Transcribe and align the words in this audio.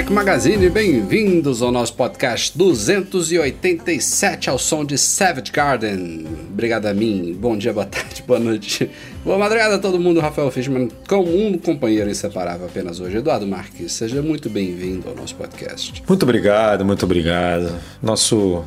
Mac 0.00 0.08
Magazine, 0.08 0.70
bem-vindos 0.70 1.60
ao 1.60 1.70
nosso 1.70 1.92
podcast 1.92 2.56
287 2.56 4.48
ao 4.48 4.58
som 4.58 4.82
de 4.82 4.96
Savage 4.96 5.52
Garden. 5.52 6.26
Obrigado 6.50 6.86
a 6.86 6.94
mim, 6.94 7.36
bom 7.38 7.54
dia, 7.54 7.70
boa 7.70 7.84
tarde, 7.84 8.24
boa 8.26 8.40
noite, 8.40 8.90
boa 9.22 9.36
madrugada 9.36 9.74
a 9.74 9.78
todo 9.78 10.00
mundo. 10.00 10.18
Rafael 10.18 10.50
Fishman, 10.50 10.88
com 11.06 11.22
um 11.22 11.58
companheiro 11.58 12.08
inseparável 12.08 12.66
apenas 12.66 12.98
hoje, 12.98 13.18
Eduardo 13.18 13.46
Marques. 13.46 13.92
Seja 13.92 14.22
muito 14.22 14.48
bem-vindo 14.48 15.06
ao 15.06 15.14
nosso 15.14 15.34
podcast. 15.34 16.02
Muito 16.08 16.22
obrigado, 16.22 16.82
muito 16.82 17.04
obrigado. 17.04 17.70
Nosso, 18.02 18.64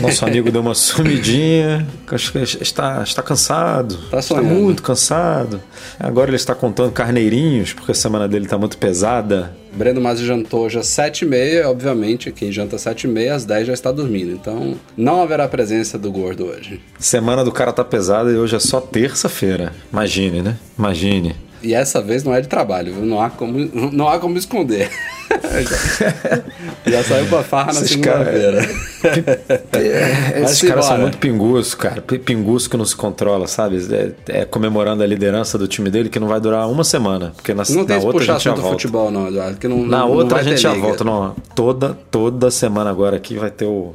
nosso 0.00 0.24
amigo 0.24 0.50
deu 0.50 0.62
uma 0.62 0.72
sumidinha, 0.74 1.86
acho 2.10 2.32
que 2.32 2.38
está, 2.38 3.02
está 3.02 3.22
cansado, 3.22 3.98
Tá 4.10 4.18
está 4.18 4.40
muito 4.40 4.82
cansado. 4.82 5.60
Agora 6.00 6.30
ele 6.30 6.36
está 6.36 6.54
contando 6.54 6.90
carneirinhos, 6.90 7.74
porque 7.74 7.92
a 7.92 7.94
semana 7.94 8.26
dele 8.26 8.46
está 8.46 8.56
muito 8.56 8.78
pesada. 8.78 9.54
Breno 9.74 10.00
Masi 10.00 10.24
jantou 10.24 10.64
hoje 10.64 10.78
às 10.78 10.86
7h30, 10.86 11.66
obviamente, 11.66 12.30
quem 12.30 12.52
janta 12.52 12.76
às 12.76 12.82
7h30, 12.82 13.30
às 13.32 13.44
10 13.44 13.66
já 13.66 13.72
está 13.72 13.90
dormindo. 13.90 14.30
Então, 14.30 14.76
não 14.96 15.22
haverá 15.22 15.48
presença 15.48 15.98
do 15.98 16.10
gordo 16.10 16.46
hoje. 16.46 16.80
Semana 16.98 17.44
do 17.44 17.50
cara 17.50 17.72
tá 17.72 17.84
pesada 17.84 18.30
e 18.30 18.36
hoje 18.36 18.54
é 18.56 18.60
só 18.60 18.80
terça-feira. 18.80 19.72
Imagine, 19.92 20.42
né? 20.42 20.56
Imagine. 20.78 21.34
E 21.64 21.74
essa 21.74 22.00
vez 22.02 22.22
não 22.22 22.34
é 22.34 22.40
de 22.40 22.48
trabalho, 22.48 22.92
viu? 22.94 23.04
Não 23.06 23.20
há 23.20 23.30
como, 23.30 23.58
não 23.92 24.08
há 24.08 24.18
como 24.18 24.36
esconder. 24.38 24.90
já, 25.24 26.42
já 26.92 27.02
saiu 27.04 27.26
pra 27.26 27.42
farra 27.42 27.72
na 27.72 27.80
segunda-feira. 27.80 28.68
É, 29.72 30.42
esses 30.42 30.62
caras 30.62 30.84
são 30.84 30.98
muito 30.98 31.18
pinguços, 31.18 31.74
cara. 31.74 32.00
Pinguço 32.02 32.68
que 32.68 32.76
não 32.76 32.84
se 32.84 32.94
controla, 32.96 33.46
sabe? 33.46 33.78
É, 34.28 34.40
é 34.40 34.44
comemorando 34.44 35.02
a 35.02 35.06
liderança 35.06 35.56
do 35.58 35.66
time 35.66 35.90
dele 35.90 36.08
que 36.08 36.18
não 36.20 36.28
vai 36.28 36.40
durar 36.40 36.68
uma 36.68 36.84
semana. 36.84 37.32
Porque 37.36 37.54
na, 37.54 37.62
Não 37.70 37.84
tem 37.84 37.98
na 37.98 38.04
outra 38.04 38.20
a 38.22 38.24
gente 38.26 38.44
já 38.44 38.54
volta. 38.54 38.70
futebol, 38.70 39.10
não, 39.10 39.28
Eduardo. 39.28 39.68
Não, 39.68 39.78
Na 39.86 39.98
não, 40.00 40.10
outra 40.12 40.36
não 40.36 40.36
a 40.36 40.42
gente 40.42 40.60
já 40.60 40.72
liga. 40.72 40.86
volta. 40.86 41.04
Não, 41.04 41.34
toda, 41.54 41.96
toda 42.10 42.50
semana 42.50 42.90
agora 42.90 43.16
aqui 43.16 43.36
vai 43.36 43.50
ter 43.50 43.64
o, 43.64 43.94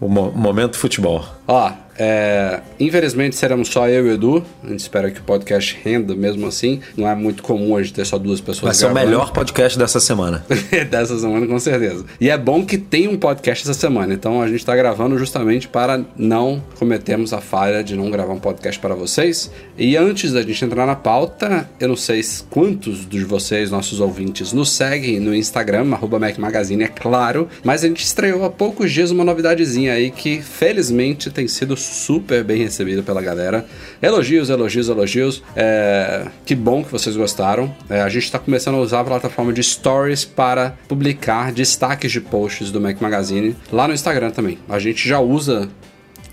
o 0.00 0.08
mo- 0.08 0.32
momento 0.32 0.76
futebol. 0.76 1.24
Ó, 1.52 1.72
é, 2.02 2.60
infelizmente 2.78 3.36
seremos 3.36 3.68
só 3.68 3.86
eu 3.88 4.06
e 4.06 4.10
o 4.10 4.14
Edu. 4.14 4.42
A 4.64 4.68
gente 4.68 4.80
espera 4.80 5.10
que 5.10 5.20
o 5.20 5.22
podcast 5.24 5.76
renda 5.84 6.14
mesmo 6.14 6.46
assim. 6.46 6.80
Não 6.96 7.06
é 7.06 7.14
muito 7.14 7.42
comum 7.42 7.76
a 7.76 7.82
gente 7.82 7.92
ter 7.92 8.06
só 8.06 8.16
duas 8.16 8.40
pessoas 8.40 8.62
Vai 8.62 8.74
ser 8.74 8.86
o 8.86 8.88
gravando. 8.90 9.06
melhor 9.10 9.32
podcast 9.32 9.76
dessa 9.78 9.98
semana. 10.00 10.42
dessa 10.90 11.18
semana, 11.18 11.46
com 11.46 11.58
certeza. 11.58 12.06
E 12.20 12.30
é 12.30 12.38
bom 12.38 12.64
que 12.64 12.78
tem 12.78 13.06
um 13.08 13.18
podcast 13.18 13.68
essa 13.68 13.78
semana. 13.78 14.14
Então 14.14 14.40
a 14.40 14.48
gente 14.48 14.64
tá 14.64 14.74
gravando 14.74 15.18
justamente 15.18 15.68
para 15.68 16.02
não 16.16 16.62
cometermos 16.78 17.34
a 17.34 17.40
falha 17.40 17.82
de 17.84 17.94
não 17.96 18.10
gravar 18.10 18.32
um 18.32 18.38
podcast 18.40 18.80
para 18.80 18.94
vocês. 18.94 19.50
E 19.76 19.96
antes 19.96 20.32
da 20.32 20.40
gente 20.42 20.64
entrar 20.64 20.86
na 20.86 20.96
pauta, 20.96 21.68
eu 21.80 21.88
não 21.88 21.96
sei 21.96 22.22
se- 22.22 22.44
quantos 22.44 23.06
de 23.06 23.24
vocês, 23.24 23.70
nossos 23.70 24.00
ouvintes, 24.00 24.52
nos 24.54 24.70
seguem 24.70 25.18
no 25.20 25.34
Instagram, 25.34 25.92
arroba 25.92 26.18
Mac 26.18 26.38
Magazine, 26.38 26.84
é 26.84 26.88
claro. 26.88 27.46
Mas 27.62 27.84
a 27.84 27.88
gente 27.88 28.04
estreou 28.04 28.44
há 28.44 28.48
poucos 28.50 28.90
dias 28.92 29.10
uma 29.10 29.24
novidadezinha 29.24 29.92
aí 29.92 30.10
que 30.10 30.40
felizmente 30.40 31.28
tem 31.30 31.39
sido 31.48 31.76
super 31.76 32.44
bem 32.44 32.62
recebida 32.62 33.02
pela 33.02 33.22
galera. 33.22 33.66
Elogios, 34.00 34.50
elogios, 34.50 34.88
elogios. 34.88 35.42
É, 35.54 36.26
que 36.44 36.54
bom 36.54 36.82
que 36.84 36.90
vocês 36.90 37.16
gostaram. 37.16 37.74
É, 37.88 38.00
a 38.00 38.08
gente 38.08 38.24
está 38.24 38.38
começando 38.38 38.76
a 38.76 38.78
usar 38.78 39.00
a 39.00 39.04
plataforma 39.04 39.52
de 39.52 39.62
Stories 39.62 40.24
para 40.24 40.76
publicar 40.88 41.52
destaques 41.52 42.12
de 42.12 42.20
posts 42.20 42.70
do 42.70 42.80
Mac 42.80 43.00
Magazine 43.00 43.56
lá 43.72 43.86
no 43.86 43.94
Instagram 43.94 44.30
também. 44.30 44.58
A 44.68 44.78
gente 44.78 45.08
já 45.08 45.20
usa 45.20 45.68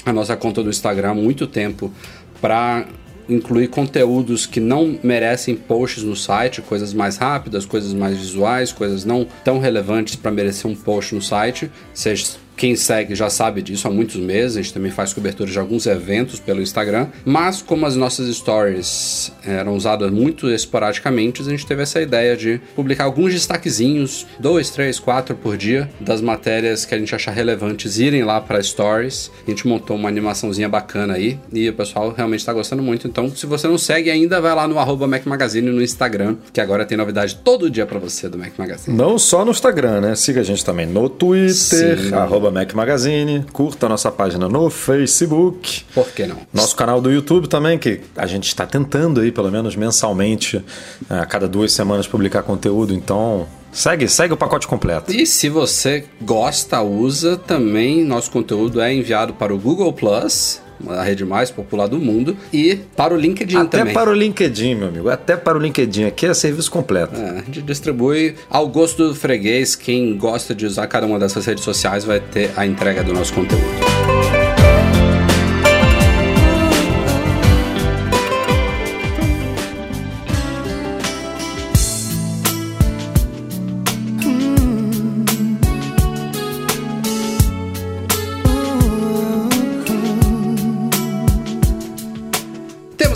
a 0.05 0.13
nossa 0.13 0.35
conta 0.35 0.63
do 0.63 0.69
Instagram 0.69 1.11
há 1.11 1.15
muito 1.15 1.47
tempo 1.47 1.91
para 2.41 2.85
incluir 3.29 3.67
conteúdos 3.67 4.45
que 4.45 4.59
não 4.59 4.97
merecem 5.03 5.55
posts 5.55 6.03
no 6.03 6.15
site, 6.15 6.61
coisas 6.61 6.93
mais 6.93 7.17
rápidas, 7.17 7.65
coisas 7.65 7.93
mais 7.93 8.17
visuais, 8.17 8.71
coisas 8.71 9.03
não 9.03 9.27
tão 9.43 9.59
relevantes 9.59 10.15
para 10.15 10.31
merecer 10.31 10.69
um 10.69 10.75
post 10.75 11.13
no 11.13 11.21
site. 11.21 11.69
Seja 11.93 12.37
quem 12.57 12.75
segue 12.75 13.15
já 13.15 13.29
sabe 13.29 13.61
disso 13.61 13.87
há 13.87 13.91
muitos 13.91 14.17
meses, 14.17 14.57
a 14.57 14.61
gente 14.61 14.73
também 14.73 14.91
faz 14.91 15.13
cobertura 15.13 15.49
de 15.49 15.59
alguns 15.59 15.85
eventos 15.85 16.39
pelo 16.39 16.61
Instagram, 16.61 17.07
mas 17.23 17.61
como 17.61 17.85
as 17.85 17.95
nossas 17.95 18.35
stories 18.35 19.31
eram 19.45 19.75
usadas 19.75 20.11
muito 20.11 20.49
esporadicamente, 20.49 21.41
a 21.41 21.45
gente 21.45 21.65
teve 21.65 21.83
essa 21.83 22.01
ideia 22.01 22.35
de 22.35 22.59
publicar 22.75 23.03
alguns 23.05 23.31
destaquezinhos, 23.31 24.25
dois, 24.39 24.71
três, 24.71 24.99
quatro 24.99 25.35
por 25.35 25.55
dia, 25.55 25.89
das 25.99 26.19
matérias 26.19 26.83
que 26.83 26.95
a 26.95 26.97
gente 26.97 27.13
achar 27.13 27.31
relevantes 27.31 27.99
irem 27.99 28.23
lá 28.23 28.41
para 28.41 28.61
stories. 28.61 29.31
A 29.45 29.49
gente 29.49 29.67
montou 29.67 29.95
uma 29.95 30.09
animaçãozinha 30.09 30.67
bacana 30.67 31.13
aí 31.13 31.39
e 31.53 31.69
o 31.69 31.73
pessoal 31.73 32.13
realmente 32.15 32.39
está 32.39 32.53
gostando 32.53 32.81
muito. 32.81 33.07
Então, 33.07 33.29
se 33.29 33.45
você 33.45 33.67
não 33.67 33.77
segue 33.77 34.09
ainda, 34.09 34.41
vai 34.41 34.55
lá 34.55 34.67
no 34.67 34.79
arroba 34.79 35.07
Mac 35.07 35.25
Magazine 35.25 35.69
no 35.69 35.81
Instagram, 35.81 36.37
que 36.51 36.59
agora 36.59 36.85
tem 36.85 36.97
novidade 36.97 37.35
todo 37.43 37.69
dia 37.69 37.85
para 37.85 37.99
você 37.99 38.27
do 38.27 38.37
Mac 38.37 38.53
Magazine. 38.57 38.97
Não 38.97 39.19
só 39.19 39.45
no 39.45 39.51
Instagram, 39.51 40.01
né? 40.01 40.15
Siga 40.15 40.41
a 40.41 40.43
gente 40.43 40.65
também 40.65 40.87
no 40.87 41.07
Twitter, 41.07 41.53
Sim. 41.99 42.13
arroba 42.13 42.46
Mac 42.51 42.73
Magazine. 42.73 43.45
Curta 43.51 43.85
a 43.85 43.89
nossa 43.89 44.11
página 44.11 44.47
no 44.47 44.69
Facebook. 44.69 45.83
Por 45.93 46.07
que 46.11 46.25
não? 46.25 46.37
Nosso 46.53 46.75
canal 46.75 47.01
do 47.01 47.11
YouTube 47.11 47.47
também, 47.47 47.77
que 47.77 48.01
a 48.15 48.25
gente 48.25 48.47
está 48.47 48.65
tentando 48.65 49.21
aí, 49.21 49.31
pelo 49.31 49.51
menos 49.51 49.75
mensalmente, 49.75 50.63
a 51.09 51.25
cada 51.25 51.47
duas 51.47 51.71
semanas, 51.71 52.07
publicar 52.07 52.43
conteúdo. 52.43 52.93
Então, 52.93 53.47
segue, 53.71 54.07
segue 54.07 54.33
o 54.33 54.37
pacote 54.37 54.67
completo. 54.67 55.11
E 55.11 55.25
se 55.25 55.49
você 55.49 56.05
gosta, 56.21 56.81
usa, 56.81 57.37
também 57.37 58.03
nosso 58.03 58.31
conteúdo 58.31 58.81
é 58.81 58.93
enviado 58.93 59.33
para 59.33 59.53
o 59.53 59.57
Google 59.57 59.93
Plus, 59.93 60.61
a 60.89 61.03
rede 61.03 61.25
mais 61.25 61.51
popular 61.51 61.87
do 61.87 61.99
mundo, 61.99 62.35
e 62.51 62.75
para 62.95 63.13
o 63.13 63.17
LinkedIn 63.17 63.57
Até 63.57 63.79
também. 63.79 63.93
para 63.93 64.09
o 64.09 64.13
LinkedIn, 64.13 64.75
meu 64.75 64.87
amigo. 64.87 65.09
Até 65.09 65.35
para 65.35 65.57
o 65.57 65.61
LinkedIn. 65.61 66.05
Aqui 66.05 66.25
é 66.25 66.33
serviço 66.33 66.71
completo. 66.71 67.19
É, 67.19 67.29
a 67.29 67.41
gente 67.41 67.61
distribui 67.61 68.35
ao 68.49 68.67
gosto 68.67 69.09
do 69.09 69.15
freguês. 69.15 69.75
Quem 69.75 70.17
gosta 70.17 70.53
de 70.53 70.65
usar 70.65 70.87
cada 70.87 71.05
uma 71.05 71.19
dessas 71.19 71.45
redes 71.45 71.63
sociais 71.63 72.03
vai 72.03 72.19
ter 72.19 72.51
a 72.55 72.65
entrega 72.65 73.03
do 73.03 73.13
nosso 73.13 73.33
conteúdo. 73.33 74.46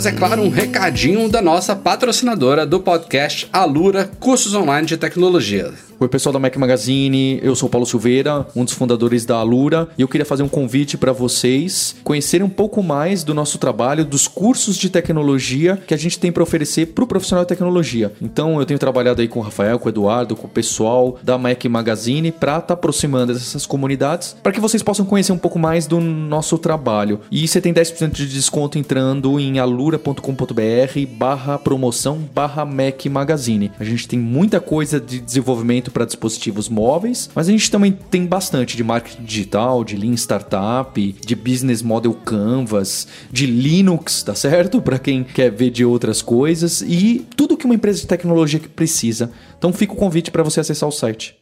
É 0.04 0.10
claro, 0.10 0.42
um 0.42 0.48
recadinho 0.48 1.28
da 1.28 1.40
nossa 1.40 1.76
patrocinadora 1.76 2.66
do 2.66 2.80
podcast 2.80 3.48
Alura 3.52 4.10
Cursos 4.18 4.52
Online 4.52 4.84
de 4.84 4.96
Tecnologia. 4.96 5.72
Oi, 6.02 6.08
pessoal 6.08 6.32
da 6.32 6.38
Mac 6.40 6.56
Magazine, 6.56 7.38
eu 7.44 7.54
sou 7.54 7.68
Paulo 7.68 7.86
Silveira, 7.86 8.44
um 8.56 8.64
dos 8.64 8.74
fundadores 8.74 9.24
da 9.24 9.36
Alura, 9.36 9.88
e 9.96 10.02
eu 10.02 10.08
queria 10.08 10.24
fazer 10.24 10.42
um 10.42 10.48
convite 10.48 10.98
para 10.98 11.12
vocês 11.12 11.94
conhecerem 12.02 12.44
um 12.44 12.50
pouco 12.50 12.82
mais 12.82 13.22
do 13.22 13.32
nosso 13.32 13.56
trabalho, 13.56 14.04
dos 14.04 14.26
cursos 14.26 14.76
de 14.76 14.90
tecnologia 14.90 15.80
que 15.86 15.94
a 15.94 15.96
gente 15.96 16.18
tem 16.18 16.32
para 16.32 16.42
oferecer 16.42 16.86
para 16.86 17.04
o 17.04 17.06
profissional 17.06 17.44
de 17.44 17.50
tecnologia. 17.50 18.12
Então, 18.20 18.58
eu 18.58 18.66
tenho 18.66 18.80
trabalhado 18.80 19.20
aí 19.20 19.28
com 19.28 19.38
o 19.38 19.42
Rafael, 19.44 19.78
com 19.78 19.86
o 19.86 19.90
Eduardo, 19.90 20.34
com 20.34 20.48
o 20.48 20.50
pessoal 20.50 21.20
da 21.22 21.38
Mac 21.38 21.64
Magazine 21.66 22.32
para 22.32 22.58
estar 22.58 22.74
aproximando 22.74 23.32
dessas 23.32 23.64
comunidades, 23.64 24.34
para 24.42 24.50
que 24.50 24.58
vocês 24.58 24.82
possam 24.82 25.06
conhecer 25.06 25.30
um 25.30 25.38
pouco 25.38 25.56
mais 25.56 25.86
do 25.86 26.00
nosso 26.00 26.58
trabalho. 26.58 27.20
E 27.30 27.46
você 27.46 27.60
tem 27.60 27.72
10% 27.72 28.10
de 28.10 28.26
desconto 28.26 28.76
entrando 28.76 29.38
em 29.38 29.60
alura.com.br 29.60 30.20
barra 31.16 31.58
promoção 31.58 32.18
barra 32.34 32.64
Mac 32.64 33.06
Magazine. 33.06 33.70
A 33.78 33.84
gente 33.84 34.08
tem 34.08 34.18
muita 34.18 34.60
coisa 34.60 34.98
de 34.98 35.20
desenvolvimento 35.20 35.91
para 35.92 36.04
dispositivos 36.04 36.68
móveis, 36.68 37.30
mas 37.34 37.48
a 37.48 37.52
gente 37.52 37.70
também 37.70 37.92
tem 37.92 38.26
bastante 38.26 38.76
de 38.76 38.82
marketing 38.82 39.24
digital, 39.24 39.84
de 39.84 39.96
Lean 39.96 40.14
Startup, 40.14 41.16
de 41.24 41.34
Business 41.34 41.82
Model 41.82 42.14
Canvas, 42.14 43.06
de 43.30 43.46
Linux, 43.46 44.22
tá 44.22 44.34
certo? 44.34 44.80
Para 44.80 44.98
quem 44.98 45.22
quer 45.22 45.50
ver 45.50 45.70
de 45.70 45.84
outras 45.84 46.22
coisas 46.22 46.82
e 46.82 47.26
tudo 47.36 47.56
que 47.56 47.64
uma 47.64 47.74
empresa 47.74 48.00
de 48.00 48.06
tecnologia 48.06 48.60
precisa. 48.74 49.30
Então 49.58 49.72
fica 49.72 49.92
o 49.92 49.96
convite 49.96 50.30
para 50.30 50.42
você 50.42 50.60
acessar 50.60 50.88
o 50.88 50.92
site. 50.92 51.41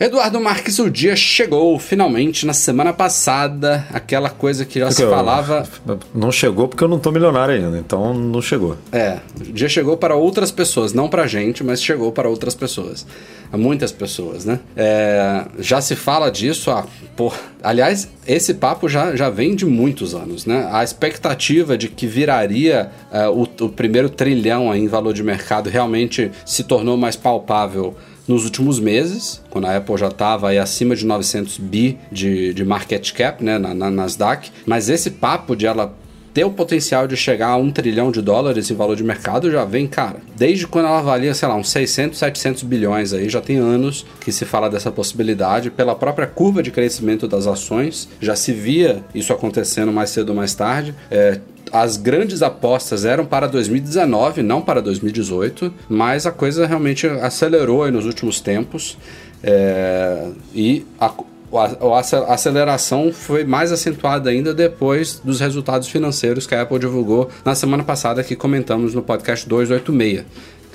Eduardo 0.00 0.40
Marques, 0.40 0.78
o 0.78 0.88
dia 0.88 1.16
chegou 1.16 1.76
finalmente 1.76 2.46
na 2.46 2.52
semana 2.52 2.92
passada, 2.92 3.84
aquela 3.92 4.30
coisa 4.30 4.64
que 4.64 4.78
já 4.78 4.84
Porque 4.86 4.94
se 4.96 5.02
eu- 5.02 5.10
falava. 5.10 5.66
Não 6.14 6.30
chegou 6.30 6.68
porque 6.68 6.84
eu 6.84 6.88
não 6.88 7.00
tô 7.00 7.10
milionário 7.10 7.52
ainda, 7.56 7.76
então 7.78 8.14
não 8.14 8.40
chegou. 8.40 8.76
É, 8.92 9.18
o 9.40 9.52
dia 9.52 9.68
chegou 9.68 9.96
para 9.96 10.14
outras 10.14 10.52
pessoas, 10.52 10.92
não 10.92 11.08
pra 11.08 11.26
gente, 11.26 11.64
mas 11.64 11.82
chegou 11.82 12.12
para 12.12 12.28
outras 12.28 12.54
pessoas. 12.54 13.04
Muitas 13.52 13.90
pessoas, 13.90 14.44
né? 14.44 14.60
É, 14.76 15.44
já 15.58 15.80
se 15.80 15.96
fala 15.96 16.30
disso 16.30 16.70
há. 16.70 16.84
Pô, 17.16 17.32
aliás, 17.60 18.06
esse 18.24 18.54
papo 18.54 18.88
já, 18.88 19.16
já 19.16 19.28
vem 19.30 19.56
de 19.56 19.66
muitos 19.66 20.14
anos, 20.14 20.46
né? 20.46 20.68
A 20.70 20.84
expectativa 20.84 21.76
de 21.76 21.88
que 21.88 22.06
viraria 22.06 22.88
é, 23.10 23.26
o, 23.26 23.48
o 23.62 23.68
primeiro 23.68 24.08
trilhão 24.08 24.72
em 24.72 24.86
valor 24.86 25.12
de 25.12 25.24
mercado 25.24 25.68
realmente 25.68 26.30
se 26.46 26.62
tornou 26.62 26.96
mais 26.96 27.16
palpável 27.16 27.96
nos 28.28 28.44
últimos 28.44 28.78
meses, 28.78 29.42
quando 29.48 29.66
a 29.66 29.76
Apple 29.76 29.96
já 29.96 30.08
estava 30.08 30.50
acima 30.60 30.94
de 30.94 31.06
900 31.06 31.58
bi 31.58 31.98
de, 32.12 32.52
de 32.52 32.64
market 32.64 33.12
cap, 33.12 33.42
né, 33.42 33.58
na, 33.58 33.72
na 33.74 33.90
Nasdaq. 33.90 34.50
Mas 34.66 34.88
esse 34.88 35.10
papo 35.10 35.56
de 35.56 35.66
ela 35.66 35.96
ter 36.38 36.44
o 36.44 36.52
potencial 36.52 37.08
de 37.08 37.16
chegar 37.16 37.48
a 37.48 37.56
um 37.56 37.68
trilhão 37.68 38.12
de 38.12 38.22
dólares 38.22 38.70
em 38.70 38.74
valor 38.76 38.94
de 38.94 39.02
mercado 39.02 39.50
já 39.50 39.64
vem, 39.64 39.88
cara, 39.88 40.18
desde 40.36 40.68
quando 40.68 40.84
ela 40.84 41.02
valia, 41.02 41.34
sei 41.34 41.48
lá, 41.48 41.56
uns 41.56 41.68
600, 41.68 42.16
700 42.16 42.62
bilhões 42.62 43.12
aí, 43.12 43.28
já 43.28 43.40
tem 43.40 43.56
anos 43.56 44.06
que 44.20 44.30
se 44.30 44.44
fala 44.44 44.70
dessa 44.70 44.92
possibilidade. 44.92 45.68
Pela 45.68 45.96
própria 45.96 46.28
curva 46.28 46.62
de 46.62 46.70
crescimento 46.70 47.26
das 47.26 47.48
ações, 47.48 48.08
já 48.20 48.36
se 48.36 48.52
via 48.52 49.02
isso 49.12 49.32
acontecendo 49.32 49.92
mais 49.92 50.10
cedo 50.10 50.28
ou 50.28 50.36
mais 50.36 50.54
tarde. 50.54 50.94
É, 51.10 51.40
as 51.72 51.96
grandes 51.96 52.40
apostas 52.40 53.04
eram 53.04 53.26
para 53.26 53.48
2019, 53.48 54.40
não 54.40 54.62
para 54.62 54.80
2018, 54.80 55.74
mas 55.88 56.24
a 56.24 56.30
coisa 56.30 56.68
realmente 56.68 57.04
acelerou 57.08 57.90
nos 57.90 58.06
últimos 58.06 58.40
tempos. 58.40 58.96
É, 59.42 60.28
e 60.54 60.86
a, 61.00 61.12
a, 61.52 62.34
aceleração 62.34 63.12
foi 63.12 63.44
mais 63.44 63.72
acentuada 63.72 64.30
ainda 64.30 64.52
depois 64.52 65.20
dos 65.22 65.40
resultados 65.40 65.88
financeiros 65.88 66.46
que 66.46 66.54
a 66.54 66.62
Apple 66.62 66.78
divulgou 66.78 67.30
na 67.44 67.54
semana 67.54 67.82
passada 67.82 68.22
que 68.22 68.36
comentamos 68.36 68.94
no 68.94 69.02
podcast 69.02 69.48
286. 69.48 70.24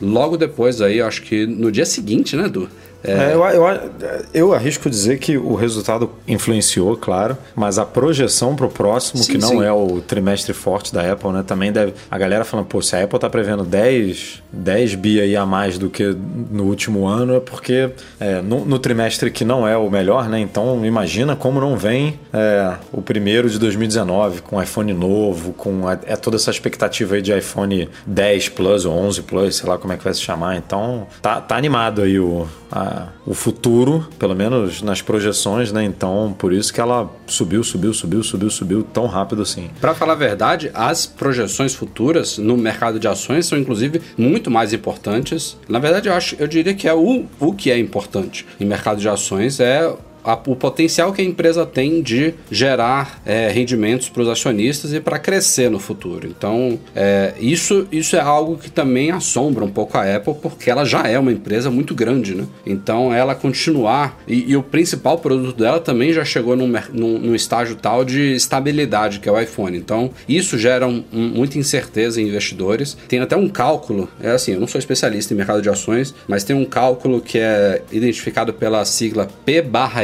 Logo 0.02 0.38
depois 0.38 0.82
aí, 0.82 1.02
acho 1.02 1.22
que 1.22 1.46
no 1.46 1.72
dia 1.72 1.86
seguinte, 1.86 2.36
né, 2.36 2.46
Edu? 2.46 2.68
É, 3.04 3.34
eu, 3.34 3.44
eu, 3.44 3.80
eu 4.34 4.54
arrisco 4.54 4.90
dizer 4.90 5.20
que 5.20 5.38
o 5.38 5.56
resultado 5.56 6.10
influenciou, 6.28 6.96
claro, 6.96 7.38
mas 7.56 7.78
a 7.78 7.86
projeção 7.86 8.56
para 8.56 8.66
o 8.66 8.70
próximo, 8.70 9.22
Sim, 9.24 9.34
que 9.34 9.38
não 9.38 9.50
sim. 9.50 9.64
é 9.64 9.72
o 9.72 10.00
trimestre 10.02 10.54
forte 10.54 10.94
da 10.94 11.12
Apple, 11.12 11.32
né? 11.32 11.44
Também 11.46 11.72
deve. 11.72 11.94
A 12.10 12.18
galera 12.18 12.46
falando, 12.46 12.66
pô, 12.68 12.82
se 12.82 12.96
a 12.96 13.04
Apple 13.04 13.20
tá 13.20 13.30
prevendo 13.30 13.64
10, 13.64 14.42
10 14.52 14.96
bi 14.96 15.20
aí 15.20 15.36
a 15.36 15.46
mais 15.46 15.78
do 15.78 15.90
que 15.90 16.16
no 16.52 16.64
último 16.64 17.06
ano, 17.06 17.36
é 17.36 17.40
porque 17.40 17.90
é, 18.20 18.42
no, 18.42 18.64
no 18.66 18.80
trimestre 18.80 19.30
que 19.32 19.44
não 19.44 19.68
é 19.68 19.76
o 19.78 19.90
melhor, 19.90 20.30
né? 20.30 20.40
Então 20.40 20.86
imagina 20.86 21.36
como 21.36 21.60
não 21.60 21.76
vem 21.76 22.20
é, 22.32 22.74
o 22.92 23.02
primeiro 23.02 23.50
de 23.50 23.60
2019, 23.60 24.42
com 24.42 24.62
iPhone 24.62 24.94
novo, 24.94 25.52
com 25.54 25.88
a- 25.88 26.00
é 26.06 26.16
toda 26.16 26.36
essa 26.38 26.52
expectativa 26.52 27.16
aí 27.16 27.22
de 27.22 27.38
iPhone 27.38 27.90
10 28.06 28.50
Plus 28.50 28.86
ou 28.86 28.94
11 28.94 29.22
Plus, 29.24 29.58
sei 29.58 29.70
lá 29.70 29.78
como 29.78 29.92
é 29.94 29.98
que 29.98 30.04
vai 30.04 30.14
se 30.14 30.22
chamar. 30.22 30.56
Então 30.58 31.06
tá, 31.22 31.42
tá 31.42 31.56
animado 31.58 32.02
aí 32.02 32.20
o, 32.20 32.48
a- 32.72 32.93
o 33.26 33.34
futuro, 33.34 34.08
pelo 34.20 34.36
menos 34.36 34.82
nas 34.82 35.02
projeções, 35.02 35.72
né? 35.72 35.84
Então 35.84 36.36
por 36.38 36.54
isso 36.54 36.74
que 36.74 36.82
ela 36.82 37.10
subiu, 37.28 37.64
subiu, 37.64 37.94
subiu, 37.94 38.24
subiu, 38.24 38.50
subiu 38.50 38.84
tão 38.84 39.08
rápido 39.08 39.42
assim. 39.42 39.70
Para 39.80 39.94
falar 39.94 40.14
a 40.14 40.18
verdade, 40.18 40.72
as 40.74 41.06
projeções 41.06 41.74
futuras 41.74 42.38
no 42.38 42.58
mercado 42.58 43.00
de 43.00 43.08
ações 43.08 43.46
são 43.46 43.58
inclusive 43.58 44.02
muito 44.18 44.50
mais 44.52 44.74
importantes. 44.74 45.58
Na 45.68 45.80
verdade, 45.80 46.10
eu 46.10 46.14
acho, 46.14 46.36
eu 46.40 46.48
diria 46.48 46.74
que 46.74 46.88
é 46.88 46.94
o, 46.94 47.26
o 47.40 47.54
que 47.54 47.72
é 47.72 47.78
importante 47.78 48.46
em 48.60 48.66
mercado 48.66 49.00
de 49.00 49.10
ações 49.10 49.60
é 49.60 49.94
a- 50.24 50.40
o 50.48 50.56
potencial 50.56 51.12
que 51.14 51.22
a 51.22 51.26
empresa 51.26 51.66
tem 51.66 52.02
de 52.02 52.34
gerar 52.52 53.22
é, 53.26 53.50
rendimentos 53.50 54.10
para 54.10 54.24
os 54.24 54.30
acionistas 54.30 54.94
e 54.94 55.00
para 55.00 55.20
crescer 55.20 55.70
no 55.70 55.80
futuro. 55.80 56.28
Então, 56.28 56.80
é, 56.96 57.34
isso, 57.40 57.88
isso 57.92 58.16
é 58.16 58.20
algo 58.22 58.58
que 58.58 58.70
também 58.72 59.12
assombra 59.12 59.64
um 59.64 59.70
pouco 59.72 59.98
a 59.98 60.16
Apple, 60.16 60.34
porque 60.42 60.70
ela 60.70 60.86
já 60.86 61.08
é 61.08 61.18
uma 61.18 61.32
empresa 61.32 61.70
muito 61.70 61.94
grande, 61.96 62.36
né? 62.36 62.46
Então, 62.66 63.14
ela 63.14 63.34
continuar. 63.36 64.22
E, 64.28 64.52
e 64.52 64.56
o 64.58 64.64
principal 64.64 65.18
produto 65.20 65.58
dela 65.58 65.80
também 65.80 66.14
já 66.14 66.24
chegou 66.26 66.56
num, 66.56 66.72
num, 66.94 67.18
num 67.20 67.36
estágio 67.36 67.76
tal 67.76 68.04
de 68.06 68.34
estabilidade, 68.34 69.20
que 69.20 69.28
é 69.28 69.32
o 69.32 69.40
iPhone. 69.40 69.78
Então, 69.78 70.12
isso 70.28 70.58
gera 70.58 70.88
um- 70.88 71.04
um- 71.12 71.30
muita 71.30 71.58
incerteza 71.58 72.22
em 72.22 72.28
investidores. 72.28 72.98
Tem 73.08 73.20
até 73.20 73.36
um 73.36 73.48
cálculo, 73.50 74.10
é 74.22 74.32
assim, 74.32 74.54
eu 74.54 74.60
não 74.60 74.68
sou 74.68 74.80
especialista 74.80 75.34
em 75.34 75.38
mercado 75.38 75.62
de 75.62 75.70
ações, 75.70 76.14
mas 76.28 76.44
tem 76.44 76.56
um 76.56 76.66
cálculo 76.66 77.22
que 77.22 77.38
é 77.40 77.82
identificado 77.92 78.54
pela 78.54 78.84
sigla 78.86 79.28
P 79.46 79.62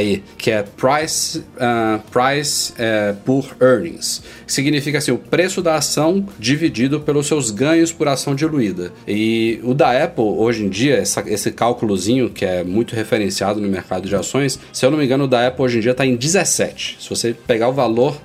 barra 0.10 0.24
E, 0.24 0.24
que 0.38 0.52
é 0.52 0.64
Price, 0.64 1.44
ah, 1.60 2.00
price 2.12 2.74
eh, 2.78 3.14
por 3.26 3.56
Earnings, 3.62 4.22
significa 4.48 4.98
assim, 4.98 5.12
o 5.12 5.18
preço 5.18 5.62
da 5.62 5.76
ação 5.76 6.26
dividido 6.40 7.00
pelos 7.02 7.28
seus 7.28 7.52
ganhos 7.52 7.92
por 7.92 8.08
ação 8.08 8.34
diluída. 8.36 8.92
E 9.08 9.60
o 9.64 9.74
da 9.74 10.04
Apple, 10.04 10.24
hoje 10.24 10.64
em 10.66 10.70
dia, 10.70 10.96
essa- 10.98 11.24
esse 11.28 11.52
cálculozinho, 11.52 12.30
que 12.30 12.46
é 12.46 12.64
muito 12.64 12.96
referenciado 12.96 13.60
no 13.60 13.68
mercado 13.68 14.08
de 14.08 14.16
ações, 14.16 14.60
se 14.74 14.86
eu 14.86 14.92
não 14.92 14.98
me 14.98 15.06
engano, 15.06 15.26
o 15.26 15.28
da 15.28 15.48
Apple 15.48 15.64
hoje 15.66 15.78
em 15.78 15.82
dia 15.82 15.92
está 15.92 16.06
em 16.06 16.16
17. 16.16 16.98
Se 17.00 17.10
você 17.10 17.34
pegar 17.34 17.70
o 17.70 17.74
valor 17.74 18.18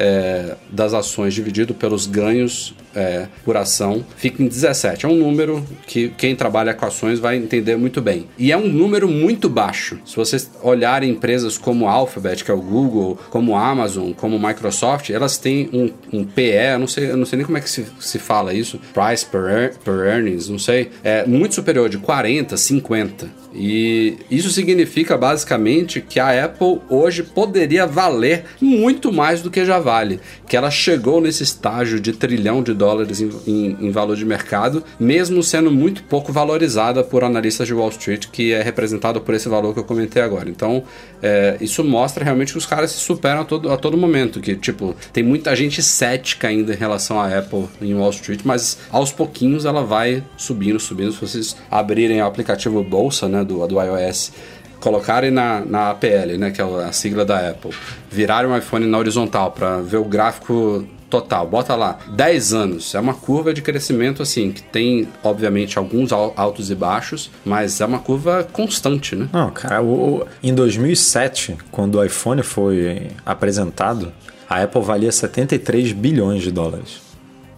é, 0.00 0.56
das 0.70 0.94
ações 0.94 1.34
dividido 1.34 1.74
pelos 1.74 2.06
ganhos 2.06 2.74
é, 2.94 3.28
por 3.44 3.56
ação 3.56 4.04
fica 4.16 4.42
em 4.42 4.48
17. 4.48 5.04
É 5.04 5.08
um 5.08 5.16
número 5.16 5.64
que 5.86 6.08
quem 6.16 6.34
trabalha 6.34 6.72
com 6.74 6.86
ações 6.86 7.18
vai 7.18 7.36
entender 7.36 7.76
muito 7.76 8.00
bem. 8.00 8.26
E 8.38 8.50
é 8.50 8.56
um 8.56 8.66
número 8.66 9.06
muito 9.06 9.48
baixo. 9.48 9.98
Se 10.04 10.16
vocês 10.16 10.50
olharem 10.62 11.10
empresas 11.10 11.58
como 11.58 11.86
Alphabet, 11.86 12.42
que 12.42 12.50
é 12.50 12.54
o 12.54 12.60
Google, 12.60 13.18
como 13.28 13.54
Amazon, 13.54 14.12
como 14.12 14.38
Microsoft, 14.38 15.10
elas 15.10 15.36
têm 15.36 15.68
um, 15.72 16.20
um 16.20 16.24
PE, 16.24 16.72
eu 16.72 16.78
não 16.78 16.88
sei, 16.88 17.10
eu 17.10 17.16
não 17.16 17.26
sei 17.26 17.36
nem 17.36 17.46
como 17.46 17.58
é 17.58 17.60
que 17.60 17.70
se, 17.70 17.86
se 18.00 18.18
fala 18.18 18.54
isso, 18.54 18.80
Price 18.94 19.24
per, 19.26 19.76
per 19.84 20.06
Earnings, 20.06 20.48
não 20.48 20.58
sei, 20.58 20.90
é 21.04 21.26
muito 21.26 21.54
superior, 21.54 21.88
de 21.88 21.98
40, 21.98 22.56
50. 22.56 23.28
E 23.52 24.16
isso 24.30 24.50
significa 24.50 25.16
basicamente 25.16 26.00
que 26.00 26.20
a 26.20 26.44
Apple 26.44 26.80
hoje 26.88 27.22
poderia 27.22 27.86
valer 27.86 28.44
muito 28.60 29.12
mais 29.12 29.42
do 29.42 29.50
que 29.50 29.64
já 29.64 29.78
vale. 29.78 30.20
Que 30.46 30.56
ela 30.56 30.70
chegou 30.70 31.20
nesse 31.20 31.42
estágio 31.42 31.98
de 32.00 32.12
trilhão 32.12 32.62
de 32.62 32.72
dólares 32.72 33.20
em, 33.20 33.30
em- 33.46 33.76
em 33.80 33.90
valor 33.90 34.16
de 34.16 34.24
mercado, 34.24 34.84
mesmo 34.98 35.42
sendo 35.42 35.70
muito 35.70 36.02
pouco 36.04 36.32
valorizada 36.32 37.02
por 37.02 37.24
analistas 37.24 37.66
de 37.66 37.74
Wall 37.74 37.88
Street, 37.90 38.26
que 38.30 38.52
é 38.52 38.62
representado 38.62 39.20
por 39.20 39.34
esse 39.34 39.48
valor 39.48 39.74
que 39.74 39.80
eu 39.80 39.84
comentei 39.84 40.22
agora. 40.22 40.48
Então, 40.48 40.82
é, 41.22 41.56
isso 41.60 41.82
mostra 41.82 42.24
realmente 42.24 42.52
que 42.52 42.58
os 42.58 42.66
caras 42.66 42.90
se 42.92 42.98
superam 43.00 43.40
a 43.42 43.44
todo, 43.44 43.70
a 43.72 43.76
todo 43.76 43.96
momento. 43.96 44.40
Que, 44.40 44.54
tipo, 44.54 44.94
tem 45.12 45.22
muita 45.24 45.54
gente 45.56 45.82
cética 45.82 46.48
ainda 46.48 46.72
em 46.72 46.76
relação 46.76 47.20
à 47.20 47.38
Apple 47.38 47.64
em 47.82 47.94
Wall 47.94 48.10
Street, 48.10 48.40
mas 48.44 48.78
aos 48.90 49.10
pouquinhos 49.12 49.64
ela 49.64 49.82
vai 49.84 50.22
subindo, 50.36 50.78
subindo. 50.78 51.12
Se 51.12 51.20
vocês 51.20 51.56
abrirem 51.70 52.20
o 52.22 52.26
aplicativo 52.26 52.82
Bolsa, 52.82 53.28
né, 53.28 53.39
do, 53.44 53.66
do 53.66 53.80
iOS, 53.80 54.32
colocarem 54.80 55.30
na, 55.30 55.60
na 55.64 55.90
APL, 55.90 56.38
né, 56.38 56.50
que 56.50 56.60
é 56.60 56.64
a 56.64 56.92
sigla 56.92 57.24
da 57.24 57.50
Apple, 57.50 57.70
virarem 58.10 58.50
o 58.50 58.56
iPhone 58.56 58.86
na 58.86 58.96
horizontal 58.98 59.50
para 59.52 59.78
ver 59.80 59.98
o 59.98 60.04
gráfico 60.04 60.86
total, 61.10 61.44
bota 61.46 61.74
lá 61.74 61.98
10 62.12 62.52
anos, 62.54 62.94
é 62.94 63.00
uma 63.00 63.12
curva 63.14 63.52
de 63.52 63.60
crescimento 63.60 64.22
assim, 64.22 64.52
que 64.52 64.62
tem 64.62 65.08
obviamente 65.24 65.76
alguns 65.76 66.12
al- 66.12 66.32
altos 66.36 66.70
e 66.70 66.74
baixos, 66.74 67.30
mas 67.44 67.80
é 67.80 67.84
uma 67.84 67.98
curva 67.98 68.46
constante, 68.52 69.16
né? 69.16 69.28
Não, 69.32 69.50
cara, 69.50 69.82
o- 69.82 70.18
o- 70.20 70.26
em 70.42 70.54
2007, 70.54 71.58
quando 71.72 71.96
o 71.96 72.04
iPhone 72.04 72.42
foi 72.44 73.08
apresentado, 73.26 74.12
a 74.48 74.62
Apple 74.62 74.82
valia 74.82 75.10
73 75.10 75.92
bilhões 75.92 76.42
de 76.42 76.50
dólares. 76.52 77.00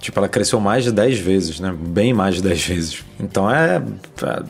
Tipo, 0.02 0.18
ela 0.18 0.28
cresceu 0.28 0.58
mais 0.58 0.82
de 0.82 0.90
10 0.90 1.18
vezes, 1.20 1.60
né? 1.60 1.72
Bem 1.78 2.12
mais 2.12 2.34
de 2.34 2.42
10 2.42 2.66
vezes. 2.66 3.04
Então 3.20 3.48
é. 3.48 3.76
é, 3.76 4.42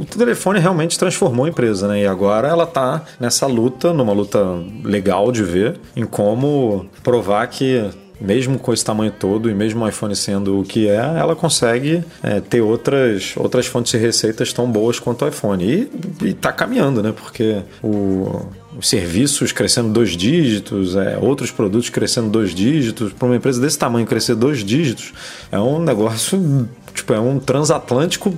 O 0.00 0.04
telefone 0.04 0.60
realmente 0.60 0.96
transformou 0.96 1.46
a 1.46 1.48
empresa, 1.48 1.88
né? 1.88 2.02
E 2.02 2.06
agora 2.06 2.46
ela 2.46 2.64
tá 2.64 3.02
nessa 3.18 3.44
luta, 3.46 3.92
numa 3.92 4.12
luta 4.12 4.38
legal 4.84 5.32
de 5.32 5.42
ver, 5.42 5.80
em 5.96 6.04
como 6.04 6.86
provar 7.02 7.44
que 7.48 7.90
mesmo 8.20 8.58
com 8.58 8.72
esse 8.72 8.84
tamanho 8.84 9.12
todo 9.12 9.50
e 9.50 9.54
mesmo 9.54 9.84
o 9.84 9.88
iPhone 9.88 10.14
sendo 10.14 10.60
o 10.60 10.64
que 10.64 10.88
é, 10.88 10.96
ela 10.96 11.34
consegue 11.36 12.04
é, 12.22 12.40
ter 12.40 12.60
outras, 12.60 13.34
outras 13.36 13.66
fontes 13.66 13.92
de 13.92 13.98
receitas 13.98 14.52
tão 14.52 14.70
boas 14.70 14.98
quanto 14.98 15.24
o 15.24 15.28
iPhone. 15.28 15.64
E, 15.64 15.90
e 16.26 16.34
tá 16.34 16.52
caminhando, 16.52 17.02
né? 17.02 17.12
Porque 17.12 17.62
o, 17.82 18.46
os 18.78 18.88
serviços 18.88 19.50
crescendo 19.50 19.88
dois 19.92 20.16
dígitos, 20.16 20.94
é, 20.94 21.18
outros 21.18 21.50
produtos 21.50 21.90
crescendo 21.90 22.30
dois 22.30 22.54
dígitos, 22.54 23.12
para 23.12 23.26
uma 23.26 23.34
empresa 23.34 23.60
desse 23.60 23.76
tamanho 23.76 24.06
crescer 24.06 24.36
dois 24.36 24.64
dígitos, 24.64 25.12
é 25.50 25.58
um 25.58 25.80
negócio, 25.82 26.68
tipo, 26.94 27.12
é 27.12 27.18
um 27.18 27.40
transatlântico 27.40 28.32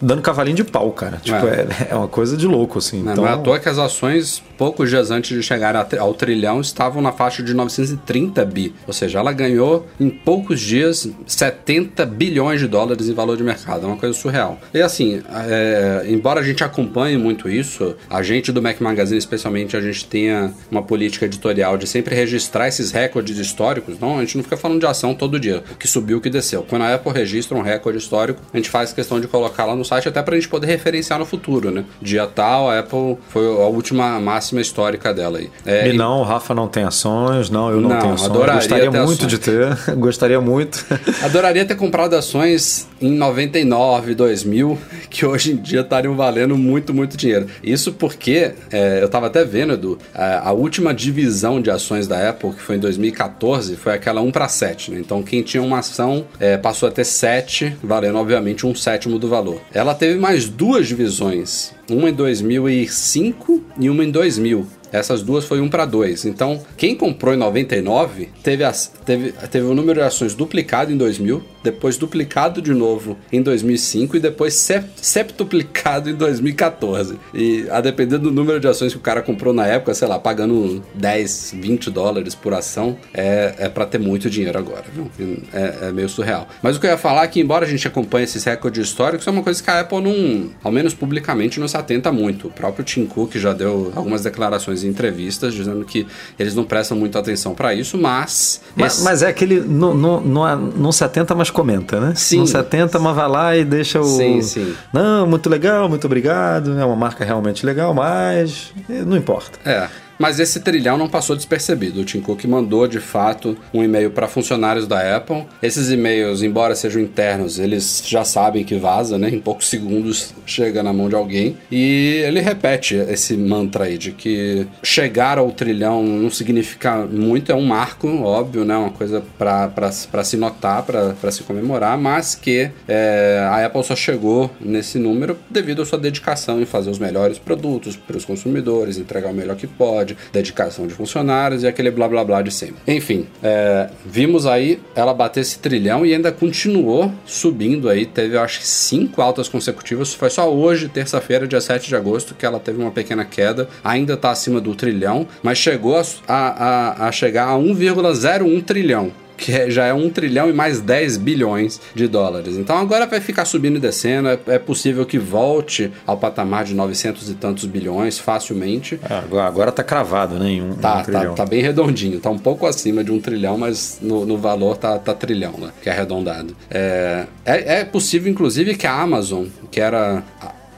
dando 0.00 0.22
cavalinho 0.22 0.56
de 0.56 0.64
pau, 0.64 0.90
cara. 0.92 1.18
Tipo, 1.22 1.46
é, 1.46 1.66
é 1.90 1.94
uma 1.94 2.08
coisa 2.08 2.36
de 2.36 2.46
louco, 2.46 2.78
assim. 2.78 3.02
Não, 3.02 3.12
então, 3.12 3.24
não 3.24 3.30
é 3.30 3.34
à 3.34 3.38
toa 3.38 3.58
que 3.58 3.68
as 3.68 3.78
ações, 3.78 4.42
poucos 4.58 4.90
dias 4.90 5.10
antes 5.10 5.36
de 5.36 5.42
chegar 5.42 5.76
ao 5.98 6.14
trilhão, 6.14 6.60
estavam 6.60 7.00
na 7.02 7.12
faixa 7.12 7.42
de 7.42 7.54
930 7.54 8.44
bi. 8.44 8.74
Ou 8.86 8.92
seja, 8.92 9.18
ela 9.18 9.32
ganhou 9.32 9.86
em 9.98 10.10
poucos 10.10 10.60
dias 10.60 11.08
70 11.26 12.04
bilhões 12.06 12.60
de 12.60 12.66
dólares 12.66 13.08
em 13.08 13.14
valor 13.14 13.36
de 13.36 13.42
mercado. 13.42 13.84
É 13.84 13.86
uma 13.86 13.96
coisa 13.96 14.14
surreal. 14.14 14.58
E 14.72 14.80
assim, 14.80 15.22
é, 15.30 16.06
embora 16.08 16.40
a 16.40 16.42
gente 16.42 16.64
acompanhe 16.64 17.16
muito 17.16 17.48
isso, 17.48 17.94
a 18.08 18.22
gente 18.22 18.52
do 18.52 18.60
Mac 18.62 18.80
Magazine, 18.80 19.18
especialmente, 19.18 19.76
a 19.76 19.80
gente 19.80 20.04
tenha 20.06 20.52
uma 20.70 20.82
política 20.82 21.26
editorial 21.26 21.76
de 21.76 21.86
sempre 21.86 22.14
registrar 22.14 22.68
esses 22.68 22.90
recordes 22.90 23.38
históricos. 23.38 23.98
Não, 23.98 24.18
a 24.18 24.20
gente 24.20 24.36
não 24.36 24.44
fica 24.44 24.56
falando 24.56 24.80
de 24.80 24.86
ação 24.86 25.14
todo 25.14 25.38
dia, 25.38 25.62
o 25.70 25.76
que 25.76 25.86
subiu, 25.86 26.18
o 26.18 26.20
que 26.20 26.30
desceu. 26.30 26.62
Quando 26.62 26.82
a 26.82 26.94
Apple 26.94 27.12
registra 27.12 27.56
um 27.56 27.62
recorde 27.62 27.98
histórico, 27.98 28.40
a 28.52 28.56
gente 28.56 28.70
faz 28.70 28.92
questão 28.92 29.20
de 29.20 29.28
colocar 29.28 29.64
lá 29.64 29.75
no 29.76 29.84
site 29.84 30.08
até 30.08 30.22
pra 30.22 30.34
gente 30.34 30.48
poder 30.48 30.66
referenciar 30.66 31.18
no 31.18 31.26
futuro, 31.26 31.70
né? 31.70 31.84
Dia 32.00 32.26
tal, 32.26 32.70
a 32.70 32.78
Apple 32.80 33.16
foi 33.28 33.46
a 33.46 33.66
última 33.66 34.18
máxima 34.20 34.60
histórica 34.60 35.12
dela 35.14 35.38
aí. 35.38 35.50
É, 35.64 35.88
E 35.88 35.92
não, 35.92 36.20
o 36.20 36.22
Rafa 36.24 36.54
não 36.54 36.66
tem 36.68 36.84
ações, 36.84 37.50
não, 37.50 37.70
eu 37.70 37.80
não, 37.80 37.90
Não, 37.90 37.98
tenho 38.00 38.14
ações. 38.14 38.30
adoraria 38.30 38.54
Gostaria 38.60 38.90
muito 38.90 39.26
ações. 39.26 39.30
de 39.30 39.38
ter, 39.38 39.76
gostaria 39.96 40.40
muito. 40.40 40.84
Adoraria 41.22 41.64
ter 41.64 41.74
comprado 41.76 42.14
ações 42.14 42.88
em 43.00 43.10
99, 43.12 44.14
2000, 44.14 44.78
que 45.10 45.24
hoje 45.26 45.52
em 45.52 45.56
dia 45.56 45.80
estariam 45.80 46.16
valendo 46.16 46.56
muito, 46.56 46.92
muito 46.94 47.16
dinheiro. 47.16 47.46
Isso 47.62 47.92
porque, 47.92 48.52
é, 48.72 49.00
eu 49.02 49.08
tava 49.08 49.26
até 49.26 49.44
vendo, 49.44 49.74
Edu, 49.74 49.98
a, 50.14 50.48
a 50.48 50.52
última 50.52 50.94
divisão 50.94 51.60
de 51.60 51.70
ações 51.70 52.06
da 52.06 52.28
Apple, 52.30 52.50
que 52.52 52.62
foi 52.62 52.76
em 52.76 52.80
2014, 52.80 53.76
foi 53.76 53.92
aquela 53.94 54.20
1 54.20 54.30
para 54.30 54.48
7. 54.48 54.90
Né? 54.92 54.98
Então, 55.00 55.22
quem 55.22 55.42
tinha 55.42 55.62
uma 55.62 55.78
ação 55.78 56.24
é, 56.40 56.56
passou 56.56 56.88
a 56.88 56.92
ter 56.92 57.04
7, 57.04 57.76
valendo, 57.82 58.18
obviamente, 58.18 58.66
um 58.66 58.74
sétimo 58.74 59.18
do 59.18 59.28
valor. 59.28 59.60
Ela 59.72 59.94
teve 59.94 60.18
mais 60.18 60.48
duas 60.48 60.86
divisões, 60.86 61.72
uma 61.90 62.08
em 62.08 62.14
2005 62.14 63.62
e 63.78 63.90
uma 63.90 64.04
em 64.04 64.10
2000. 64.10 64.66
Essas 64.92 65.22
duas 65.22 65.44
foi 65.44 65.60
1 65.60 65.68
para 65.68 65.84
2. 65.84 66.24
Então, 66.26 66.60
quem 66.76 66.94
comprou 66.94 67.34
em 67.34 67.36
99 67.36 68.28
teve, 68.42 68.64
as, 68.64 68.90
teve, 69.04 69.32
teve 69.50 69.66
o 69.66 69.74
número 69.74 70.00
de 70.00 70.06
ações 70.06 70.34
duplicado 70.34 70.92
em 70.92 70.96
2000, 70.96 71.42
depois 71.62 71.96
duplicado 71.96 72.62
de 72.62 72.72
novo 72.72 73.16
em 73.32 73.42
2005 73.42 74.16
e 74.16 74.20
depois 74.20 74.54
sep- 74.54 74.88
septuplicado 75.30 76.08
em 76.10 76.14
2014. 76.14 77.18
E 77.34 77.66
a 77.70 77.80
depender 77.80 78.18
do 78.18 78.30
número 78.30 78.60
de 78.60 78.68
ações 78.68 78.92
que 78.92 78.98
o 78.98 79.02
cara 79.02 79.20
comprou 79.22 79.52
na 79.52 79.66
época, 79.66 79.92
sei 79.94 80.06
lá, 80.08 80.18
pagando 80.18 80.82
10, 80.94 81.54
20 81.60 81.90
dólares 81.90 82.34
por 82.34 82.54
ação, 82.54 82.96
é, 83.12 83.54
é 83.58 83.68
para 83.68 83.84
ter 83.86 83.98
muito 83.98 84.30
dinheiro 84.30 84.58
agora, 84.58 84.84
viu? 84.92 85.10
É, 85.52 85.88
é 85.88 85.92
meio 85.92 86.08
surreal. 86.08 86.48
Mas 86.62 86.76
o 86.76 86.80
que 86.80 86.86
eu 86.86 86.90
ia 86.90 86.96
falar 86.98 87.24
é 87.24 87.28
que, 87.28 87.40
embora 87.40 87.66
a 87.66 87.68
gente 87.68 87.86
acompanhe 87.86 88.24
esses 88.24 88.42
recordes 88.44 88.86
históricos, 88.88 89.26
é 89.26 89.30
uma 89.30 89.42
coisa 89.42 89.62
que 89.62 89.70
a 89.70 89.80
Apple 89.80 90.00
não, 90.00 90.50
ao 90.62 90.70
menos 90.72 90.94
publicamente, 90.94 91.58
não 91.60 91.68
se 91.68 91.76
atenta 91.76 92.12
muito. 92.12 92.48
O 92.48 92.50
próprio 92.50 92.84
Tim 92.84 93.06
Cook 93.06 93.34
já 93.36 93.52
deu 93.52 93.92
algumas 93.94 94.22
declarações 94.22 94.75
em 94.84 94.88
entrevistas 94.88 95.54
dizendo 95.54 95.84
que 95.84 96.06
eles 96.38 96.54
não 96.54 96.64
prestam 96.64 96.96
muita 96.96 97.18
atenção 97.18 97.54
para 97.54 97.74
isso, 97.74 97.96
mas. 97.98 98.60
Mas, 98.74 98.94
esse- 98.94 99.04
mas 99.04 99.22
é 99.22 99.28
aquele. 99.28 99.60
Não, 99.60 99.94
não, 99.94 100.20
não, 100.20 100.56
não 100.58 100.92
se 100.92 101.02
atenta, 101.04 101.34
mas 101.34 101.50
comenta, 101.50 102.00
né? 102.00 102.12
Sim. 102.16 102.38
Não 102.38 102.46
se 102.46 102.56
atenta, 102.56 102.98
mas 102.98 103.14
vai 103.16 103.28
lá 103.28 103.56
e 103.56 103.64
deixa 103.64 104.00
o. 104.00 104.04
Sim, 104.04 104.42
sim. 104.42 104.74
Não, 104.92 105.26
muito 105.26 105.48
legal, 105.48 105.88
muito 105.88 106.04
obrigado. 106.06 106.78
É 106.78 106.84
uma 106.84 106.96
marca 106.96 107.24
realmente 107.24 107.64
legal, 107.64 107.92
mas. 107.94 108.72
eh, 108.90 109.02
Não 109.04 109.16
importa. 109.16 109.58
É. 109.64 109.88
Mas 110.18 110.40
esse 110.40 110.60
trilhão 110.60 110.96
não 110.96 111.08
passou 111.08 111.36
despercebido. 111.36 112.00
O 112.00 112.04
Tim 112.04 112.20
Cook 112.20 112.44
mandou, 112.44 112.86
de 112.86 113.00
fato, 113.00 113.56
um 113.72 113.82
e-mail 113.82 114.10
para 114.10 114.28
funcionários 114.28 114.86
da 114.86 115.16
Apple. 115.16 115.44
Esses 115.62 115.90
e-mails, 115.90 116.42
embora 116.42 116.74
sejam 116.74 117.02
internos, 117.02 117.58
eles 117.58 118.02
já 118.06 118.24
sabem 118.24 118.64
que 118.64 118.76
vaza, 118.76 119.18
né? 119.18 119.28
Em 119.28 119.40
poucos 119.40 119.68
segundos 119.68 120.34
chega 120.44 120.82
na 120.82 120.92
mão 120.92 121.08
de 121.08 121.14
alguém. 121.14 121.56
E 121.70 122.22
ele 122.24 122.40
repete 122.40 122.94
esse 122.94 123.36
mantra 123.36 123.84
aí 123.84 123.98
de 123.98 124.12
que 124.12 124.66
chegar 124.82 125.38
ao 125.38 125.50
trilhão 125.50 126.02
não 126.02 126.30
significa 126.30 127.06
muito, 127.06 127.52
é 127.52 127.54
um 127.54 127.64
marco, 127.64 128.08
óbvio, 128.22 128.64
né? 128.64 128.76
Uma 128.76 128.90
coisa 128.90 129.22
para 129.38 130.24
se 130.24 130.36
notar, 130.36 130.82
para 130.82 131.30
se 131.30 131.42
comemorar, 131.42 131.98
mas 131.98 132.34
que 132.34 132.70
é, 132.88 133.46
a 133.50 133.66
Apple 133.66 133.84
só 133.84 133.96
chegou 133.96 134.50
nesse 134.60 134.98
número 134.98 135.38
devido 135.50 135.82
à 135.82 135.86
sua 135.86 135.98
dedicação 135.98 136.60
em 136.60 136.66
fazer 136.66 136.90
os 136.90 136.98
melhores 136.98 137.38
produtos 137.38 137.96
para 137.96 138.16
os 138.16 138.24
consumidores, 138.24 138.98
entregar 138.98 139.30
o 139.30 139.34
melhor 139.34 139.56
que 139.56 139.66
pode, 139.66 140.05
dedicação 140.32 140.86
de 140.86 140.94
funcionários 140.94 141.62
e 141.62 141.66
aquele 141.66 141.90
blá 141.90 142.08
blá 142.08 142.24
blá 142.24 142.42
de 142.42 142.50
sempre. 142.50 142.76
Enfim, 142.86 143.26
é, 143.42 143.88
vimos 144.04 144.46
aí 144.46 144.80
ela 144.94 145.14
bater 145.14 145.40
esse 145.40 145.58
trilhão 145.58 146.04
e 146.04 146.12
ainda 146.12 146.30
continuou 146.30 147.12
subindo 147.24 147.88
aí, 147.88 148.06
teve 148.06 148.36
acho 148.36 148.60
que 148.60 148.66
cinco 148.66 149.22
altas 149.22 149.48
consecutivas, 149.48 150.14
foi 150.14 150.30
só 150.30 150.52
hoje, 150.52 150.88
terça-feira, 150.88 151.46
dia 151.46 151.60
7 151.60 151.88
de 151.88 151.96
agosto, 151.96 152.34
que 152.34 152.44
ela 152.44 152.60
teve 152.60 152.80
uma 152.80 152.90
pequena 152.90 153.24
queda, 153.24 153.68
ainda 153.82 154.14
está 154.14 154.30
acima 154.30 154.60
do 154.60 154.74
trilhão, 154.74 155.26
mas 155.42 155.58
chegou 155.58 155.96
a, 155.96 156.04
a, 156.28 157.08
a 157.08 157.12
chegar 157.12 157.48
a 157.48 157.54
1,01 157.54 158.64
trilhão 158.64 159.12
que 159.36 159.52
é- 159.52 159.70
já 159.70 159.84
é 159.86 159.92
1 159.94 160.08
trilhão 160.10 160.48
e 160.48 160.52
mais 160.52 160.80
10 160.80 161.16
bilhões 161.16 161.80
de 161.94 162.06
dólares. 162.08 162.56
Então 162.56 162.76
agora 162.78 163.06
vai 163.06 163.20
ficar 163.20 163.44
subindo 163.44 163.76
e 163.76 163.80
descendo, 163.80 164.28
é, 164.28 164.38
é 164.48 164.58
possível 164.58 165.04
que 165.04 165.18
volte 165.18 165.90
ao 166.06 166.16
patamar 166.16 166.64
de 166.64 166.74
900 166.74 167.30
e 167.30 167.34
tantos 167.34 167.64
bilhões 167.66 168.18
facilmente. 168.18 168.98
Ah, 169.02 169.18
Agora, 169.26 169.46
agora 169.46 169.72
tá 169.72 169.82
cravado, 169.82 170.38
né? 170.38 170.50
Em 170.50 170.62
um, 170.62 170.70
um 170.70 170.74
Tá, 170.76 171.02
tá, 171.02 171.26
tá 171.30 171.44
bem 171.46 171.60
redondinho, 171.62 172.20
tá 172.20 172.30
um 172.30 172.38
pouco 172.38 172.66
acima 172.66 173.02
de 173.02 173.10
um 173.12 173.20
trilhão, 173.20 173.58
mas 173.58 173.98
no, 174.00 174.24
no 174.24 174.36
valor 174.38 174.76
tá, 174.76 174.98
tá 174.98 175.12
trilhão, 175.14 175.54
né? 175.58 175.70
Que 175.82 175.88
é 175.88 175.92
arredondado. 175.92 176.56
É, 176.70 177.26
é, 177.44 177.80
é 177.80 177.84
possível, 177.84 178.30
inclusive, 178.30 178.74
que 178.76 178.86
a 178.86 178.92
Amazon, 179.00 179.46
que 179.70 179.80
era. 179.80 180.22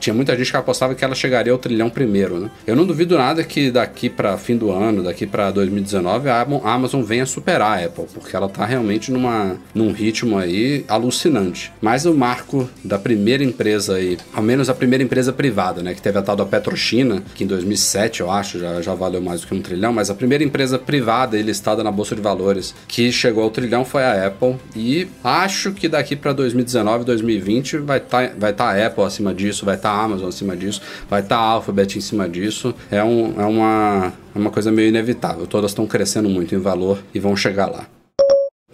Tinha 0.00 0.14
muita 0.14 0.36
gente 0.36 0.50
que 0.50 0.56
apostava 0.56 0.94
que 0.94 1.04
ela 1.04 1.14
chegaria 1.14 1.52
ao 1.52 1.58
trilhão 1.58 1.90
primeiro, 1.90 2.38
né? 2.38 2.50
Eu 2.66 2.76
não 2.76 2.86
duvido 2.86 3.16
nada 3.16 3.42
que 3.44 3.70
daqui 3.70 4.08
para 4.08 4.36
fim 4.36 4.56
do 4.56 4.70
ano, 4.70 5.02
daqui 5.02 5.26
para 5.26 5.50
2019, 5.50 6.28
a 6.28 6.40
Amazon- 6.64 7.02
venha 7.02 7.24
superar 7.24 7.78
a 7.78 7.84
Apple, 7.86 8.04
porque 8.12 8.34
ela 8.36 8.48
tá 8.48 8.64
realmente 8.66 9.10
numa, 9.10 9.56
num 9.74 9.92
ritmo 9.92 10.36
aí 10.36 10.84
alucinante. 10.88 11.72
Mas 11.80 12.04
o 12.04 12.14
marco 12.14 12.68
da 12.84 12.98
primeira 12.98 13.42
empresa 13.42 13.94
aí, 13.94 14.18
ao 14.34 14.42
menos 14.42 14.68
a 14.68 14.74
primeira 14.74 15.02
empresa 15.02 15.32
privada, 15.32 15.82
né? 15.82 15.94
Que 15.94 16.02
teve 16.02 16.18
a 16.18 16.22
tal 16.22 16.36
da 16.36 16.44
Petrochina, 16.44 17.22
que 17.34 17.44
em 17.44 17.46
2007, 17.46 18.20
eu 18.20 18.30
acho, 18.30 18.58
já, 18.58 18.80
já 18.82 18.94
valeu 18.94 19.20
mais 19.20 19.40
do 19.40 19.46
que 19.46 19.54
um 19.54 19.62
trilhão, 19.62 19.92
mas 19.92 20.10
a 20.10 20.14
primeira 20.14 20.44
empresa 20.44 20.78
privada 20.78 21.38
e 21.38 21.42
listada 21.42 21.82
na 21.82 21.90
Bolsa 21.90 22.14
de 22.14 22.20
Valores 22.20 22.74
que 22.86 23.10
chegou 23.12 23.44
ao 23.44 23.50
trilhão 23.50 23.84
foi 23.84 24.02
a 24.04 24.26
Apple. 24.26 24.56
E 24.76 25.08
acho 25.22 25.72
que 25.72 25.88
daqui 25.88 26.16
para 26.16 26.32
2019, 26.32 27.04
2020 27.04 27.78
vai 27.78 27.98
estar 27.98 28.32
vai 28.38 28.52
tá 28.52 28.70
a 28.70 28.86
Apple 28.86 29.04
acima 29.04 29.32
disso, 29.34 29.64
vai 29.64 29.76
estar 29.76 29.87
a 29.90 30.02
Amazon 30.02 30.28
acima 30.28 30.56
disso, 30.56 30.80
vai 31.08 31.20
estar 31.20 31.36
a 31.36 31.40
Alphabet 31.40 31.96
em 31.96 32.00
cima 32.00 32.28
disso. 32.28 32.74
É, 32.90 33.02
um, 33.02 33.40
é, 33.40 33.44
uma, 33.44 34.12
é 34.34 34.38
uma 34.38 34.50
coisa 34.50 34.70
meio 34.70 34.88
inevitável. 34.88 35.46
Todas 35.46 35.70
estão 35.70 35.86
crescendo 35.86 36.28
muito 36.28 36.54
em 36.54 36.58
valor 36.58 36.98
e 37.14 37.18
vão 37.18 37.36
chegar 37.36 37.66
lá. 37.66 37.86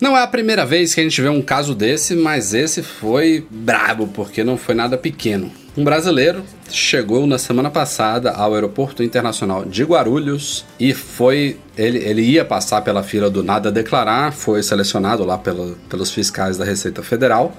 Não 0.01 0.17
é 0.17 0.23
a 0.23 0.27
primeira 0.27 0.67
vez 0.67 0.93
que 0.93 1.01
a 1.01 1.05
gente 1.05 1.23
vê 1.23 1.29
um 1.29 1.41
caso 1.41 1.73
desse, 1.73 2.17
mas 2.17 2.53
esse 2.53 2.83
foi 2.83 3.47
brabo, 3.49 4.09
porque 4.09 4.43
não 4.43 4.57
foi 4.57 4.75
nada 4.75 4.99
pequeno. 4.99 5.53
Um 5.77 5.85
brasileiro 5.85 6.45
chegou 6.71 7.27
na 7.27 7.39
semana 7.39 7.71
passada 7.71 8.33
ao 8.33 8.55
Aeroporto 8.55 9.03
Internacional 9.03 9.65
de 9.65 9.83
Guarulhos 9.85 10.65
e 10.79 10.93
foi. 10.93 11.59
Ele, 11.77 11.99
ele 11.99 12.23
ia 12.23 12.45
passar 12.45 12.83
pela 12.83 13.03
fila 13.03 13.31
do 13.31 13.43
Nada 13.43 13.73
Declarar, 13.73 14.33
foi 14.33 14.63
selecionado 14.63 15.25
lá 15.25 15.39
pelo, 15.39 15.77
pelos 15.89 16.11
fiscais 16.11 16.57
da 16.57 16.65
Receita 16.65 17.03
Federal 17.03 17.57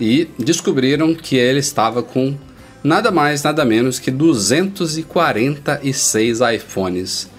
e 0.00 0.28
descobriram 0.38 1.14
que 1.14 1.36
ele 1.36 1.60
estava 1.60 2.02
com 2.02 2.36
nada 2.84 3.10
mais, 3.10 3.42
nada 3.42 3.64
menos 3.64 3.98
que 3.98 4.10
246 4.10 6.40
iPhones 6.54 7.30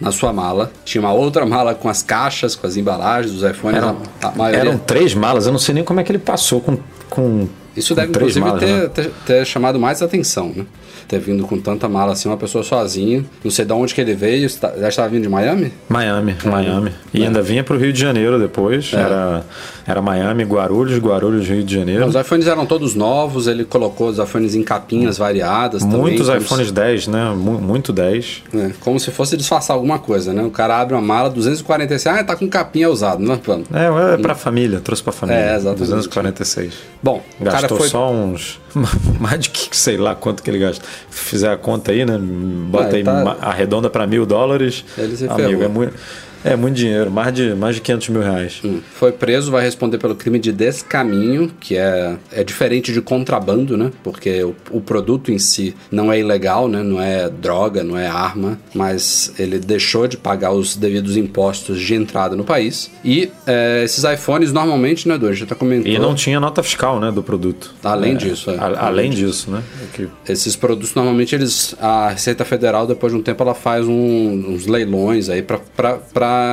na 0.00 0.12
sua 0.12 0.32
mala. 0.32 0.70
Tinha 0.84 1.00
uma 1.00 1.12
outra 1.12 1.44
mala 1.44 1.74
com 1.74 1.88
as 1.88 2.00
caixas, 2.02 2.54
com 2.54 2.64
as 2.66 2.76
embalagens 2.76 3.34
dos 3.34 3.42
iPhones. 3.42 3.78
Eram, 3.78 3.96
a, 4.22 4.28
a 4.28 4.32
maioria... 4.32 4.60
eram 4.60 4.78
três 4.78 5.14
malas, 5.14 5.46
eu 5.46 5.52
não 5.52 5.58
sei 5.58 5.74
nem 5.74 5.82
como 5.82 5.98
é 6.00 6.04
que 6.04 6.12
ele 6.12 6.18
passou 6.18 6.60
com. 6.60 6.78
com 7.08 7.48
Isso 7.80 7.94
deve, 7.94 8.08
inclusive, 8.10 8.40
malas, 8.40 8.60
ter, 8.60 8.66
né? 8.66 8.88
ter, 8.88 9.10
ter 9.26 9.44
chamado 9.46 9.78
mais 9.78 10.00
atenção, 10.02 10.52
né? 10.54 10.64
Ter 11.08 11.18
vindo 11.18 11.42
com 11.44 11.58
tanta 11.58 11.88
mala 11.88 12.12
assim, 12.12 12.28
uma 12.28 12.36
pessoa 12.36 12.62
sozinha. 12.62 13.24
Não 13.42 13.50
sei 13.50 13.64
de 13.64 13.72
onde 13.72 13.92
que 13.92 14.00
ele 14.00 14.14
veio. 14.14 14.48
Já 14.48 14.88
estava 14.88 15.08
vindo 15.08 15.22
de 15.22 15.28
Miami? 15.28 15.72
Miami, 15.88 16.36
Miami. 16.44 16.92
E 17.12 17.22
É. 17.22 17.26
ainda 17.26 17.42
vinha 17.42 17.64
pro 17.64 17.76
Rio 17.76 17.92
de 17.92 17.98
Janeiro 18.00 18.38
depois. 18.38 18.92
Era, 18.94 19.42
era 19.84 20.00
Miami, 20.00 20.44
Guarulhos, 20.44 20.96
Guarulhos, 20.98 21.48
Rio 21.48 21.64
de 21.64 21.74
Janeiro. 21.74 22.06
Os 22.06 22.14
iPhones 22.14 22.46
eram 22.46 22.64
todos 22.64 22.94
novos, 22.94 23.48
ele 23.48 23.64
colocou 23.64 24.08
os 24.08 24.18
iPhones 24.18 24.54
em 24.54 24.62
capinhas 24.62 25.18
variadas 25.18 25.82
também. 25.82 25.98
Muitos 26.00 26.28
como 26.28 26.38
iPhones 26.40 26.70
10, 26.70 27.08
né? 27.08 27.32
Mu- 27.36 27.60
Muito 27.60 27.92
10. 27.92 28.42
se- 28.50 28.56
é, 28.56 28.70
como 28.80 29.00
se 29.00 29.10
fosse 29.10 29.36
disfarçar 29.36 29.74
alguma 29.74 29.98
coisa, 29.98 30.32
né? 30.32 30.44
O 30.44 30.50
cara 30.50 30.80
abre 30.80 30.94
uma 30.94 31.02
mala, 31.02 31.28
246, 31.28 32.06
ah, 32.20 32.22
tá 32.22 32.36
com 32.36 32.48
capinha 32.48 32.88
usado, 32.88 33.20
né? 33.20 33.36
É, 33.72 34.14
é 34.14 34.16
pra 34.16 34.36
família, 34.36 34.78
trouxe 34.80 35.02
pra 35.02 35.12
família. 35.12 35.40
É, 35.40 35.56
exatamente. 35.56 35.78
246. 35.80 36.72
Bom, 37.02 37.20
o 37.40 37.44
cara 37.44 37.66
Gastou 37.70 37.78
foi 37.78 37.88
só 37.88 38.10
uns. 38.10 38.60
Mais 39.20 39.40
de 39.40 39.50
que 39.50 39.76
sei 39.76 39.96
lá 39.96 40.14
quanto 40.14 40.42
que 40.42 40.50
ele 40.50 40.58
gasta. 40.58 40.84
Fizer 41.10 41.50
a 41.50 41.56
conta 41.56 41.92
aí, 41.92 42.04
né? 42.04 42.18
Bota 42.18 42.90
Ah, 42.92 42.96
aí, 42.96 43.04
tá- 43.04 43.36
arredonda 43.40 43.88
pra 43.90 44.06
mil 44.06 44.24
dólares. 44.26 44.84
Ele 44.98 45.16
se 45.16 45.24
Amigo, 45.26 45.48
ferrou. 45.48 45.64
é 45.64 45.68
muito. 45.68 45.94
É 46.44 46.56
muito 46.56 46.76
dinheiro, 46.76 47.10
mais 47.10 47.34
de, 47.34 47.54
mais 47.54 47.74
de 47.74 47.82
500 47.82 48.08
mil 48.08 48.22
reais. 48.22 48.60
Hum. 48.64 48.80
Foi 48.94 49.12
preso, 49.12 49.50
vai 49.50 49.62
responder 49.62 49.98
pelo 49.98 50.14
crime 50.14 50.38
de 50.38 50.52
descaminho, 50.52 51.50
que 51.60 51.76
é, 51.76 52.16
é 52.32 52.42
diferente 52.42 52.92
de 52.92 53.00
contrabando, 53.00 53.76
né? 53.76 53.90
Porque 54.02 54.42
o, 54.42 54.54
o 54.70 54.80
produto 54.80 55.30
em 55.30 55.38
si 55.38 55.74
não 55.90 56.12
é 56.12 56.18
ilegal, 56.18 56.68
né? 56.68 56.82
Não 56.82 57.00
é 57.00 57.28
droga, 57.28 57.82
não 57.82 57.96
é 57.96 58.06
arma, 58.06 58.58
mas 58.74 59.34
ele 59.38 59.58
deixou 59.58 60.06
de 60.06 60.16
pagar 60.16 60.52
os 60.52 60.76
devidos 60.76 61.16
impostos 61.16 61.80
de 61.80 61.94
entrada 61.94 62.34
no 62.34 62.44
país. 62.44 62.90
E 63.04 63.30
é, 63.46 63.82
esses 63.84 64.02
iPhones 64.04 64.52
normalmente, 64.52 65.06
né, 65.06 65.14
Edu? 65.14 65.32
Já 65.34 65.46
tá 65.46 65.54
comentando. 65.54 65.92
E 65.92 65.98
não 65.98 66.14
tinha 66.14 66.40
nota 66.40 66.62
fiscal, 66.62 66.98
né, 66.98 67.12
do 67.12 67.22
produto. 67.22 67.74
Além 67.84 68.16
disso, 68.16 68.50
é. 68.50 68.56
A, 68.56 68.86
além 68.86 69.10
disso, 69.10 69.50
né? 69.50 69.62
Que... 69.92 70.08
Esses 70.26 70.56
produtos 70.56 70.94
normalmente 70.94 71.34
eles 71.34 71.74
a 71.80 72.10
Receita 72.10 72.44
Federal 72.44 72.86
depois 72.86 73.12
de 73.12 73.18
um 73.18 73.22
tempo 73.22 73.42
ela 73.42 73.54
faz 73.54 73.86
um, 73.86 74.54
uns 74.54 74.66
leilões 74.66 75.28
aí 75.28 75.42
para 75.42 75.58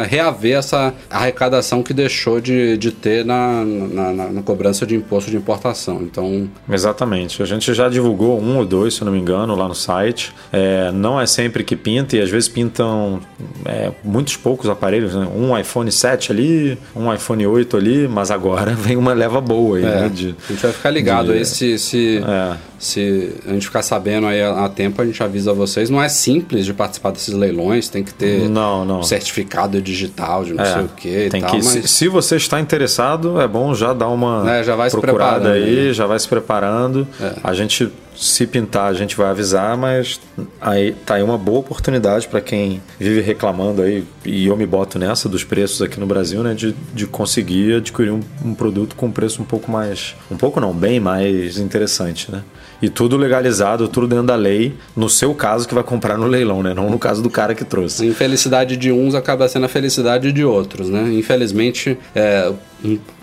reaver 0.09 0.57
essa 0.57 0.93
arrecadação 1.09 1.83
que 1.83 1.93
deixou 1.93 2.39
de, 2.39 2.77
de 2.77 2.91
ter 2.91 3.25
na, 3.25 3.63
na, 3.65 4.13
na, 4.13 4.29
na, 4.29 4.41
cobrança 4.41 4.85
de 4.85 4.95
imposto 4.95 5.29
de 5.29 5.37
importação. 5.37 6.01
Então 6.01 6.49
exatamente. 6.69 7.41
A 7.41 7.45
gente 7.45 7.73
já 7.73 7.89
divulgou 7.89 8.39
um 8.39 8.57
ou 8.57 8.65
dois, 8.65 8.95
se 8.95 9.03
não 9.03 9.11
me 9.11 9.19
engano, 9.19 9.55
lá 9.55 9.67
no 9.67 9.75
site. 9.75 10.33
É, 10.51 10.91
não 10.91 11.19
é 11.19 11.25
sempre 11.25 11.63
que 11.63 11.75
pinta 11.75 12.15
e 12.15 12.21
às 12.21 12.29
vezes 12.29 12.49
pintam 12.49 13.19
é, 13.65 13.91
muitos 14.03 14.35
poucos 14.37 14.69
aparelhos, 14.69 15.13
né? 15.13 15.27
um 15.35 15.57
iPhone 15.57 15.91
7 15.91 16.31
ali, 16.31 16.77
um 16.95 17.13
iPhone 17.13 17.45
8 17.45 17.77
ali, 17.77 18.07
mas 18.07 18.31
agora 18.31 18.73
vem 18.75 18.97
uma 18.97 19.13
leva 19.13 19.41
boa 19.41 19.77
aí, 19.77 19.83
é, 19.83 19.87
né? 19.87 20.09
De, 20.09 20.35
a 20.47 20.51
gente 20.51 20.61
vai 20.61 20.71
ficar 20.71 20.89
ligado 20.89 21.31
de, 21.31 21.39
aí 21.39 21.45
se, 21.45 21.77
se, 21.77 22.17
é. 22.17 22.57
se 22.79 23.33
a 23.47 23.53
gente 23.53 23.65
ficar 23.65 23.81
sabendo 23.81 24.27
aí 24.27 24.41
a, 24.41 24.65
a 24.65 24.69
tempo, 24.69 25.01
a 25.01 25.05
gente 25.05 25.21
avisa 25.21 25.53
vocês. 25.53 25.89
Não 25.89 26.01
é 26.01 26.09
simples 26.09 26.65
de 26.65 26.73
participar 26.73 27.11
desses 27.11 27.33
leilões, 27.33 27.89
tem 27.89 28.03
que 28.03 28.13
ter 28.13 28.49
não, 28.49 28.85
não. 28.85 29.03
certificado 29.03 29.66
digital 29.67 30.43
de 30.43 30.53
não 30.53 30.63
é, 30.63 30.73
sei 30.73 30.81
o 30.83 30.89
que 30.89 31.29
tem 31.29 31.41
tal, 31.41 31.51
que, 31.51 31.57
mas... 31.57 31.67
se, 31.67 31.87
se, 31.87 32.07
você 32.07 32.35
está 32.35 32.59
interessado, 32.59 33.39
é 33.39 33.47
bom 33.47 33.73
já 33.73 33.93
dar 33.93 34.07
uma 34.07 34.49
é, 34.49 34.63
já 34.63 34.75
vai 34.75 34.89
procurada 34.89 35.51
aí, 35.51 35.87
né? 35.87 35.93
já 35.93 36.05
vai 36.05 36.19
se 36.19 36.27
preparando. 36.27 37.07
É. 37.19 37.33
A 37.43 37.53
gente 37.53 37.91
se 38.17 38.47
pintar, 38.47 38.89
a 38.89 38.93
gente 38.93 39.15
vai 39.15 39.29
avisar, 39.29 39.77
mas 39.77 40.19
aí 40.59 40.93
tá 41.05 41.15
aí 41.15 41.23
uma 41.23 41.37
boa 41.37 41.59
oportunidade 41.59 42.27
para 42.27 42.41
quem 42.41 42.81
vive 42.99 43.21
reclamando 43.21 43.81
aí, 43.81 44.03
e 44.25 44.47
eu 44.47 44.57
me 44.57 44.65
boto 44.65 44.97
nessa 44.97 45.29
dos 45.29 45.43
preços 45.43 45.81
aqui 45.81 45.99
no 45.99 46.07
Brasil, 46.07 46.41
né, 46.43 46.53
de, 46.53 46.75
de 46.93 47.05
conseguir 47.05 47.75
adquirir 47.75 48.11
um, 48.11 48.21
um 48.43 48.53
produto 48.53 48.95
com 48.95 49.11
preço 49.11 49.41
um 49.41 49.45
pouco 49.45 49.71
mais, 49.71 50.15
um 50.31 50.37
pouco 50.37 50.59
não, 50.59 50.73
bem 50.73 50.99
mais 50.99 51.57
interessante, 51.57 52.31
né? 52.31 52.43
E 52.79 52.89
tudo 52.89 53.17
legalizado, 53.17 53.87
tudo 53.87 54.07
dentro 54.07 54.27
da 54.27 54.35
lei, 54.35 54.75
no 54.95 55.09
seu 55.09 55.33
caso 55.33 55.67
que 55.67 55.73
vai 55.73 55.83
comprar 55.83 56.15
no 56.15 56.27
leilão, 56.27 56.61
né? 56.61 56.75
Não 56.75 56.89
no 56.89 56.99
caso 56.99 57.23
do 57.23 57.29
cara 57.29 57.55
que 57.55 57.65
trouxe. 57.65 58.03
A 58.03 58.05
infelicidade 58.05 58.77
de 58.77 58.91
uns 58.91 59.15
acaba 59.15 59.47
sendo 59.47 59.65
a 59.65 59.69
felicidade 59.69 60.31
de 60.31 60.45
outros, 60.45 60.87
né? 60.87 61.11
Infelizmente, 61.11 61.97
é, 62.13 62.53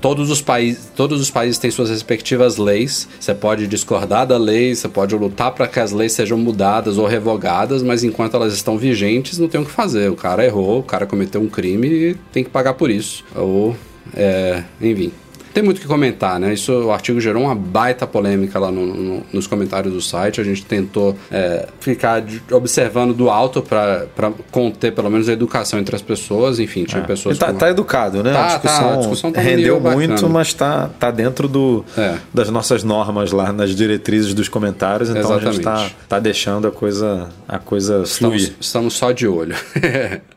todos 0.00 0.30
os 0.30 0.40
países 0.40 0.90
todos 0.96 1.20
os 1.20 1.30
países 1.30 1.58
têm 1.58 1.70
suas 1.70 1.90
respectivas 1.90 2.56
leis. 2.56 3.08
Você 3.18 3.34
pode 3.34 3.66
discordar 3.66 4.26
da 4.26 4.37
lei 4.37 4.75
você 4.75 4.88
pode 4.88 5.14
lutar 5.14 5.52
para 5.52 5.66
que 5.68 5.80
as 5.80 5.92
leis 5.92 6.12
sejam 6.12 6.38
mudadas 6.38 6.99
ou 6.99 7.06
revogadas 7.06 7.82
mas 7.82 8.04
enquanto 8.04 8.34
elas 8.34 8.54
estão 8.54 8.76
vigentes 8.76 9.38
não 9.38 9.49
tem 9.49 9.61
o 9.61 9.64
que 9.64 9.70
fazer. 9.70 10.11
O 10.11 10.16
cara 10.16 10.44
errou 10.44 10.80
o 10.80 10.82
cara 10.82 11.06
cometeu 11.06 11.40
um 11.40 11.49
crime 11.49 11.88
e 11.88 12.14
tem 12.32 12.44
que 12.44 12.50
pagar 12.50 12.75
por 12.75 12.90
isso. 12.90 13.25
Ou 13.34 13.76
é, 14.14 14.62
enfim 14.80 15.12
tem 15.54 15.62
muito 15.62 15.78
o 15.78 15.80
que 15.80 15.87
comentar, 15.87 16.40
né? 16.40 16.52
Isso, 16.52 16.73
o 16.73 16.90
artigo 16.90 17.20
gerou 17.20 17.44
uma 17.44 17.54
baita 17.54 18.08
polêmica 18.08 18.58
lá 18.58 18.73
no, 18.73 18.84
no, 18.84 19.23
nos 19.32 19.46
comentários 19.46 19.94
do 19.94 20.02
site. 20.02 20.40
A 20.40 20.44
gente 20.44 20.64
tentou 20.64 21.16
é, 21.30 21.68
ficar 21.78 22.20
de, 22.20 22.42
observando 22.50 23.14
do 23.14 23.30
alto 23.30 23.62
para 23.62 24.06
conter 24.50 24.92
pelo 24.92 25.08
menos 25.08 25.28
a 25.28 25.32
educação 25.32 25.78
entre 25.78 25.94
as 25.94 26.02
pessoas. 26.02 26.58
Enfim, 26.58 26.82
tinha 26.84 27.02
é. 27.02 27.06
pessoas. 27.06 27.38
Tá, 27.38 27.52
com... 27.52 27.58
tá, 27.58 27.70
educado, 27.70 28.20
né? 28.20 28.32
Tá, 28.32 28.42
a 28.42 28.46
discussão, 28.49 28.82
tá, 28.82 28.94
a 28.94 28.96
discussão 28.96 29.32
tá 29.32 29.40
rendeu 29.40 29.80
muito, 29.80 30.11
bacana. 30.11 30.28
mas 30.28 30.52
tá, 30.52 30.90
tá 30.99 31.11
dentro 31.12 31.46
do, 31.46 31.84
É. 31.96 32.16
das 32.34 32.50
nossas 32.50 32.82
normas 32.82 33.30
lá, 33.30 33.52
nas 33.52 33.70
diretrizes 33.76 34.34
dos 34.34 34.49
comentários. 34.49 35.08
Então 35.08 35.32
a 35.32 35.38
gente 35.38 35.61
tá, 35.61 35.75
Exatamente. 35.75 35.96
tá 36.08 36.18
deixando 36.18 36.66
a 36.66 36.73
coisa, 36.73 37.28
a 37.46 37.61
coisa 37.61 38.02
Estamos, 38.02 38.42
fluir. 38.42 38.56
estamos 38.61 38.94
só 38.94 39.12
de 39.12 39.28
olho. 39.28 39.54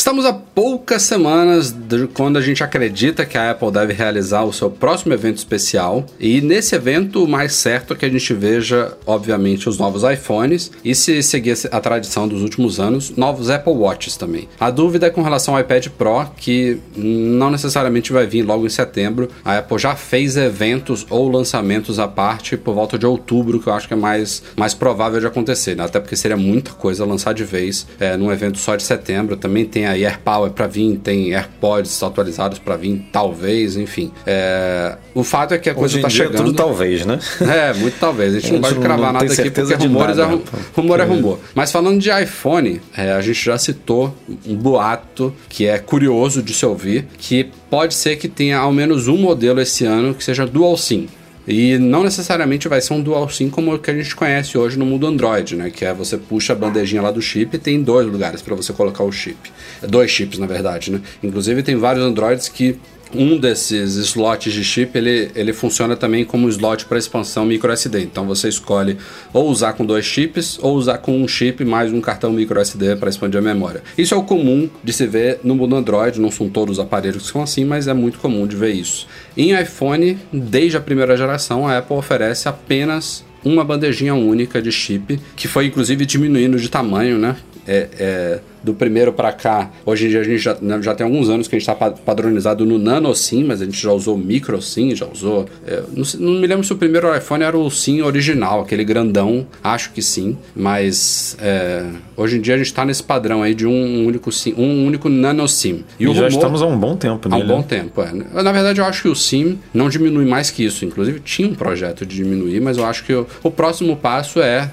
Estamos 0.00 0.24
a 0.24 0.32
poucas 0.32 1.02
semanas 1.02 1.70
de 1.70 2.06
quando 2.06 2.38
a 2.38 2.40
gente 2.40 2.64
acredita 2.64 3.26
que 3.26 3.36
a 3.36 3.50
Apple 3.50 3.70
deve 3.70 3.92
realizar 3.92 4.44
o 4.44 4.52
seu 4.52 4.70
próximo 4.70 5.12
evento 5.12 5.36
especial. 5.36 6.06
E 6.18 6.40
nesse 6.40 6.74
evento, 6.74 7.22
o 7.22 7.28
mais 7.28 7.52
certo 7.52 7.92
é 7.92 7.96
que 7.96 8.06
a 8.06 8.08
gente 8.08 8.32
veja, 8.32 8.96
obviamente, 9.04 9.68
os 9.68 9.76
novos 9.76 10.02
iPhones 10.02 10.72
e, 10.82 10.94
se 10.94 11.22
seguir 11.22 11.54
a 11.70 11.80
tradição 11.80 12.26
dos 12.26 12.40
últimos 12.40 12.80
anos, 12.80 13.14
novos 13.14 13.50
Apple 13.50 13.74
Watches 13.74 14.16
também. 14.16 14.48
A 14.58 14.70
dúvida 14.70 15.08
é 15.08 15.10
com 15.10 15.20
relação 15.20 15.54
ao 15.54 15.60
iPad 15.60 15.88
Pro, 15.88 16.30
que 16.34 16.78
não 16.96 17.50
necessariamente 17.50 18.10
vai 18.10 18.26
vir 18.26 18.42
logo 18.42 18.64
em 18.64 18.70
setembro. 18.70 19.28
A 19.44 19.58
Apple 19.58 19.78
já 19.78 19.94
fez 19.94 20.34
eventos 20.34 21.06
ou 21.10 21.30
lançamentos 21.30 21.98
à 21.98 22.08
parte 22.08 22.56
por 22.56 22.74
volta 22.74 22.98
de 22.98 23.04
outubro, 23.04 23.60
que 23.60 23.66
eu 23.66 23.74
acho 23.74 23.86
que 23.86 23.92
é 23.92 23.98
mais, 23.98 24.42
mais 24.56 24.72
provável 24.72 25.20
de 25.20 25.26
acontecer, 25.26 25.76
né? 25.76 25.84
até 25.84 26.00
porque 26.00 26.16
seria 26.16 26.38
muita 26.38 26.70
coisa 26.72 27.04
lançar 27.04 27.34
de 27.34 27.44
vez 27.44 27.86
é, 28.00 28.16
num 28.16 28.32
evento 28.32 28.56
só 28.56 28.76
de 28.76 28.82
setembro. 28.82 29.36
Também 29.36 29.66
tem 29.66 29.89
aí 29.90 30.04
AirPower 30.04 30.50
para 30.52 30.66
vir, 30.66 30.96
tem 30.98 31.34
AirPods 31.34 32.02
atualizados 32.02 32.58
para 32.58 32.76
vir, 32.76 33.04
talvez, 33.12 33.76
enfim. 33.76 34.10
É, 34.26 34.96
o 35.14 35.22
fato 35.22 35.54
é 35.54 35.58
que 35.58 35.68
a 35.68 35.74
coisa 35.74 36.00
tá 36.00 36.08
dia 36.08 36.24
é 36.24 36.26
chegando. 36.26 36.44
tudo 36.46 36.52
talvez, 36.54 37.04
né? 37.04 37.18
É, 37.40 37.72
muito 37.74 37.96
talvez. 37.98 38.34
A 38.34 38.38
gente 38.40 38.46
A 38.46 38.48
não 38.48 38.56
gente 38.56 38.62
pode 38.62 38.74
não- 38.76 38.82
cravar 38.82 39.12
não 39.12 39.20
nada 39.20 39.32
aqui 39.32 39.50
porque 39.50 39.74
rumores 39.74 40.16
nada, 40.16 40.30
é, 40.30 40.34
rum- 40.34 40.42
rumor 40.76 41.00
é 41.00 41.04
rumor. 41.04 41.38
Mas 41.54 41.70
falando 41.72 41.98
de 42.00 42.10
iPhone, 42.10 42.80
é, 42.96 43.12
a 43.12 43.20
gente 43.20 43.44
já 43.44 43.58
citou 43.58 44.14
um 44.46 44.54
boato 44.56 45.34
que 45.48 45.66
é 45.66 45.78
curioso 45.78 46.42
de 46.42 46.54
se 46.54 46.64
ouvir, 46.64 47.06
que 47.18 47.48
pode 47.68 47.94
ser 47.94 48.16
que 48.16 48.28
tenha 48.28 48.58
ao 48.58 48.72
menos 48.72 49.08
um 49.08 49.16
modelo 49.16 49.60
esse 49.60 49.84
ano 49.84 50.14
que 50.14 50.22
seja 50.24 50.46
dual 50.46 50.76
SIM. 50.76 51.08
E 51.48 51.78
não 51.78 52.04
necessariamente 52.04 52.68
vai 52.68 52.80
ser 52.80 52.92
um 52.92 53.02
dual 53.02 53.28
SIM 53.28 53.48
como 53.48 53.74
o 53.74 53.78
que 53.78 53.90
a 53.90 53.94
gente 53.94 54.14
conhece 54.14 54.56
hoje 54.58 54.78
no 54.78 54.84
mundo 54.84 55.06
Android, 55.06 55.56
né? 55.56 55.70
Que 55.70 55.84
é 55.84 55.94
você 55.94 56.16
puxa 56.16 56.52
a 56.52 56.56
bandejinha 56.56 57.02
lá 57.02 57.10
do 57.10 57.20
chip 57.20 57.56
e 57.56 57.58
tem 57.58 57.82
dois 57.82 58.06
lugares 58.06 58.42
para 58.42 58.54
você 58.54 58.72
colocar 58.72 59.04
o 59.04 59.10
chip. 59.10 59.50
Dois 59.82 60.10
chips, 60.10 60.38
na 60.38 60.46
verdade, 60.46 60.90
né? 60.92 61.00
Inclusive 61.22 61.62
tem 61.62 61.76
vários 61.76 62.04
Androids 62.04 62.48
que 62.48 62.78
um 63.14 63.36
desses 63.36 63.96
slots 63.96 64.52
de 64.52 64.62
chip 64.62 64.96
ele, 64.96 65.30
ele 65.34 65.52
funciona 65.52 65.96
também 65.96 66.24
como 66.24 66.48
slot 66.48 66.84
para 66.84 66.98
expansão 66.98 67.44
micro 67.44 67.72
SD. 67.72 68.02
Então 68.02 68.26
você 68.26 68.48
escolhe 68.48 68.96
ou 69.32 69.48
usar 69.48 69.72
com 69.72 69.84
dois 69.84 70.04
chips 70.04 70.58
ou 70.60 70.76
usar 70.76 70.98
com 70.98 71.20
um 71.20 71.26
chip 71.26 71.64
mais 71.64 71.92
um 71.92 72.00
cartão 72.00 72.32
micro 72.32 72.60
SD 72.60 72.96
para 72.96 73.10
expandir 73.10 73.38
a 73.38 73.42
memória. 73.42 73.82
Isso 73.96 74.14
é 74.14 74.16
o 74.16 74.22
comum 74.22 74.68
de 74.82 74.92
se 74.92 75.06
ver 75.06 75.40
no 75.42 75.54
mundo 75.54 75.76
Android. 75.76 76.20
Não 76.20 76.30
são 76.30 76.48
todos 76.48 76.78
os 76.78 76.84
aparelhos 76.84 77.24
que 77.24 77.32
são 77.32 77.42
assim, 77.42 77.64
mas 77.64 77.88
é 77.88 77.94
muito 77.94 78.18
comum 78.18 78.46
de 78.46 78.56
ver 78.56 78.72
isso. 78.72 79.06
Em 79.36 79.60
iPhone, 79.60 80.18
desde 80.32 80.76
a 80.76 80.80
primeira 80.80 81.16
geração, 81.16 81.66
a 81.66 81.78
Apple 81.78 81.96
oferece 81.96 82.48
apenas 82.48 83.24
uma 83.44 83.64
bandejinha 83.64 84.14
única 84.14 84.60
de 84.60 84.70
chip, 84.70 85.18
que 85.34 85.48
foi 85.48 85.66
inclusive 85.66 86.04
diminuindo 86.04 86.58
de 86.58 86.68
tamanho, 86.68 87.18
né? 87.18 87.36
É, 87.66 87.88
é, 87.98 88.40
do 88.62 88.74
primeiro 88.74 89.10
para 89.10 89.32
cá, 89.32 89.70
hoje 89.86 90.04
em 90.04 90.10
dia 90.10 90.20
a 90.20 90.22
gente 90.22 90.36
já, 90.38 90.54
né, 90.60 90.78
já 90.82 90.94
tem 90.94 91.04
alguns 91.06 91.30
anos 91.30 91.48
que 91.48 91.56
a 91.56 91.58
gente 91.58 91.66
está 91.70 91.90
padronizado 91.90 92.66
no 92.66 92.78
Nano 92.78 93.14
SIM, 93.14 93.44
mas 93.44 93.62
a 93.62 93.64
gente 93.64 93.80
já 93.80 93.90
usou 93.90 94.18
Micro 94.18 94.60
SIM, 94.60 94.94
já 94.94 95.06
usou. 95.06 95.46
é, 95.66 95.82
não, 95.94 96.04
não 96.18 96.40
me 96.40 96.46
lembro 96.46 96.62
se 96.62 96.70
o 96.72 96.76
primeiro 96.76 97.14
iPhone 97.16 97.42
era 97.42 97.56
o 97.56 97.70
SIM 97.70 98.02
original, 98.02 98.60
aquele 98.60 98.84
grandão, 98.84 99.46
acho 99.64 99.92
que 99.92 100.02
sim, 100.02 100.36
mas 100.54 101.36
é, 101.40 101.84
hoje 102.16 102.36
em 102.36 102.40
dia 102.42 102.54
a 102.54 102.58
gente 102.58 102.66
está 102.66 102.84
nesse 102.84 103.02
padrão 103.02 103.42
aí 103.42 103.54
de 103.54 103.66
um 103.66 104.04
único 104.06 104.30
SIM, 104.30 104.54
um 104.58 104.86
único 104.86 105.08
Nano 105.08 105.48
SIM. 105.48 105.82
E, 105.98 106.06
o 106.06 106.10
já 106.12 106.16
rumor- 106.24 106.30
estamos 106.32 106.60
há 106.62 106.66
um 106.66 106.78
bom 106.78 106.96
tempo 106.96 107.28
Há 107.32 107.36
um 107.38 107.46
bom 107.46 107.58
né? 107.58 107.64
tempo, 107.66 108.02
é. 108.02 108.12
Na 108.42 108.52
verdade, 108.52 108.78
eu 108.80 108.84
acho 108.84 109.02
que 109.02 109.08
o 109.08 109.14
SIM 109.16 109.58
não 109.72 109.88
diminui 109.88 110.26
mais 110.26 110.50
que 110.50 110.64
isso. 110.64 110.84
Inclusive, 110.84 111.20
tinha 111.20 111.48
um 111.48 111.54
projeto 111.54 112.04
de 112.04 112.16
diminuir, 112.16 112.60
mas 112.60 112.76
eu 112.76 112.84
acho 112.84 113.04
que 113.04 113.14
o, 113.14 113.26
o 113.42 113.50
próximo 113.50 113.96
passo 113.96 114.40
é, 114.42 114.70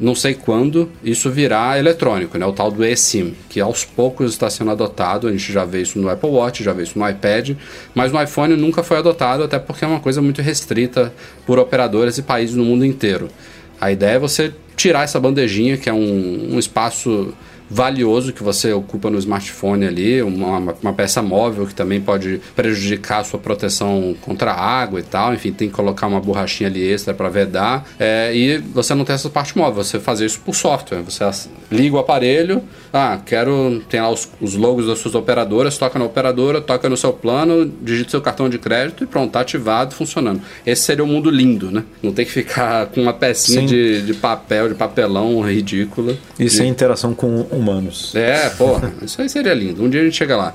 não 0.00 0.14
sei 0.14 0.34
quando, 0.34 0.90
isso 1.02 1.30
virar 1.30 1.78
eletrônico, 1.78 2.38
né? 2.38 2.46
O 2.46 2.52
tal 2.52 2.70
do 2.70 2.84
eSIM, 2.84 3.34
que 3.48 3.60
aos 3.60 3.84
poucos 3.84 4.32
está 4.32 4.48
sendo 4.48 4.70
adotado. 4.70 5.26
A 5.26 5.32
gente 5.32 5.52
já 5.52 5.64
vê 5.64 5.82
isso 5.82 5.98
no 5.98 6.08
Apple 6.08 6.30
Watch, 6.30 6.62
já 6.62 6.72
vê 6.72 6.84
isso 6.84 6.98
no 6.98 7.08
iPad, 7.08 7.56
mas 7.94 8.12
no 8.12 8.22
iPhone 8.22 8.54
nunca 8.56 8.82
foi 8.82 8.98
adotado, 8.98 9.42
até 9.42 9.58
porque 9.58 9.84
é 9.84 9.88
uma 9.88 10.00
coisa 10.00 10.22
muito 10.22 10.40
restrita 10.40 11.12
por 11.44 11.58
operadoras 11.58 12.16
e 12.16 12.22
países 12.22 12.54
no 12.54 12.64
mundo 12.64 12.84
inteiro. 12.84 13.28
A 13.80 13.90
ideia 13.90 14.16
é 14.16 14.18
você 14.18 14.52
tirar 14.76 15.02
essa 15.02 15.18
bandejinha, 15.18 15.76
que 15.76 15.88
é 15.88 15.92
um, 15.92 16.54
um 16.54 16.58
espaço 16.58 17.34
valioso 17.70 18.32
que 18.32 18.42
você 18.42 18.72
ocupa 18.72 19.10
no 19.10 19.18
smartphone 19.18 19.86
ali, 19.86 20.22
uma, 20.22 20.74
uma 20.82 20.92
peça 20.92 21.20
móvel 21.22 21.66
que 21.66 21.74
também 21.74 22.00
pode 22.00 22.40
prejudicar 22.56 23.20
a 23.20 23.24
sua 23.24 23.38
proteção 23.38 24.14
contra 24.22 24.52
a 24.52 24.60
água 24.60 25.00
e 25.00 25.02
tal. 25.02 25.34
Enfim, 25.34 25.52
tem 25.52 25.68
que 25.68 25.74
colocar 25.74 26.06
uma 26.06 26.20
borrachinha 26.20 26.68
ali 26.68 26.82
extra 26.90 27.12
para 27.14 27.28
vedar. 27.28 27.86
É, 27.98 28.34
e 28.34 28.58
você 28.58 28.94
não 28.94 29.04
tem 29.04 29.14
essa 29.14 29.28
parte 29.30 29.56
móvel, 29.56 29.82
você 29.84 29.98
fazer 29.98 30.26
isso 30.26 30.40
por 30.40 30.54
software. 30.54 31.02
Você 31.02 31.24
liga 31.70 31.96
o 31.96 31.98
aparelho, 31.98 32.62
ah, 32.92 33.18
quero. 33.24 33.82
Tem 33.88 34.00
lá 34.00 34.10
os, 34.10 34.28
os 34.40 34.54
logos 34.54 34.86
das 34.86 34.98
suas 34.98 35.14
operadoras, 35.14 35.76
toca 35.76 35.98
na 35.98 36.04
operadora, 36.04 36.60
toca 36.60 36.88
no 36.88 36.96
seu 36.96 37.12
plano, 37.12 37.70
digita 37.82 38.10
seu 38.10 38.20
cartão 38.20 38.48
de 38.48 38.58
crédito 38.58 39.04
e 39.04 39.06
pronto, 39.06 39.32
tá 39.32 39.40
ativado, 39.40 39.94
funcionando. 39.94 40.40
Esse 40.64 40.82
seria 40.82 41.04
o 41.04 41.06
mundo 41.06 41.30
lindo, 41.30 41.70
né? 41.70 41.84
Não 42.02 42.12
tem 42.12 42.24
que 42.24 42.32
ficar 42.32 42.86
com 42.86 43.02
uma 43.02 43.12
pecinha 43.12 43.66
de, 43.66 44.02
de 44.02 44.14
papel, 44.14 44.68
de 44.68 44.74
papelão 44.74 45.40
ridícula. 45.42 46.16
E 46.38 46.44
de- 46.44 46.50
sem 46.50 46.68
interação 46.68 47.14
com 47.14 47.46
humanos. 47.58 48.14
É, 48.14 48.48
porra, 48.50 48.92
isso 49.02 49.20
aí 49.20 49.28
seria 49.28 49.54
lindo. 49.54 49.82
Um 49.82 49.90
dia 49.90 50.00
a 50.00 50.04
gente 50.04 50.16
chega 50.16 50.36
lá. 50.36 50.54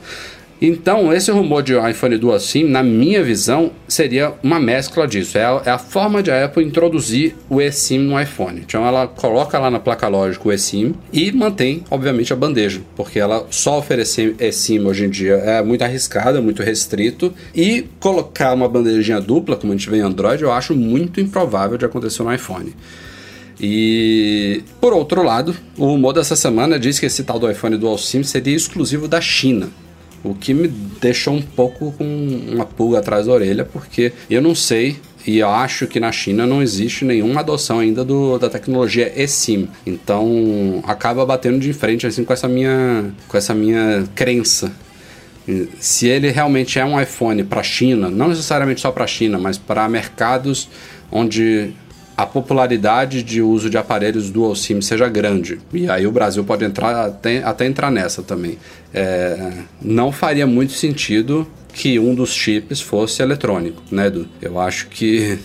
Então, 0.66 1.12
esse 1.12 1.30
rumor 1.30 1.62
de 1.62 1.74
iPhone 1.78 2.18
Dual 2.18 2.40
SIM, 2.40 2.64
na 2.64 2.82
minha 2.82 3.22
visão, 3.22 3.72
seria 3.86 4.32
uma 4.42 4.62
mescla 4.62 5.06
disso. 5.06 5.38
É 5.38 5.44
a, 5.44 5.62
é 5.66 5.70
a, 5.72 5.78
forma 5.78 6.24
de 6.24 6.32
a 6.32 6.46
Apple 6.46 6.64
introduzir 6.64 7.36
o 7.50 7.62
eSIM 7.62 7.98
no 8.00 8.18
iPhone. 8.18 8.62
Então, 8.66 8.88
ela 8.88 9.06
coloca 9.06 9.60
lá 9.60 9.70
na 9.70 9.78
placa 9.78 10.08
lógica 10.08 10.48
o 10.48 10.54
eSIM 10.54 10.96
e 11.12 11.34
mantém, 11.34 11.84
obviamente, 11.92 12.32
a 12.32 12.36
bandeja, 12.38 12.80
porque 12.96 13.20
ela 13.20 13.46
só 13.50 13.78
oferecer 13.78 14.38
eSIM 14.40 14.86
hoje 14.86 15.04
em 15.04 15.10
dia 15.10 15.34
é 15.34 15.62
muito 15.62 15.84
arriscado, 15.84 16.38
é 16.38 16.42
muito 16.42 16.64
restrito. 16.64 17.34
E 17.54 17.86
colocar 18.00 18.54
uma 18.54 18.70
bandejinha 18.70 19.20
dupla, 19.20 19.58
como 19.58 19.74
a 19.74 19.76
gente 19.76 19.90
vê 19.90 19.98
em 19.98 20.02
Android, 20.02 20.44
eu 20.44 20.52
acho 20.54 20.74
muito 20.74 21.20
improvável 21.20 21.78
de 21.78 21.84
acontecer 21.84 22.24
no 22.24 22.34
iPhone. 22.34 22.74
E 23.66 24.62
por 24.82 24.92
outro 24.92 25.24
lado, 25.24 25.56
o 25.78 25.86
rumor 25.86 26.12
dessa 26.12 26.36
semana 26.36 26.78
diz 26.78 27.00
que 27.00 27.06
esse 27.06 27.24
tal 27.24 27.40
do 27.40 27.50
iPhone 27.50 27.78
Dual 27.78 27.98
SIM 27.98 28.22
seria 28.22 28.54
exclusivo 28.54 29.08
da 29.08 29.22
China. 29.22 29.70
O 30.22 30.36
que 30.36 30.54
me 30.54 30.68
deixou 30.68 31.34
um 31.34 31.42
pouco 31.42 31.94
com 31.94 32.04
uma 32.04 32.66
pulga 32.66 33.00
atrás 33.00 33.26
da 33.26 33.32
orelha, 33.32 33.64
porque 33.64 34.12
eu 34.30 34.42
não 34.42 34.54
sei 34.54 34.98
e 35.26 35.40
eu 35.40 35.48
acho 35.48 35.88
que 35.88 35.98
na 35.98 36.12
China 36.12 36.46
não 36.46 36.62
existe 36.62 37.06
nenhuma 37.06 37.40
adoção 37.40 37.80
ainda 37.80 38.04
do, 38.04 38.38
da 38.38 38.50
tecnologia 38.50 39.14
eSIM. 39.16 39.70
Então 39.86 40.84
acaba 40.86 41.26
batendo 41.26 41.60
de 41.60 41.72
frente 41.72 42.06
assim 42.06 42.26
com 42.26 42.34
essa 42.34 42.50
minha, 42.50 43.14
com 43.30 43.38
essa 43.38 43.54
minha 43.54 44.04
crença. 44.14 44.74
Se 45.80 46.10
ele 46.10 46.32
realmente 46.32 46.80
é 46.80 46.84
um 46.84 47.00
iPhone 47.00 47.46
para 47.46 47.64
China, 47.64 48.10
não 48.10 48.28
necessariamente 48.28 48.82
só 48.82 48.92
para 48.92 49.08
China, 49.08 49.40
mas 49.40 49.58
para 49.58 49.88
mercados 49.88 50.68
onde 51.10 51.74
a 52.16 52.26
popularidade 52.26 53.24
de 53.24 53.42
uso 53.42 53.70
de 53.70 53.78
aparelhos 53.78 54.30
dual 54.30 54.56
SIM 54.56 54.82
seja 54.82 55.08
grande. 55.10 55.60
E 55.74 55.90
aí 55.90 56.06
o 56.06 56.12
Brasil 56.12 56.44
pode 56.44 56.64
entrar 56.64 57.06
até, 57.06 57.44
até 57.44 57.66
entrar 57.66 57.92
nessa 57.92 58.22
também. 58.22 58.58
É, 58.94 59.52
não 59.82 60.12
faria 60.12 60.46
muito 60.46 60.74
sentido 60.74 61.48
que 61.74 61.98
um 61.98 62.14
dos 62.14 62.32
chips 62.32 62.80
fosse 62.80 63.22
eletrônico, 63.22 63.82
né, 63.92 64.08
Edu? 64.08 64.28
Eu 64.42 64.60
acho 64.60 64.88
que 64.88 65.40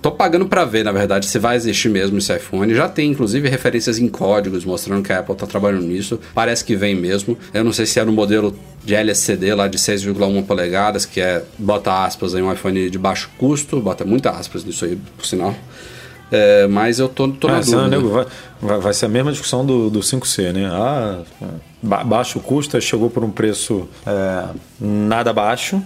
Tô 0.00 0.10
pagando 0.10 0.46
para 0.46 0.64
ver, 0.64 0.84
na 0.84 0.92
verdade, 0.92 1.26
se 1.26 1.38
vai 1.38 1.56
existir 1.56 1.90
mesmo 1.90 2.16
esse 2.18 2.34
iPhone. 2.34 2.74
Já 2.74 2.88
tem, 2.88 3.10
inclusive, 3.10 3.48
referências 3.48 3.98
em 3.98 4.08
códigos 4.08 4.64
mostrando 4.64 5.02
que 5.02 5.12
a 5.12 5.18
Apple 5.18 5.34
tá 5.34 5.46
trabalhando 5.46 5.86
nisso. 5.86 6.18
Parece 6.34 6.64
que 6.64 6.74
vem 6.74 6.94
mesmo. 6.94 7.36
Eu 7.52 7.62
não 7.62 7.72
sei 7.72 7.84
se 7.84 8.00
é 8.00 8.04
no 8.04 8.12
modelo 8.12 8.56
de 8.82 8.94
LCD 8.94 9.54
lá 9.54 9.68
de 9.68 9.76
6,1 9.76 10.46
polegadas, 10.46 11.04
que 11.04 11.20
é, 11.20 11.42
bota 11.58 12.04
aspas 12.04 12.34
aí, 12.34 12.42
um 12.42 12.50
iPhone 12.50 12.88
de 12.88 12.98
baixo 12.98 13.30
custo, 13.36 13.80
bota 13.80 14.04
muita 14.04 14.30
aspas 14.30 14.64
nisso 14.64 14.86
aí, 14.86 14.98
por 15.16 15.26
sinal. 15.26 15.54
É, 16.32 16.66
mas 16.66 16.98
eu 16.98 17.08
tô, 17.08 17.28
tô 17.28 17.48
ah, 17.48 17.52
na 17.52 17.60
dúvida. 17.60 17.88
Nego, 17.88 18.08
vai, 18.62 18.78
vai, 18.78 18.94
ser 18.94 19.06
a 19.06 19.08
mesma 19.08 19.32
discussão 19.32 19.66
do, 19.66 19.90
do 19.90 20.00
5C, 20.00 20.52
né? 20.52 20.70
Ah, 20.72 21.22
baixo 21.82 22.38
custo 22.40 22.80
chegou 22.80 23.10
por 23.10 23.24
um 23.24 23.30
preço 23.30 23.88
é, 24.06 24.44
nada 24.80 25.32
baixo, 25.32 25.82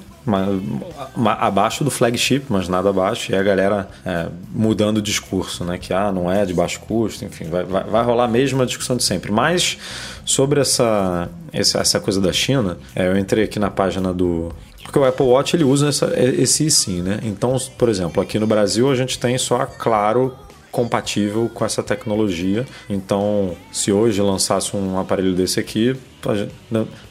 abaixo 1.38 1.84
do 1.84 1.90
flagship, 1.90 2.44
mas 2.48 2.68
nada 2.68 2.88
abaixo, 2.88 3.32
e 3.32 3.36
a 3.36 3.42
galera 3.42 3.88
é, 4.04 4.28
mudando 4.52 4.98
o 4.98 5.02
discurso, 5.02 5.64
né? 5.64 5.78
Que 5.78 5.92
ah, 5.92 6.10
não 6.10 6.30
é 6.30 6.44
de 6.46 6.54
baixo 6.54 6.80
custo, 6.80 7.24
enfim, 7.24 7.44
vai, 7.44 7.64
vai, 7.64 7.84
vai 7.84 8.04
rolar 8.04 8.24
a 8.24 8.28
mesma 8.28 8.64
discussão 8.64 8.96
de 8.96 9.04
sempre. 9.04 9.30
Mas 9.30 9.78
sobre 10.24 10.60
essa, 10.60 11.28
essa 11.52 12.00
coisa 12.00 12.20
da 12.20 12.32
China, 12.32 12.78
é, 12.94 13.06
eu 13.06 13.18
entrei 13.18 13.44
aqui 13.44 13.58
na 13.58 13.70
página 13.70 14.12
do. 14.12 14.52
Porque 14.82 14.98
o 14.98 15.04
Apple 15.04 15.26
Watch 15.26 15.56
ele 15.56 15.64
usa 15.64 15.88
essa, 15.88 16.12
esse 16.16 16.70
sim, 16.70 17.00
né? 17.02 17.20
Então, 17.22 17.56
por 17.78 17.88
exemplo, 17.88 18.22
aqui 18.22 18.38
no 18.38 18.46
Brasil 18.46 18.90
a 18.90 18.94
gente 18.94 19.18
tem 19.18 19.36
só 19.38 19.62
a 19.62 19.66
Claro 19.66 20.36
compatível 20.74 21.48
com 21.54 21.64
essa 21.64 21.84
tecnologia. 21.84 22.66
Então, 22.90 23.56
se 23.70 23.92
hoje 23.92 24.20
lançasse 24.20 24.76
um 24.76 24.98
aparelho 24.98 25.32
desse 25.32 25.60
aqui, 25.60 25.96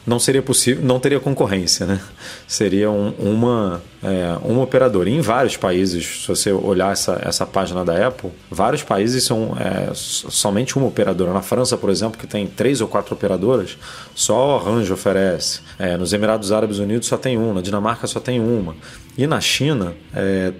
não 0.06 0.18
seria 0.18 0.42
possível, 0.42 0.84
não 0.84 1.00
teria 1.00 1.18
concorrência, 1.18 1.86
né? 1.86 2.00
Seria 2.46 2.90
um, 2.90 3.14
uma, 3.18 3.82
é, 4.02 4.36
uma 4.42 4.62
operadora. 4.62 5.08
em 5.08 5.20
vários 5.22 5.56
países, 5.56 6.22
se 6.22 6.28
você 6.28 6.52
olhar 6.52 6.92
essa, 6.92 7.18
essa 7.24 7.46
página 7.46 7.84
da 7.84 8.06
Apple, 8.08 8.30
vários 8.50 8.82
países 8.82 9.24
são 9.24 9.56
é, 9.58 9.90
somente 9.94 10.76
uma 10.76 10.86
operadora. 10.86 11.32
Na 11.32 11.40
França, 11.40 11.78
por 11.78 11.88
exemplo, 11.88 12.18
que 12.18 12.26
tem 12.26 12.46
três 12.46 12.82
ou 12.82 12.88
quatro 12.88 13.14
operadoras, 13.14 13.78
só 14.14 14.60
Orange 14.60 14.92
oferece. 14.92 15.60
É, 15.78 15.96
nos 15.96 16.12
Emirados 16.12 16.52
Árabes 16.52 16.78
Unidos 16.78 17.08
só 17.08 17.16
tem 17.16 17.38
uma, 17.38 17.54
na 17.54 17.60
Dinamarca 17.62 18.06
só 18.06 18.20
tem 18.20 18.40
uma. 18.40 18.76
E 19.16 19.26
na 19.26 19.40
China, 19.40 19.94
é, 20.12 20.52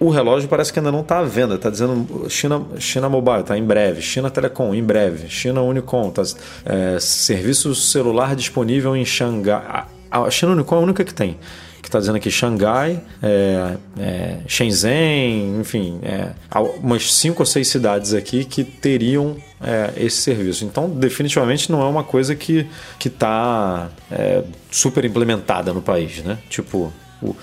o 0.00 0.08
relógio 0.08 0.48
parece 0.48 0.72
que 0.72 0.78
ainda 0.78 0.90
não 0.90 1.02
está 1.02 1.18
à 1.18 1.22
venda. 1.22 1.56
Está 1.56 1.68
dizendo 1.68 2.26
China, 2.30 2.66
China 2.78 3.08
Mobile, 3.08 3.40
está 3.40 3.56
em 3.56 3.62
breve. 3.62 4.00
China 4.00 4.30
Telecom, 4.30 4.74
em 4.74 4.82
breve. 4.82 5.28
China 5.28 5.60
Unicom, 5.60 6.10
tá, 6.10 6.22
é, 6.64 6.98
serviço 6.98 7.74
celular 7.74 8.34
disponível 8.34 8.96
em 8.96 9.04
Xangai. 9.04 9.84
A 10.10 10.30
China 10.30 10.52
Unicom 10.52 10.76
é 10.76 10.78
a 10.78 10.82
única 10.82 11.04
que 11.04 11.12
tem. 11.12 11.38
Que 11.82 11.88
está 11.88 11.98
dizendo 11.98 12.16
aqui 12.16 12.30
Xangai, 12.30 13.00
é, 13.22 13.76
é, 13.98 14.36
Shenzhen, 14.46 15.60
enfim, 15.60 15.98
é, 16.02 16.30
umas 16.82 17.14
cinco 17.14 17.42
ou 17.42 17.46
seis 17.46 17.68
cidades 17.68 18.12
aqui 18.12 18.44
que 18.44 18.64
teriam 18.64 19.36
é, 19.62 19.92
esse 19.96 20.16
serviço. 20.16 20.64
Então, 20.64 20.88
definitivamente 20.88 21.70
não 21.70 21.82
é 21.82 21.86
uma 21.86 22.04
coisa 22.04 22.34
que 22.34 22.66
está 23.04 23.88
é, 24.10 24.42
super 24.70 25.04
implementada 25.04 25.72
no 25.72 25.80
país, 25.80 26.22
né? 26.22 26.38
Tipo, 26.50 26.92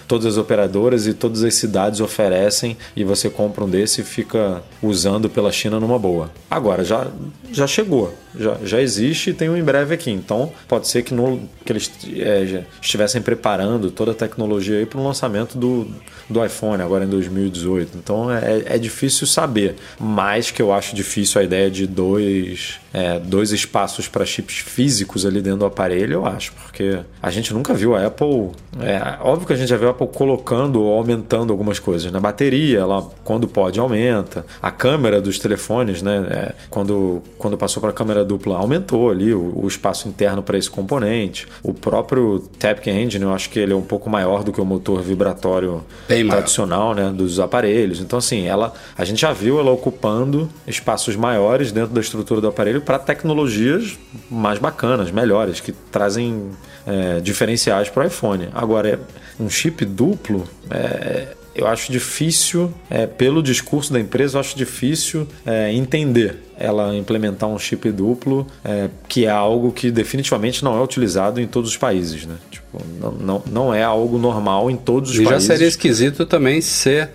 todas 0.07 0.25
as 0.25 0.37
operadoras 0.37 1.07
e 1.07 1.13
todas 1.13 1.43
as 1.43 1.55
cidades 1.55 1.99
oferecem 1.99 2.77
e 2.95 3.03
você 3.03 3.29
compra 3.29 3.63
um 3.63 3.69
desse 3.69 4.01
e 4.01 4.03
fica 4.03 4.63
usando 4.81 5.29
pela 5.29 5.51
China 5.51 5.79
numa 5.79 5.99
boa. 5.99 6.31
Agora, 6.49 6.83
já, 6.83 7.07
já 7.51 7.67
chegou, 7.67 8.13
já, 8.39 8.57
já 8.63 8.81
existe 8.81 9.31
e 9.31 9.33
tem 9.33 9.49
um 9.49 9.57
em 9.57 9.63
breve 9.63 9.93
aqui. 9.93 10.11
Então, 10.11 10.51
pode 10.67 10.87
ser 10.87 11.03
que, 11.03 11.13
no, 11.13 11.39
que 11.65 11.71
eles 11.71 11.91
é, 12.15 12.63
estivessem 12.81 13.21
preparando 13.21 13.91
toda 13.91 14.11
a 14.11 14.15
tecnologia 14.15 14.85
para 14.85 14.99
o 14.99 15.03
lançamento 15.03 15.57
do, 15.57 15.87
do 16.29 16.43
iPhone 16.43 16.81
agora 16.81 17.05
em 17.05 17.09
2018. 17.09 17.97
Então, 17.97 18.31
é, 18.31 18.63
é 18.65 18.77
difícil 18.77 19.25
saber, 19.25 19.75
mas 19.99 20.51
que 20.51 20.61
eu 20.61 20.73
acho 20.73 20.95
difícil 20.95 21.41
a 21.41 21.43
ideia 21.43 21.69
de 21.69 21.87
dois, 21.87 22.79
é, 22.93 23.19
dois 23.19 23.51
espaços 23.51 24.07
para 24.07 24.25
chips 24.25 24.57
físicos 24.57 25.25
ali 25.25 25.41
dentro 25.41 25.59
do 25.59 25.65
aparelho, 25.65 26.13
eu 26.13 26.25
acho, 26.25 26.53
porque 26.53 26.99
a 27.21 27.29
gente 27.29 27.53
nunca 27.53 27.73
viu 27.73 27.95
a 27.95 28.05
Apple. 28.05 28.51
É, 28.79 29.17
óbvio 29.21 29.47
que 29.47 29.53
a 29.53 29.55
gente 29.55 29.69
já 29.69 29.77
viu 29.77 29.87
a 29.87 29.91
Apple 29.91 30.07
colocando 30.07 30.81
ou 30.81 30.97
aumentando 30.97 31.51
algumas 31.51 31.79
coisas. 31.79 32.11
Na 32.11 32.19
né? 32.19 32.23
bateria, 32.23 32.79
ela 32.79 33.07
quando 33.23 33.47
pode 33.47 33.79
aumenta. 33.79 34.45
A 34.61 34.71
câmera 34.71 35.21
dos 35.21 35.39
telefones, 35.39 36.01
né? 36.01 36.27
É, 36.29 36.55
quando, 36.69 37.21
quando 37.37 37.57
passou 37.57 37.81
para 37.81 37.89
a 37.89 37.93
câmera 37.93 38.23
dupla, 38.27 38.57
aumentou 38.57 39.09
ali 39.09 39.33
o, 39.33 39.53
o 39.55 39.67
espaço 39.67 40.07
interno 40.07 40.43
para 40.43 40.57
esse 40.57 40.69
componente. 40.69 41.47
O 41.63 41.73
próprio 41.73 42.39
Taptic 42.59 42.87
Engine, 42.87 43.23
eu 43.23 43.33
acho 43.33 43.49
que 43.49 43.59
ele 43.59 43.73
é 43.73 43.75
um 43.75 43.81
pouco 43.81 44.09
maior 44.09 44.43
do 44.43 44.51
que 44.51 44.61
o 44.61 44.65
motor 44.65 45.01
vibratório 45.01 45.83
Bem 46.07 46.27
tradicional, 46.27 46.93
né? 46.93 47.09
Dos 47.09 47.39
aparelhos. 47.39 47.99
Então, 47.99 48.19
assim, 48.19 48.45
ela, 48.45 48.73
a 48.97 49.05
gente 49.05 49.21
já 49.21 49.31
viu 49.31 49.59
ela 49.59 49.71
ocupando 49.71 50.49
espaços 50.67 51.15
maiores 51.15 51.71
dentro 51.71 51.93
da 51.93 52.01
estrutura 52.01 52.41
do 52.41 52.47
aparelho 52.47 52.81
para 52.81 52.99
tecnologias 52.99 53.97
mais 54.29 54.59
bacanas, 54.59 55.11
melhores, 55.11 55.59
que 55.59 55.71
trazem 55.71 56.51
é, 56.85 57.19
diferenciais 57.19 57.89
para 57.89 58.03
o 58.03 58.07
iPhone. 58.07 58.49
Agora, 58.53 58.99
um 59.39 59.49
chip 59.49 59.85
duplo, 59.85 60.43
é, 60.69 61.36
eu 61.57 61.67
acho 61.67 61.91
difícil, 61.91 62.71
é, 62.89 63.05
pelo 63.05 63.41
discurso 63.41 63.91
da 63.91 63.99
empresa, 63.99 64.37
eu 64.37 64.39
acho 64.39 64.55
difícil 64.55 65.27
é, 65.45 65.73
entender 65.73 66.43
ela 66.59 66.95
implementar 66.95 67.47
um 67.47 67.59
chip 67.59 67.91
duplo, 67.91 68.47
é, 68.65 68.89
que 69.07 69.25
é 69.25 69.29
algo 69.29 69.71
que 69.71 69.91
definitivamente 69.91 70.63
não 70.63 70.77
é 70.77 70.81
utilizado 70.81 71.39
em 71.39 71.47
todos 71.47 71.69
os 71.71 71.77
países. 71.77 72.25
Né? 72.25 72.35
Tipo, 72.49 72.81
não, 72.99 73.11
não, 73.11 73.43
não 73.45 73.73
é 73.73 73.83
algo 73.83 74.17
normal 74.17 74.71
em 74.71 74.75
todos 74.75 75.11
os 75.11 75.15
e 75.17 75.23
países. 75.23 75.43
E 75.43 75.47
já 75.47 75.53
seria 75.53 75.67
esquisito 75.67 76.25
também 76.25 76.59
ser 76.61 77.09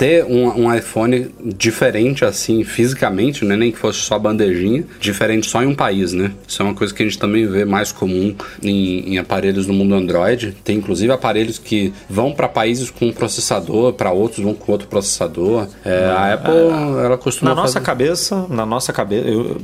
ter 0.00 0.24
um, 0.24 0.62
um, 0.62 0.74
iPhone 0.74 1.30
diferente 1.44 2.24
assim, 2.24 2.64
fisicamente, 2.64 3.44
né? 3.44 3.54
nem 3.54 3.70
que 3.70 3.76
fosse 3.76 3.98
só 3.98 4.18
bandejinha, 4.18 4.82
diferente 4.98 5.46
só 5.46 5.62
em 5.62 5.66
um 5.66 5.74
país, 5.74 6.14
né? 6.14 6.32
Isso 6.48 6.62
é 6.62 6.64
uma 6.64 6.72
coisa 6.72 6.94
que 6.94 7.02
a 7.02 7.04
gente 7.06 7.18
também 7.18 7.46
vê 7.46 7.66
mais 7.66 7.92
comum 7.92 8.34
em, 8.62 9.12
em 9.12 9.18
aparelhos 9.18 9.66
no 9.66 9.74
mundo 9.74 9.94
Android. 9.94 10.56
Tem 10.64 10.78
inclusive 10.78 11.12
aparelhos 11.12 11.58
que 11.58 11.92
vão 12.08 12.32
para 12.32 12.48
países 12.48 12.88
com 12.88 13.12
processador, 13.12 13.92
para 13.92 14.10
outros 14.10 14.42
vão 14.42 14.54
com 14.54 14.72
outro 14.72 14.88
processador. 14.88 15.68
É, 15.84 16.06
a 16.06 16.32
Apple, 16.32 16.50
é, 16.50 17.04
ela 17.04 17.18
costuma. 17.18 17.50
Na 17.50 17.54
nossa 17.54 17.74
fazer... 17.74 17.84
cabeça, 17.84 18.46
na 18.48 18.64
nossa 18.64 18.94
cabeça, 18.94 19.28
eu, 19.28 19.58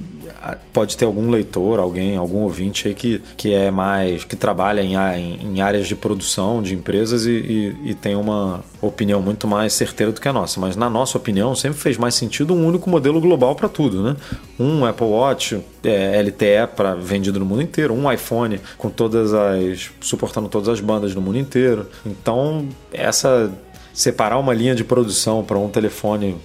pode 0.73 0.97
ter 0.97 1.05
algum 1.05 1.31
leitor, 1.31 1.79
alguém, 1.79 2.17
algum 2.17 2.41
ouvinte 2.41 2.89
aí 2.89 2.95
que, 2.95 3.23
que 3.37 3.53
é 3.53 3.71
mais. 3.71 4.25
que 4.25 4.37
trabalha 4.37 4.81
em, 4.81 4.95
em, 4.95 5.57
em 5.57 5.61
áreas 5.61 5.87
de 5.87 5.95
produção 5.95 6.63
de 6.63 6.75
empresas 6.75 7.27
e, 7.27 7.31
e, 7.31 7.91
e, 7.91 7.95
tem 7.95 8.15
uma 8.15 8.65
opinião 8.81 9.21
muito 9.21 9.47
mais 9.49 9.73
certeira 9.73 10.13
do 10.13 10.21
que 10.21 10.29
a 10.29 10.33
nossa. 10.33 10.61
Mas 10.61 10.77
na 10.77 10.91
nossa 10.91 11.17
opinião, 11.19 11.55
sempre 11.55 11.79
fez 11.79 11.97
mais 11.97 12.15
sentido 12.15 12.55
um 12.55 12.67
único 12.67 12.89
modelo 12.89 13.21
global 13.21 13.55
para 13.55 13.69
tudo, 13.69 14.03
né? 14.03 14.17
Um 14.59 14.85
Apple 14.85 15.07
Watch 15.07 15.61
é, 15.83 16.23
LTE 16.23 16.69
para 16.75 16.95
vendido 16.95 17.39
no 17.39 17.47
mundo 17.47 17.63
inteiro, 17.63 17.95
um 17.95 18.11
iPhone 18.11 18.61
com 18.77 18.91
todas 18.91 19.33
as. 19.33 19.91
suportando 20.01 20.49
todas 20.49 20.69
as 20.69 20.81
bandas 20.81 21.15
no 21.15 21.21
mundo 21.21 21.39
inteiro. 21.39 21.87
Então, 22.05 22.69
essa 22.93 23.53
separar 23.97 24.39
uma 24.39 24.53
linha 24.53 24.75
de 24.75 24.85
produção 24.85 25.43
para 25.43 25.59
um 25.59 25.71
telefone 25.71 26.37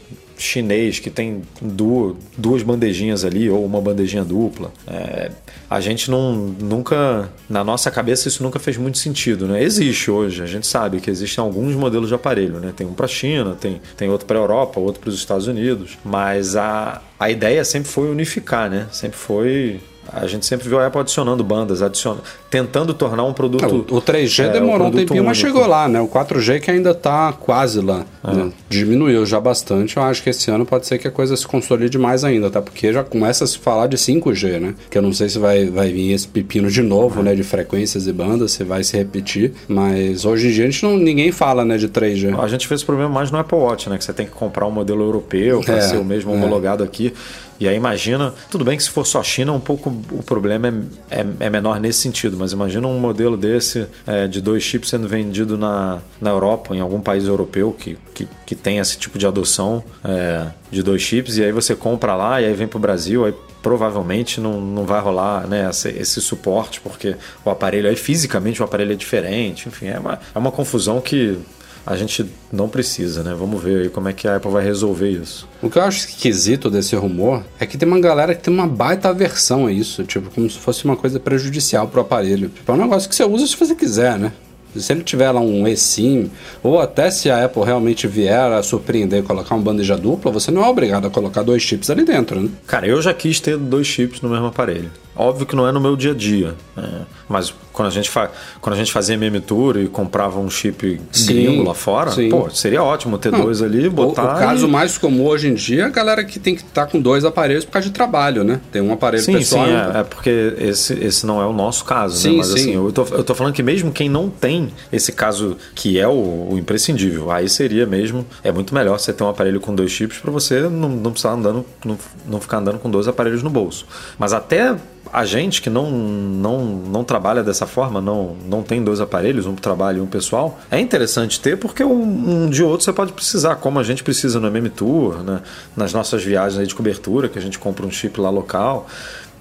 chinês 0.44 1.00
que 1.00 1.10
tem 1.10 1.42
duas, 1.62 2.64
bandejinhas 2.64 3.24
ali 3.24 3.50
ou 3.50 3.66
uma 3.66 3.82
bandejinha 3.82 4.24
dupla. 4.24 4.72
É, 4.88 5.32
a 5.70 5.80
gente 5.80 6.10
não 6.10 6.34
nunca 6.34 7.30
na 7.50 7.64
nossa 7.64 7.90
cabeça 7.90 8.28
isso 8.28 8.44
nunca 8.44 8.60
fez 8.60 8.78
muito 8.78 8.98
sentido, 8.98 9.48
né? 9.48 9.62
Existe 9.64 10.10
hoje, 10.10 10.42
a 10.42 10.46
gente 10.46 10.68
sabe 10.68 11.00
que 11.00 11.10
existem 11.10 11.44
alguns 11.44 11.76
modelos 11.76 12.10
de 12.10 12.16
aparelho, 12.16 12.60
né? 12.60 12.74
Tem 12.76 12.86
um 12.86 12.94
para 12.94 13.06
a 13.06 13.10
China, 13.10 13.56
tem, 13.60 13.82
tem 13.96 14.10
outro 14.10 14.26
para 14.26 14.38
a 14.38 14.42
Europa, 14.42 14.80
outro 14.80 15.02
para 15.02 15.10
os 15.10 15.16
Estados 15.16 15.48
Unidos, 15.48 15.98
mas 16.04 16.56
a, 16.56 17.02
a 17.20 17.30
ideia 17.30 17.64
sempre 17.64 17.90
foi 17.90 18.10
unificar, 18.10 18.70
né? 18.70 18.88
Sempre 18.92 19.18
foi 19.18 19.80
a 20.12 20.28
gente 20.28 20.46
sempre 20.46 20.68
viu 20.68 20.80
a 20.80 20.88
Apple 20.88 21.00
adicionando 21.00 21.44
bandas, 21.44 21.82
adicionando, 21.82 22.24
tentando 22.50 22.94
tornar 22.94 23.24
um 23.24 23.34
produto. 23.34 23.86
É, 23.90 23.94
o 23.94 24.02
3G 24.02 24.46
é, 24.46 24.50
demorou 24.50 24.88
um, 24.88 24.92
tempinho, 24.92 25.22
único. 25.22 25.26
mas 25.26 25.38
chegou 25.38 25.66
lá, 25.66 25.88
né? 25.88 26.02
O 26.02 26.08
4G 26.08 26.60
que 26.60 26.72
ainda 26.72 26.92
está 26.92 27.32
quase 27.34 27.80
lá. 27.80 28.06
É. 28.24 28.34
Né? 28.34 28.52
Diminuiu 28.70 29.26
já 29.26 29.40
bastante. 29.40 29.98
Eu 29.98 30.04
acho 30.04 30.22
que 30.22 30.30
esse 30.30 30.50
ano 30.50 30.66
pode 30.66 30.88
ser 30.88 30.98
que 30.98 31.08
a 31.08 31.12
coisa 31.12 31.36
se 31.38 31.48
consolide 31.48 31.98
mais 31.98 32.24
ainda, 32.24 32.48
até 32.48 32.60
porque 32.60 32.92
já 32.92 33.04
começa 33.04 33.44
a 33.44 33.48
se 33.48 33.58
falar 33.58 33.88
de 33.88 33.98
5G, 33.98 34.60
né? 34.60 34.76
Que 34.90 34.98
eu 34.98 35.02
não 35.02 35.14
sei 35.14 35.30
se 35.30 35.40
vai, 35.40 35.66
vai 35.68 35.92
vir 35.92 36.12
esse 36.12 36.28
pepino 36.28 36.70
de 36.70 36.82
novo, 36.82 37.22
né? 37.22 37.36
De 37.36 37.44
frequências 37.44 38.08
e 38.08 38.12
bandas, 38.12 38.52
se 38.52 38.64
vai 38.64 38.84
se 38.84 38.98
repetir. 38.98 39.54
Mas 39.68 40.26
hoje 40.26 40.48
em 40.48 40.52
dia 40.52 40.64
a 40.66 40.70
gente 40.70 40.84
não, 40.84 40.98
ninguém 40.98 41.32
fala, 41.32 41.64
né? 41.64 41.78
De 41.78 41.88
3G. 41.88 42.38
A 42.38 42.48
gente 42.48 42.68
fez 42.68 42.80
esse 42.80 42.86
problema 42.86 43.12
mais 43.12 43.32
no 43.32 43.38
Apple 43.38 43.58
Watch, 43.58 43.90
né? 43.90 43.98
Que 43.98 44.04
você 44.04 44.14
tem 44.14 44.26
que 44.26 44.34
comprar 44.34 44.66
um 44.66 44.72
modelo 44.72 45.04
europeu 45.04 45.62
para 45.62 45.78
é, 45.78 45.82
ser 45.82 45.98
o 45.98 46.06
mesmo 46.06 46.34
homologado 46.34 46.84
aqui. 46.84 47.14
E 47.62 47.68
aí 47.68 47.76
imagina, 47.76 48.34
tudo 48.50 48.66
bem 48.66 48.76
que 48.76 48.82
se 48.82 48.90
for 48.90 49.06
só 49.06 49.22
China, 49.22 49.54
um 49.54 49.60
pouco 49.60 49.96
o 50.12 50.24
problema 50.24 50.68
é, 51.12 51.20
é, 51.20 51.26
é 51.42 51.50
menor 51.52 51.80
nesse 51.80 52.00
sentido, 52.00 52.36
mas 52.36 52.54
imagina 52.54 52.88
um 52.88 53.00
modelo 53.00 53.38
desse 53.38 53.86
é, 54.08 54.28
de 54.28 54.42
dois 54.42 54.64
chips 54.64 54.90
sendo 54.90 55.08
vendido 55.08 55.60
na, 55.60 56.00
na 56.20 56.32
Europa, 56.32 56.76
em 56.76 56.80
algum 56.80 57.00
país 57.00 57.28
europeu 57.28 57.72
que, 57.72 58.00
que, 58.16 58.28
que 58.48 58.56
tem 58.56 58.80
esse 58.80 58.98
tipo 58.98 59.20
de 59.20 59.28
adoção 59.28 59.84
é, 60.04 60.48
de 60.72 60.82
dois 60.82 61.04
chips, 61.04 61.38
e 61.38 61.44
aí 61.44 61.52
você 61.52 61.76
compra 61.76 62.16
lá 62.16 62.42
e 62.42 62.46
aí 62.46 62.54
vem 62.56 62.68
para 62.68 62.78
o 62.78 62.82
Brasil, 62.82 63.26
aí 63.26 63.34
provavelmente 63.62 64.42
não, 64.42 64.60
não 64.60 64.84
vai 64.84 65.00
rolar 65.00 65.46
né, 65.46 65.70
esse, 65.70 65.90
esse, 65.90 66.20
suporte, 66.20 66.82
porque 66.82 67.16
o 67.46 67.52
aparelho 67.52 67.88
aí 67.88 67.96
fisicamente 67.96 68.60
o 68.60 68.66
aparelho 68.66 68.94
é 68.94 68.96
diferente, 68.96 69.70
enfim, 69.70 69.86
é 69.86 70.00
uma, 70.00 70.20
é 70.34 70.40
uma 70.40 70.52
confusão 70.52 71.00
que 71.00 71.38
a 71.86 71.96
gente 71.96 72.26
não 72.52 72.70
precisa, 72.70 73.24
né? 73.24 73.36
Vamos 73.38 73.62
ver 73.62 73.84
aí 73.84 73.90
como 73.90 74.08
é 74.10 74.14
que 74.14 74.28
a 74.28 74.36
Apple 74.36 74.52
vai 74.52 74.64
resolver 74.64 75.10
isso. 75.10 75.48
O 75.62 75.70
que 75.70 75.78
eu 75.78 75.84
acho 75.84 76.08
esquisito 76.08 76.70
desse 76.70 76.96
rumor 76.96 77.44
é 77.60 77.66
que 77.66 77.78
tem 77.78 77.88
uma 77.88 78.00
galera 78.00 78.36
que 78.36 78.44
tem 78.44 78.54
uma 78.54 78.68
baita 78.68 79.10
aversão 79.10 79.68
a 79.68 79.72
isso, 79.72 80.04
tipo, 80.04 80.30
como 80.30 80.50
se 80.50 80.60
fosse 80.60 80.86
uma 80.86 80.96
coisa 80.96 81.20
prejudicial 81.20 81.88
pro 81.88 82.02
aparelho. 82.02 82.50
Tipo, 82.50 82.72
é 82.72 82.76
um 82.76 82.78
negócio 82.78 83.10
que 83.10 83.16
você 83.16 83.24
usa 83.24 83.48
se 83.48 83.58
você 83.58 83.76
quiser, 83.76 84.18
né? 84.18 84.32
Se 84.76 84.94
ele 84.94 85.04
tiver 85.04 85.30
lá 85.32 85.42
um 85.42 85.68
eSIM, 85.68 86.32
ou 86.64 86.80
até 86.80 87.12
se 87.12 87.30
a 87.30 87.44
Apple 87.44 87.64
realmente 87.64 88.08
vier 88.08 88.52
a 88.54 88.64
surpreender 88.64 89.20
e 89.20 89.24
colocar 89.24 89.54
uma 89.56 89.64
bandeja 89.64 89.98
dupla, 89.98 90.32
você 90.32 90.50
não 90.50 90.64
é 90.64 90.70
obrigado 90.70 91.08
a 91.08 91.10
colocar 91.10 91.44
dois 91.44 91.62
chips 91.62 91.90
ali 91.90 92.06
dentro, 92.06 92.40
né? 92.40 92.50
Cara, 92.66 92.88
eu 92.88 93.02
já 93.02 93.14
quis 93.14 93.42
ter 93.42 93.58
dois 93.58 93.86
chips 93.86 94.22
no 94.22 94.30
mesmo 94.30 94.46
aparelho. 94.46 94.90
Óbvio 95.16 95.46
que 95.46 95.56
não 95.56 95.68
é 95.68 95.72
no 95.72 95.80
meu 95.82 95.96
dia 95.96 96.12
a 96.12 96.16
dia, 96.16 96.56
né? 96.76 97.02
mas 97.28 97.54
quando 97.74 97.88
a, 97.88 97.92
gente 97.92 98.10
fa... 98.10 98.30
quando 98.60 98.76
a 98.76 98.78
gente 98.78 98.92
fazia 98.92 99.18
meme 99.18 99.40
tour 99.40 99.78
e 99.78 99.88
comprava 99.88 100.40
um 100.40 100.50
chip 100.50 101.02
sim, 101.12 101.26
gringo 101.34 101.64
lá 101.64 101.74
fora, 101.74 102.12
sim. 102.12 102.30
pô, 102.30 102.50
seria 102.50 102.84
ótimo 102.84 103.18
ter 103.18 103.32
não, 103.32 103.42
dois 103.42 103.62
ali, 103.62 103.90
botar. 103.90 104.24
O, 104.24 104.36
o 104.36 104.40
caso 104.40 104.68
e... 104.68 104.70
mais 104.70 104.98
comum 104.98 105.26
hoje 105.26 105.48
em 105.48 105.54
dia 105.54 105.84
é 105.84 105.86
a 105.86 105.90
galera 105.90 106.24
que 106.24 106.40
tem 106.40 106.56
que 106.56 106.62
estar 106.62 106.86
tá 106.86 106.92
com 106.92 107.00
dois 107.00 107.26
aparelhos 107.26 107.66
por 107.66 107.72
causa 107.72 107.88
de 107.88 107.94
trabalho, 107.94 108.44
né? 108.44 108.60
Tem 108.72 108.82
um 108.82 108.92
aparelho 108.92 109.24
sim, 109.24 109.34
pessoal. 109.34 109.66
Sim, 109.66 109.72
é, 109.72 110.00
é, 110.00 110.04
porque 110.04 110.54
esse, 110.60 110.94
esse 110.94 111.26
não 111.26 111.42
é 111.42 111.46
o 111.46 111.54
nosso 111.54 111.86
caso, 111.86 112.16
né? 112.16 112.22
sim, 112.22 112.32
né? 112.32 112.38
Mas 112.38 112.54
assim, 112.54 112.76
eu 112.76 112.92
tô, 112.92 113.04
eu 113.12 113.24
tô 113.24 113.36
falando 113.36 113.54
que 113.54 113.64
mesmo 113.64 113.92
quem 113.92 114.10
não 114.10 114.30
tem 114.30 114.70
esse 114.92 115.12
caso 115.12 115.58
que 115.74 116.00
é 116.00 116.08
o, 116.08 116.50
o 116.52 116.58
imprescindível, 116.58 117.32
aí 117.32 117.50
seria 117.50 117.86
mesmo, 117.86 118.26
é 118.44 118.52
muito 118.52 118.74
melhor 118.74 119.00
você 119.00 119.12
ter 119.14 119.24
um 119.24 119.30
aparelho 119.30 119.60
com 119.60 119.74
dois 119.74 119.92
chips 119.92 120.18
para 120.18 120.32
você 120.32 120.62
não, 120.62 120.90
não 120.90 121.12
precisar 121.12 121.34
andando, 121.34 121.66
não, 121.86 121.98
não 122.26 122.42
ficar 122.42 122.58
andando 122.58 122.80
com 122.80 122.90
dois 122.90 123.08
aparelhos 123.08 123.44
no 123.44 123.50
bolso. 123.50 123.86
Mas 124.18 124.34
até 124.34 124.76
a 125.12 125.26
gente 125.26 125.62
que 125.62 125.70
não, 125.70 125.92
não, 125.92 126.64
não 126.66 127.04
trabalha 127.04 127.44
dessa 127.44 127.68
forma, 127.68 128.00
não, 128.00 128.36
não 128.48 128.64
tem 128.64 128.84
dois 128.84 129.02
aparelhos, 129.02 129.46
um 129.46 129.56
trabalho 129.56 129.98
e 129.98 130.02
um 130.02 130.08
pessoal, 130.08 130.60
é 130.70 130.80
interessante 130.80 131.40
ter 131.40 131.58
porque 131.58 131.84
um, 131.84 132.44
um 132.46 132.50
de 132.50 132.64
outro 132.64 132.86
você 132.86 132.94
pode 132.94 133.12
precisar, 133.12 133.56
como 133.56 133.80
a 133.80 133.84
gente 133.84 134.04
precisa 134.04 134.40
no 134.40 134.48
MM 134.48 134.70
Tour, 134.70 135.24
né? 135.24 135.42
nas 135.76 135.94
nossas 135.94 136.24
viagens 136.24 136.68
de 136.68 136.74
cobertura, 136.74 137.28
que 137.28 137.38
a 137.38 137.42
gente 137.42 137.60
compra 137.60 137.86
um 137.86 137.92
chip 137.92 138.20
lá 138.20 138.30
local. 138.30 138.88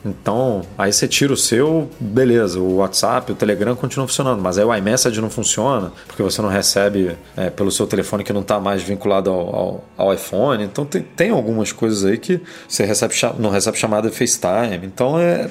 Então, 0.04 0.62
aí 0.78 0.92
você 0.92 1.06
tira 1.06 1.32
o 1.32 1.36
seu, 1.36 1.90
beleza, 2.00 2.58
o 2.58 2.76
WhatsApp, 2.76 3.32
o 3.32 3.34
Telegram 3.34 3.76
continuam 3.76 4.08
funcionando, 4.08 4.40
mas 4.40 4.56
aí 4.56 4.64
o 4.64 4.74
iMessage 4.74 5.20
não 5.20 5.28
funciona, 5.28 5.92
porque 6.06 6.22
você 6.22 6.40
não 6.40 6.48
recebe 6.48 7.16
é, 7.36 7.50
pelo 7.50 7.70
seu 7.70 7.86
telefone 7.86 8.24
que 8.24 8.32
não 8.32 8.40
está 8.40 8.58
mais 8.58 8.82
vinculado 8.82 9.30
ao, 9.30 9.54
ao, 9.54 9.84
ao, 9.96 10.14
iPhone. 10.14 10.64
Então 10.64 10.84
tem, 10.84 11.02
tem 11.02 11.30
algumas 11.30 11.72
coisas 11.72 12.04
aí 12.04 12.16
que 12.16 12.40
você 12.66 12.84
recebe, 12.84 13.14
não 13.38 13.50
recebe 13.50 13.76
chamada 13.76 14.10
FaceTime. 14.10 14.86
Então 14.86 15.18
é, 15.18 15.48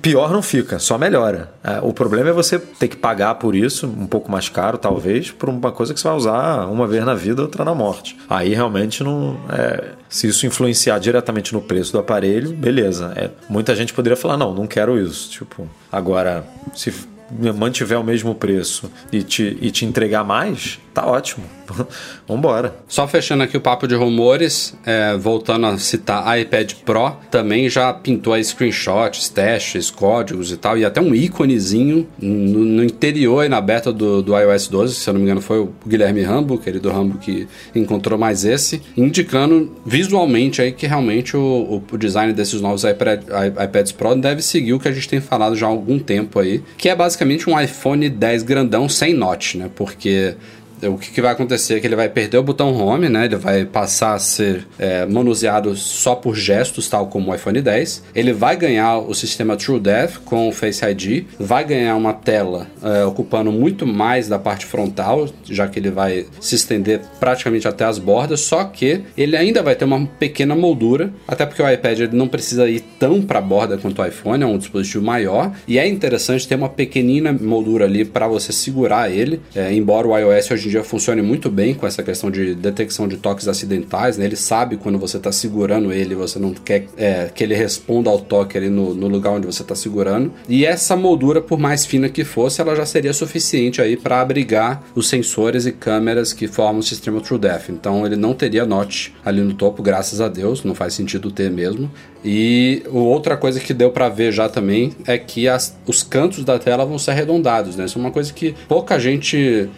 pior 0.00 0.32
não 0.32 0.42
fica, 0.42 0.78
só 0.78 0.98
melhora. 0.98 1.52
É, 1.62 1.78
o 1.82 1.92
problema 1.92 2.30
é 2.30 2.32
você 2.32 2.58
ter 2.58 2.88
que 2.88 2.96
pagar 2.96 3.34
por 3.36 3.54
isso, 3.54 3.86
um 3.86 4.06
pouco 4.06 4.30
mais 4.30 4.48
caro 4.48 4.78
talvez, 4.78 5.30
por 5.30 5.48
uma 5.48 5.72
coisa 5.72 5.94
que 5.94 6.00
você 6.00 6.08
vai 6.08 6.16
usar 6.16 6.66
uma 6.66 6.86
vez 6.86 7.04
na 7.04 7.14
vida, 7.14 7.42
outra 7.42 7.64
na 7.64 7.74
morte. 7.74 8.16
Aí 8.28 8.54
realmente 8.54 9.02
não. 9.02 9.38
É, 9.50 9.92
se 10.08 10.28
isso 10.28 10.46
influenciar 10.46 10.98
diretamente 10.98 11.52
no 11.52 11.60
preço 11.60 11.92
do 11.92 11.98
aparelho, 11.98 12.52
beleza. 12.52 13.12
É, 13.16 13.30
muita 13.48 13.74
gente 13.74 13.92
poderia 13.92 14.16
falar, 14.16 14.36
não, 14.36 14.54
não 14.54 14.66
quero 14.66 14.98
isso. 14.98 15.30
Tipo, 15.30 15.68
agora, 15.90 16.44
se 16.74 16.92
mantiver 17.30 17.98
o 17.98 18.04
mesmo 18.04 18.34
preço 18.34 18.90
e 19.10 19.22
te, 19.22 19.58
e 19.60 19.70
te 19.70 19.84
entregar 19.84 20.24
mais, 20.24 20.78
tá 20.94 21.06
ótimo. 21.06 21.44
Vambora. 22.26 22.74
Só 22.86 23.06
fechando 23.08 23.42
aqui 23.42 23.56
o 23.56 23.60
papo 23.60 23.86
de 23.88 23.94
rumores, 23.94 24.74
é, 24.86 25.16
voltando 25.16 25.66
a 25.66 25.76
citar 25.76 26.38
iPad 26.38 26.72
Pro, 26.84 27.16
também 27.30 27.68
já 27.68 27.92
pintou 27.92 28.32
aí 28.32 28.44
screenshots, 28.44 29.28
testes, 29.28 29.90
códigos 29.90 30.52
e 30.52 30.56
tal, 30.56 30.78
e 30.78 30.84
até 30.84 31.00
um 31.00 31.14
íconezinho 31.14 32.06
no, 32.18 32.60
no 32.60 32.84
interior 32.84 33.44
e 33.44 33.48
na 33.48 33.60
beta 33.60 33.92
do, 33.92 34.22
do 34.22 34.38
iOS 34.38 34.68
12, 34.68 34.94
se 34.94 35.08
eu 35.08 35.14
não 35.14 35.20
me 35.20 35.26
engano 35.26 35.40
foi 35.40 35.58
o 35.58 35.72
Guilherme 35.86 36.22
Rambo, 36.22 36.58
querido 36.58 36.90
Rambo 36.90 37.18
que 37.18 37.48
encontrou 37.74 38.18
mais 38.18 38.44
esse, 38.44 38.80
indicando 38.96 39.74
visualmente 39.84 40.62
aí 40.62 40.72
que 40.72 40.86
realmente 40.86 41.36
o, 41.36 41.82
o 41.90 41.98
design 41.98 42.32
desses 42.32 42.60
novos 42.60 42.84
iPad, 42.84 43.22
iPads 43.64 43.92
Pro 43.92 44.14
deve 44.14 44.42
seguir 44.42 44.74
o 44.74 44.78
que 44.78 44.88
a 44.88 44.92
gente 44.92 45.08
tem 45.08 45.20
falado 45.20 45.56
já 45.56 45.66
há 45.66 45.70
algum 45.70 45.98
tempo 45.98 46.38
aí, 46.38 46.62
que 46.76 46.88
é 46.88 46.94
basicamente 46.94 47.48
um 47.50 47.58
iPhone 47.60 48.08
10 48.08 48.42
grandão 48.42 48.88
sem 48.88 49.12
notch, 49.14 49.56
né? 49.56 49.70
Porque 49.74 50.36
o 50.82 50.98
que, 50.98 51.10
que, 51.10 51.20
vai 51.20 51.32
acontecer 51.32 51.74
é 51.74 51.80
que 51.80 51.86
ele 51.86 51.96
vai 51.96 52.08
perder 52.08 52.38
o 52.38 52.42
botão 52.42 52.74
home, 52.74 53.08
né? 53.08 53.26
Ele 53.26 53.36
vai 53.36 53.64
passar 53.64 54.14
a 54.14 54.18
ser 54.18 54.66
é, 54.78 55.06
manuseado 55.06 55.76
só 55.76 56.14
por 56.14 56.34
gestos, 56.34 56.88
tal 56.88 57.06
como 57.06 57.30
o 57.30 57.34
iPhone 57.34 57.60
10. 57.60 58.04
Ele 58.14 58.32
vai 58.32 58.56
ganhar 58.56 58.98
o 58.98 59.14
sistema 59.14 59.56
TrueDepth 59.56 60.20
com 60.24 60.48
o 60.48 60.52
Face 60.52 60.84
ID, 60.84 61.24
vai 61.38 61.64
ganhar 61.64 61.96
uma 61.96 62.12
tela 62.12 62.66
é, 62.82 63.04
ocupando 63.04 63.50
muito 63.50 63.86
mais 63.86 64.28
da 64.28 64.38
parte 64.38 64.66
frontal, 64.66 65.28
já 65.44 65.66
que 65.68 65.78
ele 65.78 65.90
vai 65.90 66.26
se 66.40 66.54
estender 66.54 67.00
praticamente 67.18 67.66
até 67.66 67.84
as 67.84 67.98
bordas, 67.98 68.40
só 68.40 68.64
que 68.64 69.02
ele 69.16 69.36
ainda 69.36 69.62
vai 69.62 69.74
ter 69.74 69.84
uma 69.84 70.06
pequena 70.06 70.54
moldura, 70.54 71.12
até 71.26 71.46
porque 71.46 71.62
o 71.62 71.70
iPad 71.70 72.00
ele 72.00 72.16
não 72.16 72.28
precisa 72.28 72.68
ir 72.68 72.80
tão 72.98 73.22
para 73.22 73.38
a 73.38 73.42
borda 73.42 73.78
quanto 73.78 74.00
o 74.00 74.06
iPhone, 74.06 74.42
é 74.42 74.46
um 74.46 74.58
dispositivo 74.58 75.04
maior, 75.04 75.52
e 75.66 75.78
é 75.78 75.86
interessante 75.86 76.46
ter 76.46 76.54
uma 76.54 76.68
pequenina 76.68 77.32
moldura 77.32 77.84
ali 77.84 78.04
para 78.04 78.28
você 78.28 78.52
segurar 78.52 79.10
ele, 79.10 79.40
é, 79.54 79.72
embora 79.72 80.06
o 80.06 80.16
iOS 80.16 80.50
hoje 80.50 80.68
em 80.68 80.73
dia 80.74 80.84
funcione 80.84 81.22
muito 81.22 81.50
bem 81.50 81.74
com 81.74 81.86
essa 81.86 82.02
questão 82.02 82.30
de 82.30 82.54
detecção 82.54 83.06
de 83.06 83.16
toques 83.16 83.46
acidentais, 83.46 84.18
né? 84.18 84.24
Ele 84.24 84.36
sabe 84.36 84.76
quando 84.76 84.98
você 84.98 85.16
está 85.16 85.30
segurando 85.30 85.92
ele, 85.92 86.14
você 86.14 86.38
não 86.38 86.52
quer 86.52 86.86
é, 86.96 87.30
que 87.32 87.44
ele 87.44 87.54
responda 87.54 88.10
ao 88.10 88.18
toque 88.18 88.58
ali 88.58 88.68
no, 88.68 88.92
no 88.94 89.06
lugar 89.06 89.30
onde 89.30 89.46
você 89.46 89.62
está 89.62 89.74
segurando. 89.74 90.32
E 90.48 90.66
essa 90.66 90.96
moldura, 90.96 91.40
por 91.40 91.58
mais 91.58 91.86
fina 91.86 92.08
que 92.08 92.24
fosse, 92.24 92.60
ela 92.60 92.74
já 92.74 92.84
seria 92.84 93.12
suficiente 93.12 93.80
aí 93.80 93.96
para 93.96 94.20
abrigar 94.20 94.82
os 94.94 95.08
sensores 95.08 95.66
e 95.66 95.72
câmeras 95.72 96.32
que 96.32 96.48
formam 96.48 96.80
o 96.80 96.82
sistema 96.82 97.20
TrueDepth. 97.20 97.70
Então 97.70 98.04
ele 98.04 98.16
não 98.16 98.34
teria 98.34 98.66
notch 98.66 99.10
ali 99.24 99.40
no 99.40 99.54
topo, 99.54 99.82
graças 99.82 100.20
a 100.20 100.28
Deus, 100.28 100.64
não 100.64 100.74
faz 100.74 100.94
sentido 100.94 101.30
ter 101.30 101.50
mesmo. 101.50 101.90
E 102.24 102.82
outra 102.90 103.36
coisa 103.36 103.60
que 103.60 103.74
deu 103.74 103.90
para 103.90 104.08
ver 104.08 104.32
já 104.32 104.48
também 104.48 104.92
é 105.06 105.18
que 105.18 105.46
as, 105.46 105.76
os 105.86 106.02
cantos 106.02 106.42
da 106.42 106.58
tela 106.58 106.86
vão 106.86 106.98
ser 106.98 107.10
arredondados, 107.10 107.76
né? 107.76 107.84
Isso 107.84 107.98
é 107.98 108.00
uma 108.00 108.10
coisa 108.10 108.32
que 108.32 108.54
pouca 108.66 108.98
gente. 108.98 109.68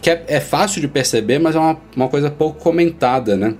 que 0.00 0.10
é, 0.10 0.24
é 0.26 0.40
fácil 0.40 0.80
de 0.80 0.88
perceber, 0.88 1.38
mas 1.38 1.54
é 1.54 1.58
uma, 1.58 1.76
uma 1.94 2.08
coisa 2.08 2.30
pouco 2.30 2.58
comentada, 2.58 3.36
né? 3.36 3.54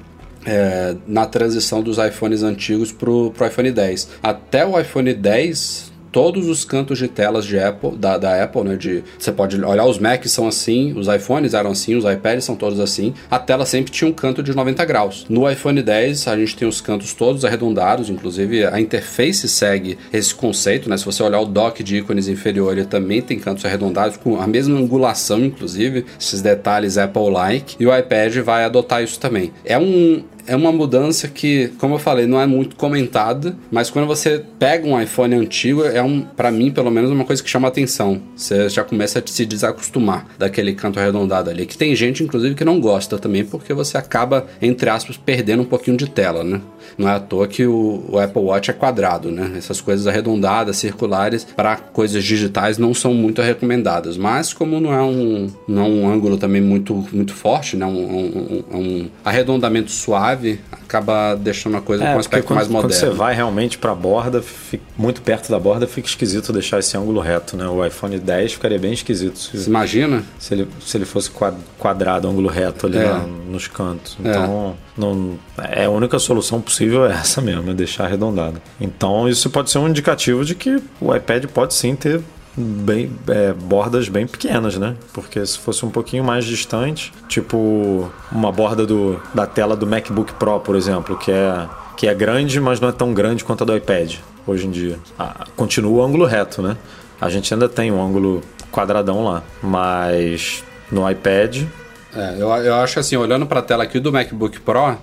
É, 0.47 0.97
na 1.07 1.27
transição 1.27 1.83
dos 1.83 1.99
iPhones 1.99 2.43
antigos 2.43 2.91
pro, 2.91 3.31
pro 3.33 3.47
iPhone 3.47 3.71
10. 3.71 4.09
Até 4.23 4.65
o 4.65 4.81
iPhone 4.81 5.13
10 5.13 5.90
todos 6.13 6.49
os 6.49 6.65
cantos 6.65 6.99
de 6.99 7.09
telas 7.09 7.45
de 7.45 7.59
Apple, 7.59 7.97
da, 7.97 8.19
da 8.19 8.43
Apple, 8.43 8.63
né? 8.63 8.77
De, 8.77 9.05
você 9.19 9.33
pode 9.33 9.63
olhar 9.63 9.85
os 9.85 9.99
Macs 9.99 10.33
são 10.33 10.47
assim, 10.47 10.93
os 10.97 11.09
iPhones 11.09 11.55
eram 11.55 11.71
assim, 11.71 11.95
os 11.95 12.05
iPads 12.05 12.45
são 12.45 12.57
todos 12.57 12.81
assim. 12.81 13.15
A 13.31 13.39
tela 13.39 13.67
sempre 13.67 13.93
tinha 13.93 14.09
um 14.09 14.13
canto 14.13 14.43
de 14.43 14.55
90 14.55 14.85
graus. 14.85 15.27
No 15.29 15.51
iPhone 15.51 15.83
10 15.83 16.29
a 16.29 16.37
gente 16.37 16.57
tem 16.57 16.69
os 16.69 16.81
cantos 16.81 17.15
todos 17.15 17.45
arredondados, 17.45 18.11
inclusive 18.11 18.65
a 18.67 18.81
interface 18.81 19.49
segue 19.49 19.99
esse 20.13 20.35
conceito, 20.35 20.89
né? 20.89 20.97
Se 20.97 21.05
você 21.05 21.23
olhar 21.23 21.41
o 21.41 21.47
dock 21.47 21.83
de 21.83 21.99
ícones 21.99 22.29
inferior, 22.29 22.73
ele 22.73 22.87
também 22.87 23.21
tem 23.21 23.39
cantos 23.39 23.65
arredondados 23.65 24.17
com 24.17 24.41
a 24.41 24.47
mesma 24.47 24.79
angulação, 24.79 25.45
inclusive, 25.45 26.05
esses 26.19 26.43
detalhes 26.43 26.99
Apple-like. 26.99 27.77
E 27.79 27.87
o 27.87 27.97
iPad 27.97 28.37
vai 28.39 28.65
adotar 28.65 29.03
isso 29.03 29.19
também. 29.19 29.53
É 29.65 29.79
um 29.79 30.23
é 30.51 30.57
uma 30.57 30.73
mudança 30.73 31.29
que, 31.29 31.69
como 31.79 31.95
eu 31.95 31.99
falei, 32.01 32.27
não 32.27 32.41
é 32.41 32.45
muito 32.45 32.75
comentada, 32.75 33.57
mas 33.71 33.89
quando 33.89 34.09
você 34.09 34.45
pega 34.59 34.85
um 34.85 35.01
iPhone 35.01 35.37
antigo, 35.37 35.85
é 35.85 36.03
um, 36.03 36.23
para 36.23 36.51
mim, 36.51 36.73
pelo 36.73 36.91
menos, 36.91 37.09
uma 37.09 37.25
coisa 37.25 37.41
que 37.41 37.49
chama 37.49 37.69
atenção. 37.69 38.21
Você 38.35 38.69
já 38.69 38.83
começa 38.83 39.21
a 39.21 39.23
se 39.25 39.47
desacostumar 39.47 40.27
daquele 40.37 40.75
canto 40.75 40.99
arredondado 40.99 41.51
ali. 41.51 41.67
Que 41.67 41.79
tem 41.79 41.95
gente, 41.95 42.25
inclusive, 42.25 42.57
que 42.57 42.65
não 42.65 42.81
gosta 42.81 43.17
também, 43.17 43.45
porque 43.45 43.73
você 43.73 43.97
acaba, 43.97 44.45
entre 44.61 44.91
aspas, 44.91 45.17
perdendo 45.17 45.63
um 45.63 45.67
pouquinho 45.67 45.97
de 45.97 46.11
tela, 46.11 46.43
né? 46.43 46.61
Não 46.97 47.09
é 47.09 47.15
à 47.15 47.21
toa 47.21 47.47
que 47.47 47.67
o, 47.67 48.05
o 48.09 48.19
Apple 48.19 48.43
Watch 48.43 48.71
é 48.71 48.75
quadrado, 48.75 49.31
né? 49.31 49.53
Essas 49.57 49.81
coisas 49.81 50.07
arredondadas, 50.07 50.77
circulares, 50.77 51.47
para 51.57 51.77
coisas 51.77 52.25
digitais 52.25 52.79
não 52.79 52.95
são 52.95 53.15
muito 53.15 53.43
recomendadas. 53.43 54.17
Mas 54.17 54.53
como 54.53 54.81
não 54.81 54.93
é 54.93 55.03
um, 55.03 55.51
não 55.67 55.83
é 55.83 55.89
um 55.89 56.13
ângulo 56.13 56.37
também 56.37 56.61
muito, 56.61 57.07
muito 57.13 57.35
forte, 57.35 57.77
né? 57.77 57.87
Um, 57.87 57.91
um, 57.91 58.65
um, 58.71 58.79
um 58.79 59.11
arredondamento 59.25 59.91
suave, 59.91 60.61
acaba 60.73 61.35
deixando 61.35 61.77
a 61.77 61.81
coisa 61.81 62.05
é, 62.05 62.11
com 62.11 62.17
um 62.17 62.21
aspecto 62.21 62.47
quando, 62.47 62.57
mais 62.57 62.69
moderno. 62.69 62.89
Quando 62.89 62.99
você 62.99 63.11
vai 63.11 63.35
realmente 63.35 63.79
para 63.79 63.93
a 63.93 63.95
borda, 63.95 64.43
fica, 64.43 64.83
muito 64.97 65.23
perto 65.23 65.51
da 65.51 65.59
borda, 65.59 65.87
fica 65.87 66.09
esquisito 66.09 66.53
deixar 66.53 66.79
esse 66.79 66.97
ângulo 66.97 67.21
reto, 67.21 67.57
né? 67.57 67.67
O 67.67 67.85
iPhone 67.85 68.19
10 68.19 68.55
ficaria 68.55 68.79
bem 68.79 68.93
esquisito. 68.93 69.39
Se, 69.39 69.57
você 69.57 69.69
imagina? 69.69 70.25
Se 70.39 70.55
ele, 70.55 70.69
se 70.81 70.97
ele 70.97 71.05
fosse 71.05 71.31
quadrado, 71.79 72.29
ângulo 72.29 72.49
reto 72.49 72.87
ali 72.87 72.99
é. 72.99 73.25
nos 73.49 73.69
cantos. 73.69 74.17
É. 74.25 74.29
Então, 74.29 74.77
é. 74.87 74.90
Não, 75.01 75.39
é 75.59 75.87
a 75.87 75.91
única 75.91 76.19
solução 76.19 76.61
possível 76.61 77.07
é 77.07 77.13
essa 77.13 77.41
mesmo, 77.41 77.71
é 77.71 77.75
deixar 77.75 78.05
arredondado. 78.05 78.61
Então, 78.81 79.29
isso 79.29 79.51
pode 79.51 79.71
ser 79.71 79.79
um 79.79 79.89
indicativo 79.89 80.45
de 80.45 80.55
que 80.55 80.83
o 81.01 81.15
iPad 81.15 81.47
pode 81.47 81.75
sim 81.75 81.97
ter 81.97 82.21
bem 82.57 83.11
é, 83.29 83.53
bordas 83.53 84.09
bem 84.09 84.27
pequenas, 84.27 84.77
né? 84.77 84.97
Porque 85.13 85.45
se 85.47 85.59
fosse 85.59 85.85
um 85.85 85.91
pouquinho 85.91 86.25
mais 86.25 86.45
distante, 86.45 87.13
tipo 87.29 88.11
uma 88.31 88.53
borda 88.53 88.85
do, 88.85 89.21
da 89.33 89.47
tela 89.47 89.77
do 89.77 89.87
MacBook 89.87 90.35
Pro, 90.35 90.61
por 90.61 90.77
exemplo, 90.77 91.17
que 91.17 91.31
é 91.31 91.69
que 91.97 92.07
é 92.07 92.15
grande, 92.15 92.59
mas 92.61 92.81
não 92.81 92.89
é 92.89 92.93
tão 92.93 93.13
grande 93.13 93.45
quanto 93.45 93.63
a 93.63 93.67
do 93.67 93.77
iPad 93.77 94.15
hoje 94.47 94.67
em 94.67 94.71
dia. 94.71 94.99
Ah, 95.19 95.47
continua 95.55 96.01
o 96.01 96.03
ângulo 96.03 96.25
reto, 96.25 96.63
né? 96.63 96.77
A 97.21 97.29
gente 97.29 97.53
ainda 97.53 97.69
tem 97.69 97.93
um 97.93 98.03
ângulo 98.03 98.41
quadradão 98.73 99.23
lá, 99.23 99.43
mas 99.63 100.65
no 100.91 101.09
iPad. 101.09 101.65
É, 102.15 102.35
eu, 102.39 102.49
eu 102.49 102.75
acho 102.75 102.99
assim, 102.99 103.17
olhando 103.17 103.47
para 103.47 103.61
a 103.61 103.63
tela 103.63 103.85
aqui 103.85 104.01
do 104.01 104.13
MacBook 104.13 104.61
Pro, 104.61 104.97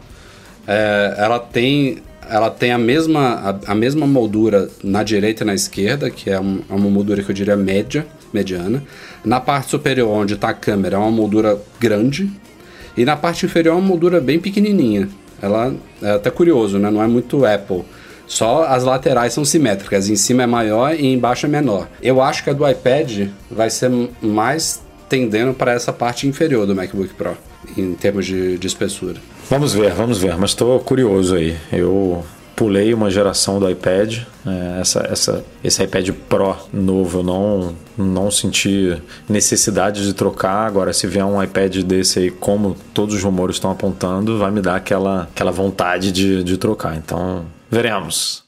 é, 0.67 1.15
ela 1.17 1.39
tem 1.39 2.03
ela 2.29 2.49
tem 2.49 2.71
a 2.71 2.77
mesma, 2.77 3.59
a, 3.65 3.71
a, 3.71 3.75
mesma 3.75 4.05
moldura 4.05 4.69
na 4.83 5.01
direita 5.01 5.43
e 5.43 5.47
na 5.47 5.53
esquerda, 5.53 6.09
que 6.09 6.29
é, 6.29 6.37
um, 6.37 6.61
é 6.69 6.73
uma 6.73 6.89
moldura 6.89 7.23
que 7.23 7.31
eu 7.31 7.35
diria 7.35 7.55
média, 7.55 8.05
mediana. 8.33 8.83
Na 9.23 9.39
parte 9.39 9.69
superior, 9.69 10.09
onde 10.09 10.33
está 10.33 10.49
a 10.49 10.53
câmera, 10.53 10.95
é 10.95 10.99
uma 10.99 11.09
moldura 11.09 11.57
grande. 11.79 12.29
E 12.97 13.05
na 13.05 13.15
parte 13.15 13.45
inferior 13.45 13.75
é 13.75 13.79
uma 13.79 13.87
moldura 13.87 14.19
bem 14.19 14.39
pequenininha. 14.39 15.07
Ela 15.41 15.73
é 16.01 16.11
até 16.11 16.29
curioso, 16.29 16.77
né? 16.77 16.89
Não 16.89 17.01
é 17.01 17.07
muito 17.07 17.45
Apple. 17.45 17.85
Só 18.25 18.65
as 18.65 18.83
laterais 18.83 19.31
são 19.31 19.45
simétricas, 19.45 20.09
em 20.09 20.15
cima 20.17 20.43
é 20.43 20.47
maior 20.47 20.93
e 20.93 21.13
embaixo 21.13 21.45
é 21.45 21.49
menor. 21.49 21.87
Eu 22.01 22.21
acho 22.21 22.43
que 22.43 22.49
a 22.49 22.53
do 22.53 22.67
iPad 22.67 23.29
vai 23.49 23.69
ser 23.69 23.89
mais 24.21 24.81
tendendo 25.09 25.53
para 25.53 25.71
essa 25.71 25.93
parte 25.93 26.27
inferior 26.27 26.65
do 26.65 26.75
MacBook 26.75 27.13
Pro, 27.13 27.37
em 27.75 27.93
termos 27.93 28.25
de, 28.25 28.57
de 28.57 28.67
espessura. 28.67 29.19
Vamos 29.49 29.73
ver, 29.73 29.93
vamos 29.93 30.17
ver, 30.17 30.37
mas 30.37 30.51
estou 30.51 30.79
curioso 30.79 31.35
aí. 31.35 31.57
Eu 31.71 32.23
pulei 32.57 32.91
uma 32.91 33.09
geração 33.09 33.59
do 33.59 33.69
iPad. 33.69 34.17
É, 34.45 34.81
essa, 34.81 35.07
essa, 35.09 35.45
esse 35.63 35.81
iPad 35.83 36.09
Pro 36.27 36.57
novo 36.73 37.19
eu 37.19 37.23
não, 37.23 37.75
não 37.95 38.31
senti 38.31 38.99
necessidade 39.29 40.03
de 40.03 40.13
trocar. 40.13 40.65
Agora, 40.67 40.91
se 40.91 41.05
vier 41.05 41.23
um 41.23 41.41
iPad 41.41 41.77
desse 41.83 42.19
aí, 42.19 42.31
como 42.31 42.75
todos 42.93 43.15
os 43.15 43.23
rumores 43.23 43.57
estão 43.57 43.69
apontando, 43.69 44.39
vai 44.39 44.49
me 44.49 44.59
dar 44.59 44.75
aquela, 44.75 45.23
aquela 45.23 45.51
vontade 45.51 46.11
de, 46.11 46.43
de 46.43 46.57
trocar. 46.57 46.97
Então, 46.97 47.45
veremos. 47.69 48.43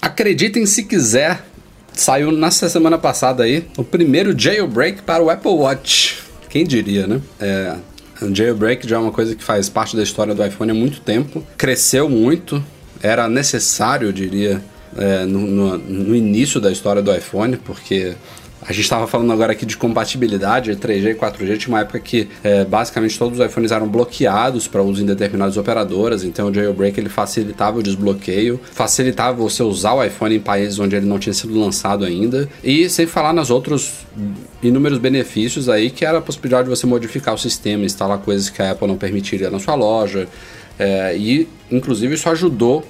Acreditem 0.00 0.64
se 0.64 0.84
quiser, 0.84 1.44
saiu 2.00 2.30
nessa 2.32 2.68
semana 2.68 2.96
passada 2.96 3.42
aí 3.42 3.66
o 3.76 3.84
primeiro 3.84 4.38
jailbreak 4.38 5.02
para 5.02 5.22
o 5.22 5.30
Apple 5.30 5.50
Watch. 5.52 6.22
Quem 6.48 6.64
diria, 6.64 7.06
né? 7.06 7.20
É, 7.40 7.76
jailbreak 8.32 8.88
já 8.88 8.96
é 8.96 8.98
uma 8.98 9.12
coisa 9.12 9.34
que 9.34 9.42
faz 9.42 9.68
parte 9.68 9.96
da 9.96 10.02
história 10.02 10.34
do 10.34 10.44
iPhone 10.44 10.70
há 10.70 10.74
muito 10.74 11.00
tempo. 11.00 11.44
Cresceu 11.56 12.08
muito, 12.08 12.62
era 13.02 13.28
necessário, 13.28 14.08
eu 14.08 14.12
diria, 14.12 14.62
é, 14.96 15.24
no, 15.24 15.40
no, 15.40 15.78
no, 15.78 16.14
início 16.14 16.60
da 16.60 16.70
história 16.70 17.02
do 17.02 17.14
iPhone, 17.14 17.56
porque 17.56 18.14
a 18.62 18.72
gente 18.72 18.82
estava 18.82 19.06
falando 19.06 19.32
agora 19.32 19.52
aqui 19.52 19.64
de 19.64 19.76
compatibilidade 19.76 20.72
3G 20.72 21.12
e 21.12 21.14
4G. 21.14 21.58
Tinha 21.58 21.74
uma 21.74 21.80
época 21.80 22.00
que 22.00 22.28
é, 22.42 22.64
basicamente 22.64 23.18
todos 23.18 23.38
os 23.38 23.46
iPhones 23.46 23.70
eram 23.70 23.88
bloqueados 23.88 24.66
para 24.66 24.82
uso 24.82 25.02
em 25.02 25.06
determinadas 25.06 25.56
operadoras, 25.56 26.24
então 26.24 26.48
o 26.48 26.54
jailbreak 26.54 26.98
ele 26.98 27.08
facilitava 27.08 27.78
o 27.78 27.82
desbloqueio, 27.82 28.60
facilitava 28.72 29.36
você 29.36 29.62
usar 29.62 29.94
o 29.94 30.04
iPhone 30.04 30.34
em 30.34 30.40
países 30.40 30.78
onde 30.78 30.96
ele 30.96 31.06
não 31.06 31.18
tinha 31.18 31.32
sido 31.32 31.58
lançado 31.58 32.04
ainda, 32.04 32.48
e 32.62 32.88
sem 32.88 33.06
falar 33.06 33.32
nos 33.32 33.50
outros 33.50 34.06
inúmeros 34.62 34.98
benefícios 34.98 35.68
aí, 35.68 35.90
que 35.90 36.04
era 36.04 36.18
a 36.18 36.22
possibilidade 36.22 36.64
de 36.64 36.70
você 36.76 36.86
modificar 36.86 37.34
o 37.34 37.38
sistema, 37.38 37.84
instalar 37.84 38.18
coisas 38.18 38.50
que 38.50 38.60
a 38.60 38.72
Apple 38.72 38.88
não 38.88 38.96
permitiria 38.96 39.50
na 39.50 39.58
sua 39.58 39.74
loja, 39.74 40.28
é, 40.78 41.16
e 41.16 41.48
inclusive 41.70 42.14
isso 42.14 42.28
ajudou 42.28 42.84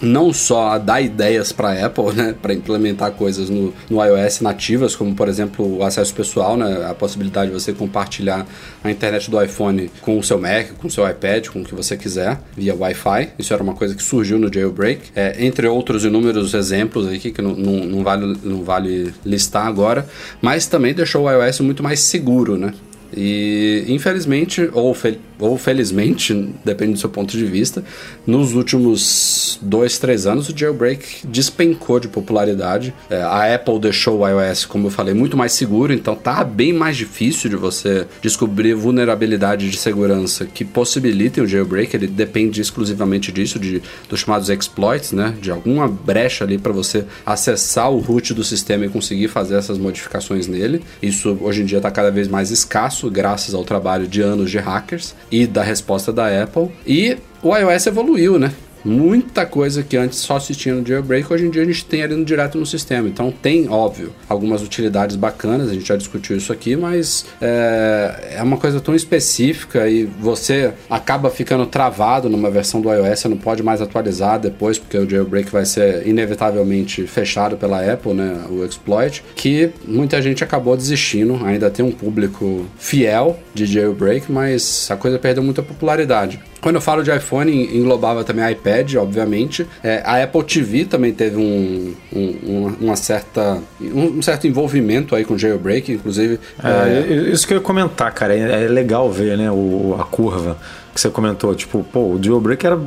não 0.00 0.32
só 0.32 0.78
dar 0.78 1.00
ideias 1.00 1.52
para 1.52 1.70
a 1.70 1.86
Apple, 1.86 2.12
né, 2.14 2.34
para 2.40 2.52
implementar 2.52 3.12
coisas 3.12 3.48
no, 3.48 3.72
no 3.88 4.04
iOS 4.04 4.40
nativas, 4.40 4.94
como 4.96 5.14
por 5.14 5.28
exemplo 5.28 5.78
o 5.78 5.82
acesso 5.84 6.14
pessoal, 6.14 6.56
né, 6.56 6.86
a 6.88 6.94
possibilidade 6.94 7.50
de 7.50 7.54
você 7.54 7.72
compartilhar 7.72 8.46
a 8.82 8.90
internet 8.90 9.30
do 9.30 9.42
iPhone 9.42 9.90
com 10.00 10.18
o 10.18 10.22
seu 10.22 10.38
Mac, 10.38 10.72
com 10.78 10.88
o 10.88 10.90
seu 10.90 11.08
iPad, 11.08 11.48
com 11.48 11.62
o 11.62 11.64
que 11.64 11.74
você 11.74 11.96
quiser, 11.96 12.40
via 12.56 12.74
Wi-Fi. 12.74 13.30
Isso 13.38 13.52
era 13.54 13.62
uma 13.62 13.74
coisa 13.74 13.94
que 13.94 14.02
surgiu 14.02 14.38
no 14.38 14.52
jailbreak, 14.52 15.10
é, 15.14 15.44
entre 15.44 15.66
outros 15.66 16.04
inúmeros 16.04 16.54
exemplos 16.54 17.06
aqui 17.06 17.30
que 17.30 17.40
não, 17.40 17.54
não, 17.54 17.84
não, 17.84 18.02
vale, 18.02 18.36
não 18.42 18.62
vale 18.62 19.12
listar 19.24 19.66
agora, 19.66 20.06
mas 20.40 20.66
também 20.66 20.92
deixou 20.92 21.24
o 21.24 21.30
iOS 21.30 21.60
muito 21.60 21.82
mais 21.82 22.00
seguro, 22.00 22.56
né? 22.56 22.72
E 23.16 23.84
infelizmente, 23.88 24.68
ou, 24.72 24.92
fel 24.92 25.14
ou 25.38 25.58
felizmente, 25.58 26.54
depende 26.64 26.92
do 26.92 26.98
seu 26.98 27.10
ponto 27.10 27.36
de 27.36 27.44
vista, 27.44 27.82
nos 28.26 28.54
últimos 28.54 29.58
dois, 29.60 29.98
três 29.98 30.26
anos 30.26 30.48
o 30.48 30.56
jailbreak 30.56 31.26
despencou 31.26 31.98
de 31.98 32.08
popularidade. 32.08 32.94
É, 33.10 33.22
a 33.22 33.54
Apple 33.54 33.78
deixou 33.78 34.20
o 34.20 34.28
iOS, 34.28 34.64
como 34.64 34.86
eu 34.86 34.90
falei, 34.90 35.14
muito 35.14 35.36
mais 35.36 35.52
seguro, 35.52 35.92
então 35.92 36.14
tá 36.14 36.44
bem 36.44 36.72
mais 36.72 36.96
difícil 36.96 37.50
de 37.50 37.56
você 37.56 38.06
descobrir 38.22 38.74
vulnerabilidade 38.74 39.70
de 39.70 39.76
segurança 39.76 40.46
que 40.46 40.64
possibilitem 40.64 41.42
o 41.42 41.46
jailbreak. 41.46 41.94
Ele 41.94 42.06
depende 42.06 42.60
exclusivamente 42.60 43.32
disso, 43.32 43.58
de, 43.58 43.82
dos 44.08 44.20
chamados 44.20 44.48
exploits, 44.48 45.12
né? 45.12 45.34
De 45.40 45.50
alguma 45.50 45.88
brecha 45.88 46.44
ali 46.44 46.58
para 46.58 46.72
você 46.72 47.04
acessar 47.24 47.90
o 47.90 47.98
root 47.98 48.32
do 48.34 48.44
sistema 48.44 48.86
e 48.86 48.88
conseguir 48.88 49.28
fazer 49.28 49.56
essas 49.56 49.78
modificações 49.78 50.46
nele. 50.46 50.82
Isso 51.02 51.36
hoje 51.40 51.62
em 51.62 51.64
dia 51.64 51.78
está 51.78 51.90
cada 51.90 52.10
vez 52.10 52.28
mais 52.28 52.50
escasso 52.50 53.10
graças 53.10 53.54
ao 53.54 53.64
trabalho 53.64 54.06
de 54.06 54.20
anos 54.20 54.50
de 54.50 54.58
hackers 54.58 55.14
e 55.34 55.46
da 55.48 55.62
resposta 55.62 56.12
da 56.12 56.42
Apple. 56.42 56.70
E 56.86 57.16
o 57.42 57.56
iOS 57.56 57.88
evoluiu, 57.88 58.38
né? 58.38 58.52
Muita 58.84 59.46
coisa 59.46 59.82
que 59.82 59.96
antes 59.96 60.18
só 60.18 60.38
se 60.38 60.54
tinha 60.54 60.74
no 60.74 60.86
jailbreak, 60.86 61.32
hoje 61.32 61.46
em 61.46 61.50
dia 61.50 61.62
a 61.62 61.64
gente 61.64 61.84
tem 61.86 62.02
ali 62.02 62.14
no 62.14 62.24
direto 62.24 62.58
no 62.58 62.66
sistema. 62.66 63.08
Então 63.08 63.32
tem, 63.32 63.68
óbvio, 63.68 64.12
algumas 64.28 64.62
utilidades 64.62 65.16
bacanas, 65.16 65.70
a 65.70 65.74
gente 65.74 65.86
já 65.86 65.96
discutiu 65.96 66.36
isso 66.36 66.52
aqui, 66.52 66.76
mas 66.76 67.24
é, 67.40 68.34
é 68.36 68.42
uma 68.42 68.58
coisa 68.58 68.80
tão 68.80 68.94
específica 68.94 69.88
e 69.88 70.04
você 70.04 70.72
acaba 70.90 71.30
ficando 71.30 71.64
travado 71.66 72.28
numa 72.28 72.50
versão 72.50 72.80
do 72.80 72.92
iOS, 72.92 73.20
você 73.20 73.28
não 73.28 73.38
pode 73.38 73.62
mais 73.62 73.80
atualizar 73.80 74.38
depois, 74.38 74.78
porque 74.78 74.98
o 74.98 75.08
jailbreak 75.08 75.50
vai 75.50 75.64
ser 75.64 76.06
inevitavelmente 76.06 77.06
fechado 77.06 77.56
pela 77.56 77.80
Apple, 77.80 78.12
né, 78.12 78.44
o 78.50 78.64
exploit, 78.64 79.24
que 79.34 79.70
muita 79.86 80.20
gente 80.20 80.44
acabou 80.44 80.76
desistindo. 80.76 81.40
Ainda 81.44 81.70
tem 81.70 81.84
um 81.84 81.92
público 81.92 82.66
fiel 82.76 83.38
de 83.54 83.64
jailbreak, 83.64 84.30
mas 84.30 84.88
a 84.90 84.96
coisa 84.96 85.18
perdeu 85.18 85.42
muita 85.42 85.62
popularidade. 85.62 86.40
Quando 86.64 86.76
eu 86.76 86.80
falo 86.80 87.02
de 87.02 87.14
iPhone, 87.14 87.76
englobava 87.76 88.24
também 88.24 88.50
iPad, 88.50 88.94
obviamente. 88.94 89.66
É, 89.82 90.02
a 90.02 90.22
Apple 90.22 90.42
TV 90.44 90.86
também 90.86 91.12
teve 91.12 91.36
um, 91.36 91.94
um, 92.10 92.74
uma 92.80 92.96
certa, 92.96 93.62
um 93.78 94.22
certo 94.22 94.46
envolvimento 94.46 95.14
aí 95.14 95.26
com 95.26 95.36
jailbreak, 95.36 95.92
inclusive. 95.92 96.40
É, 96.64 97.00
é... 97.00 97.30
Isso 97.30 97.46
que 97.46 97.52
eu 97.52 97.58
ia 97.58 97.62
comentar, 97.62 98.10
cara. 98.14 98.34
É, 98.34 98.64
é 98.64 98.68
legal 98.68 99.12
ver 99.12 99.36
né, 99.36 99.50
o, 99.50 99.94
a 100.00 100.04
curva 100.04 100.56
que 100.94 100.98
você 101.02 101.10
comentou, 101.10 101.54
tipo, 101.54 101.84
pô, 101.84 102.14
o 102.14 102.20
jailbreak 102.22 102.64
era 102.64 102.80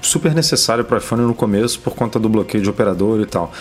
super 0.00 0.32
necessário 0.32 0.84
para 0.84 0.94
o 0.94 0.98
iPhone 0.98 1.22
no 1.22 1.34
começo 1.34 1.80
por 1.80 1.96
conta 1.96 2.20
do 2.20 2.28
bloqueio 2.28 2.62
de 2.62 2.70
operador 2.70 3.20
e 3.20 3.26
tal. 3.26 3.52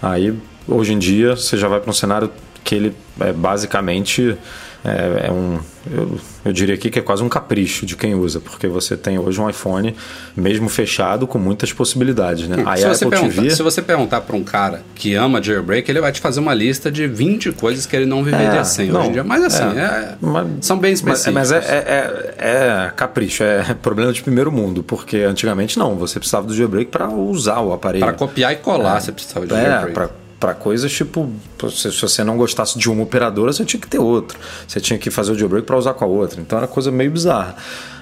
Aí 0.00 0.32
hoje 0.68 0.92
em 0.92 1.00
dia 1.00 1.34
você 1.34 1.56
já 1.56 1.66
vai 1.66 1.80
para 1.80 1.90
um 1.90 1.94
cenário 1.94 2.30
que 2.62 2.76
ele 2.76 2.94
é 3.18 3.32
basicamente 3.32 4.36
é, 4.86 5.26
é 5.26 5.32
um. 5.32 5.58
Eu, 5.90 6.18
eu, 6.44 6.52
diria 6.52 6.74
aqui 6.74 6.90
que 6.90 6.98
é 6.98 7.02
quase 7.02 7.22
um 7.22 7.28
capricho 7.28 7.86
de 7.86 7.96
quem 7.96 8.14
usa, 8.14 8.40
porque 8.40 8.66
você 8.66 8.96
tem 8.96 9.18
hoje 9.18 9.40
um 9.40 9.48
iPhone 9.48 9.94
mesmo 10.36 10.68
fechado 10.68 11.26
com 11.26 11.38
muitas 11.38 11.72
possibilidades, 11.72 12.48
né? 12.48 12.56
Hum, 12.56 12.76
se, 12.76 12.86
você 12.86 13.06
TV... 13.06 13.50
se 13.50 13.62
você 13.62 13.82
perguntar 13.82 14.20
para 14.22 14.36
um 14.36 14.42
cara 14.42 14.82
que 14.94 15.14
ama 15.14 15.42
jailbreak, 15.42 15.88
ele 15.90 16.00
vai 16.00 16.10
te 16.10 16.20
fazer 16.20 16.40
uma 16.40 16.54
lista 16.54 16.90
de 16.90 17.06
20 17.06 17.52
coisas 17.52 17.86
que 17.86 17.94
ele 17.94 18.06
não 18.06 18.22
viveria 18.22 18.60
é, 18.60 18.64
sem 18.64 18.88
não, 18.88 19.00
hoje 19.00 19.08
em 19.08 19.12
dia. 19.12 19.24
Mas 19.24 19.44
assim, 19.44 19.78
é, 19.78 19.82
é 19.82 20.16
mas, 20.20 20.46
são 20.60 20.78
bem 20.78 20.92
específicos. 20.92 21.34
Mas, 21.34 21.50
mas 21.50 21.64
é, 21.64 21.76
é, 21.76 22.34
é, 22.38 22.92
capricho, 22.96 23.42
é 23.42 23.74
problema 23.80 24.12
de 24.12 24.22
primeiro 24.22 24.50
mundo, 24.50 24.82
porque 24.82 25.18
antigamente 25.18 25.78
não, 25.78 25.94
você 25.96 26.18
precisava 26.18 26.46
do 26.46 26.54
jailbreak 26.54 26.90
para 26.90 27.08
usar 27.08 27.60
o 27.60 27.72
aparelho. 27.72 28.04
Para 28.04 28.14
copiar 28.14 28.52
e 28.52 28.56
colar, 28.56 29.00
você 29.00 29.12
precisava 29.12 29.46
de 29.46 29.54
jailbreak. 29.54 29.92
Pra, 29.94 30.10
para 30.38 30.54
coisas 30.54 30.92
tipo, 30.92 31.30
se, 31.70 31.90
você 31.90 32.22
não 32.22 32.36
gostasse 32.36 32.78
de 32.78 32.90
uma 32.90 33.02
operadora, 33.02 33.52
você 33.52 33.64
tinha 33.64 33.80
que 33.80 33.88
ter 33.88 33.98
outra. 33.98 34.38
Você 34.66 34.80
tinha 34.80 34.98
que 34.98 35.10
fazer 35.10 35.32
o 35.32 35.38
jailbreak 35.38 35.66
para 35.66 35.76
usar 35.76 35.94
com 35.94 36.04
a 36.04 36.08
outra. 36.08 36.40
Então 36.40 36.58
era 36.58 36.66
coisa 36.66 36.90
meio 36.90 37.10
bizarra. 37.10 37.56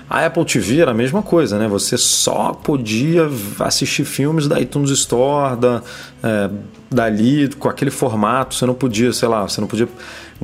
A 0.09 0.27
Apple 0.27 0.45
TV 0.45 0.81
era 0.81 0.91
a 0.91 0.95
mesma 0.95 1.23
coisa, 1.23 1.59
né? 1.59 1.67
Você 1.67 1.97
só 1.97 2.53
podia 2.53 3.29
assistir 3.61 4.05
filmes 4.05 4.47
da 4.47 4.61
iTunes 4.61 4.91
Store, 4.91 5.57
da, 5.57 5.83
é, 6.23 6.51
dali, 6.91 7.49
com 7.59 7.69
aquele 7.69 7.91
formato. 7.91 8.55
Você 8.55 8.67
não 8.67 8.75
podia, 8.75 9.13
sei 9.13 9.29
lá, 9.29 9.49
você 9.49 9.61
não 9.61 9.69
podia 9.69 9.89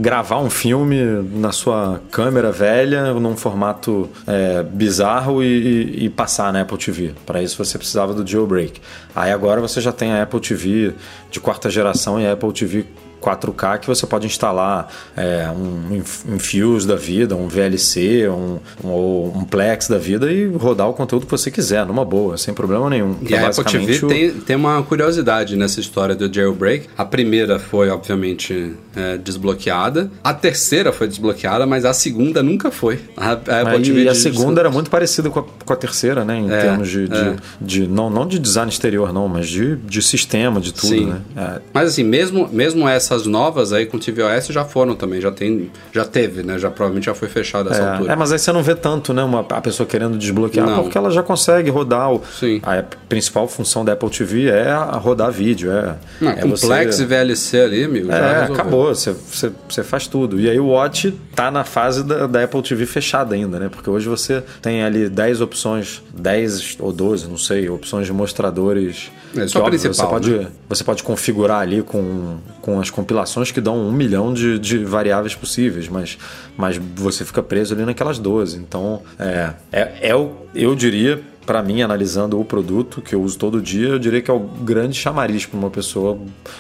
gravar 0.01 0.39
um 0.39 0.49
filme 0.49 0.99
na 1.33 1.53
sua 1.53 2.01
câmera 2.11 2.51
velha, 2.51 3.13
num 3.15 3.37
formato 3.37 4.09
é, 4.27 4.63
bizarro 4.63 5.43
e, 5.43 6.05
e, 6.05 6.09
passar 6.09 6.53
na 6.53 6.63
Apple 6.63 6.79
TV. 6.79 7.15
Para 7.27 7.43
isso 7.43 7.63
você 7.63 7.77
precisava 7.77 8.15
do 8.15 8.27
jailbreak. 8.27 8.81
Aí 9.15 9.31
agora 9.31 9.61
você 9.61 9.81
já 9.81 9.93
tem 9.93 10.13
a 10.13 10.23
Apple 10.23 10.41
TV 10.41 10.95
de 11.31 11.39
quarta 11.39 11.69
geração 11.69 12.19
e 12.19 12.27
a 12.27 12.33
Apple 12.33 12.53
TV 12.53 12.87
4K 13.21 13.79
que 13.79 13.87
você 13.87 14.07
pode 14.07 14.27
instalar 14.27 14.89
é, 15.17 15.49
um 15.51 16.03
Infuse 16.35 16.87
da 16.87 16.97
vida, 16.97 17.37
um 17.37 17.49
VLC, 17.49 18.29
um, 18.29 18.59
um, 18.83 19.39
um, 19.39 19.45
Plex 19.45 19.89
da 19.89 19.99
vida 19.99 20.31
e 20.31 20.47
rodar 20.47 20.89
o 20.89 20.95
conteúdo 20.95 21.27
que 21.27 21.31
você 21.31 21.51
quiser, 21.51 21.85
numa 21.87 22.05
boa, 22.05 22.37
sem 22.37 22.55
problema 22.55 22.89
nenhum. 22.89 23.17
E 23.29 23.35
a 23.35 23.49
Apple 23.49 23.65
TV 23.65 24.05
o... 24.05 24.09
tem, 24.09 24.31
tem 24.31 24.57
uma 24.57 24.83
curiosidade 24.83 25.57
nessa 25.57 25.81
história 25.81 26.15
do 26.15 26.33
jailbreak. 26.33 26.89
A 26.97 27.05
primeira 27.05 27.59
foi, 27.59 27.89
obviamente, 27.91 28.75
é, 28.95 29.19
desbloqueada. 29.19 30.11
A 30.23 30.33
terceira 30.33 30.93
foi 30.93 31.09
desbloqueada, 31.09 31.67
mas 31.67 31.85
a 31.85 31.93
segunda 31.93 32.43
nunca 32.43 32.71
foi. 32.71 33.01
A, 33.17 33.31
a 33.31 33.33
Apple 33.33 33.77
Aí, 33.77 33.83
TV 33.83 34.03
e 34.05 34.09
a 34.09 34.15
segunda 34.15 34.61
era 34.61 34.71
muito 34.71 34.91
parecida 34.91 35.31
com 35.31 35.41
a, 35.41 35.43
com 35.43 35.73
a 35.73 35.77
terceira, 35.77 36.25
né? 36.25 36.39
Em 36.39 36.51
é, 36.51 36.61
termos 36.61 36.89
de, 36.89 37.09
de, 37.09 37.19
é. 37.19 37.37
de, 37.61 37.87
não, 37.87 38.09
não 38.11 38.27
de 38.27 38.39
design 38.39 38.71
exterior, 38.71 39.13
não, 39.13 39.29
mas 39.29 39.49
de, 39.49 39.77
de 39.77 40.03
sistema, 40.03 40.61
de 40.61 40.73
tudo, 40.73 40.89
Sim. 40.89 41.07
né? 41.07 41.21
É. 41.37 41.61
Mas 41.73 41.91
assim, 41.91 42.05
mesmo, 42.05 42.49
mesmo 42.53 42.89
essa 42.89 43.10
essas 43.11 43.27
novas 43.27 43.73
aí 43.73 43.87
com 43.87 43.99
tvOS 43.99 44.47
já 44.49 44.65
foram 44.65 44.95
também, 44.95 45.21
já 45.21 45.33
tem, 45.33 45.71
já 45.93 46.05
teve, 46.05 46.45
né? 46.45 46.59
Já 46.59 46.71
provavelmente 46.71 47.07
já 47.07 47.15
foi 47.15 47.29
fechado 47.29 47.71
essa 47.71 47.83
é, 47.83 47.91
altura. 47.91 48.13
É, 48.13 48.17
mas 48.17 48.31
aí 48.31 48.39
você 48.39 48.53
não 48.53 48.63
vê 48.63 48.75
tanto, 48.77 49.13
né? 49.13 49.23
Uma, 49.23 49.41
a 49.41 49.61
pessoa 49.61 49.87
querendo 49.87 50.17
desbloquear, 50.17 50.67
não. 50.67 50.85
porque 50.85 50.97
ela 50.97 51.11
já 51.11 51.23
consegue 51.23 51.71
rodar. 51.71 52.13
O, 52.13 52.23
Sim. 52.39 52.61
A 52.63 52.85
principal 53.09 53.49
função 53.49 53.85
da 53.85 53.93
Apple 53.93 54.11
TV 54.11 54.49
é 54.49 54.73
rodar 54.99 55.33
vídeo. 55.33 55.73
É, 55.73 55.97
não, 56.21 56.31
é 56.31 56.37
complexo 56.37 56.99
você... 56.99 57.07
VLC 57.07 57.61
ali, 57.61 57.85
amigo. 57.85 58.13
É, 58.13 58.45
acabou. 58.45 58.95
Você, 58.95 59.13
você, 59.13 59.51
você 59.69 59.83
faz 59.83 60.07
tudo. 60.07 60.41
E 60.41 60.49
aí 60.49 60.61
o 60.61 60.69
Watch 60.69 61.13
tá 61.41 61.51
na 61.51 61.65
fase 61.65 62.05
da, 62.05 62.27
da 62.27 62.45
Apple 62.45 62.63
TV 62.63 62.85
fechada 62.85 63.35
ainda, 63.35 63.59
né? 63.59 63.71
Porque 63.71 63.89
hoje 63.89 64.07
você 64.07 64.45
tem 64.61 64.83
ali 64.83 65.09
10 65.09 65.41
opções, 65.41 66.03
10 66.13 66.77
ou 66.81 66.93
12, 66.93 67.29
não 67.29 67.39
sei, 67.39 67.67
opções 67.71 68.07
de 68.07 68.13
mostradores. 68.13 69.11
É 69.35 69.47
só 69.49 69.61
óbvio, 69.61 69.81
principal. 69.81 69.95
Você 69.95 70.13
pode, 70.13 70.31
né? 70.31 70.47
você 70.69 70.85
pode 70.85 71.03
configurar 71.03 71.61
ali 71.61 71.83
com, 71.83 72.37
com 72.61 72.79
as 72.79 72.91
compilações 72.91 73.51
que 73.51 73.61
dão 73.61 73.79
um 73.79 73.91
milhão 73.91 74.35
de, 74.35 74.59
de 74.59 74.85
variáveis 74.85 75.35
possíveis, 75.35 75.89
mas, 75.89 76.19
mas 76.59 76.77
você 76.77 77.25
fica 77.25 77.43
preso 77.43 77.73
ali 77.73 77.87
naquelas 77.87 78.19
12. 78.19 78.59
Então, 78.59 79.01
é, 79.19 79.51
é, 79.73 80.11
é 80.11 80.15
o, 80.15 80.33
eu 80.55 80.75
diria, 80.75 81.23
para 81.51 81.65
mim, 81.65 81.83
analisando 81.83 82.39
o 82.39 82.45
produto 82.45 83.03
que 83.03 83.13
eu 83.13 83.21
uso 83.21 83.37
todo 83.37 83.61
dia, 83.61 83.89
eu 83.89 83.99
diria 83.99 84.23
que 84.23 84.31
é 84.31 84.35
o 84.35 84.39
grande 84.39 84.97
chamariz 84.97 85.47
para 85.47 85.59
uma 85.59 85.69
pessoa 85.69 86.17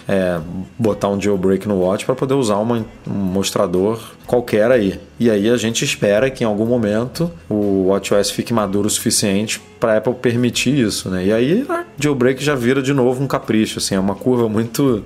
é, 0.08 0.40
botar 0.76 1.08
um 1.10 1.20
jailbreak 1.20 1.68
no 1.68 1.78
Watch 1.78 2.04
para 2.04 2.16
poder 2.16 2.34
usar 2.34 2.56
uma, 2.56 2.84
um 3.06 3.12
mostrador 3.12 4.02
qualquer 4.26 4.68
aí. 4.72 4.98
E 5.20 5.30
aí 5.30 5.48
a 5.48 5.56
gente 5.56 5.84
espera 5.84 6.28
que 6.28 6.42
em 6.42 6.46
algum 6.48 6.66
momento 6.66 7.30
o 7.48 7.86
WatchOS 7.90 8.32
fique 8.32 8.52
maduro 8.52 8.88
o 8.88 8.90
suficiente 8.90 9.60
para 9.78 9.98
Apple 9.98 10.14
permitir 10.14 10.76
isso, 10.76 11.08
né? 11.08 11.24
E 11.24 11.32
aí 11.32 11.64
a 11.68 11.84
jailbreak 11.96 12.42
já 12.42 12.56
vira 12.56 12.82
de 12.82 12.92
novo 12.92 13.22
um 13.22 13.28
capricho, 13.28 13.78
assim, 13.78 13.94
é 13.94 14.00
uma 14.00 14.16
curva 14.16 14.48
muito 14.48 15.04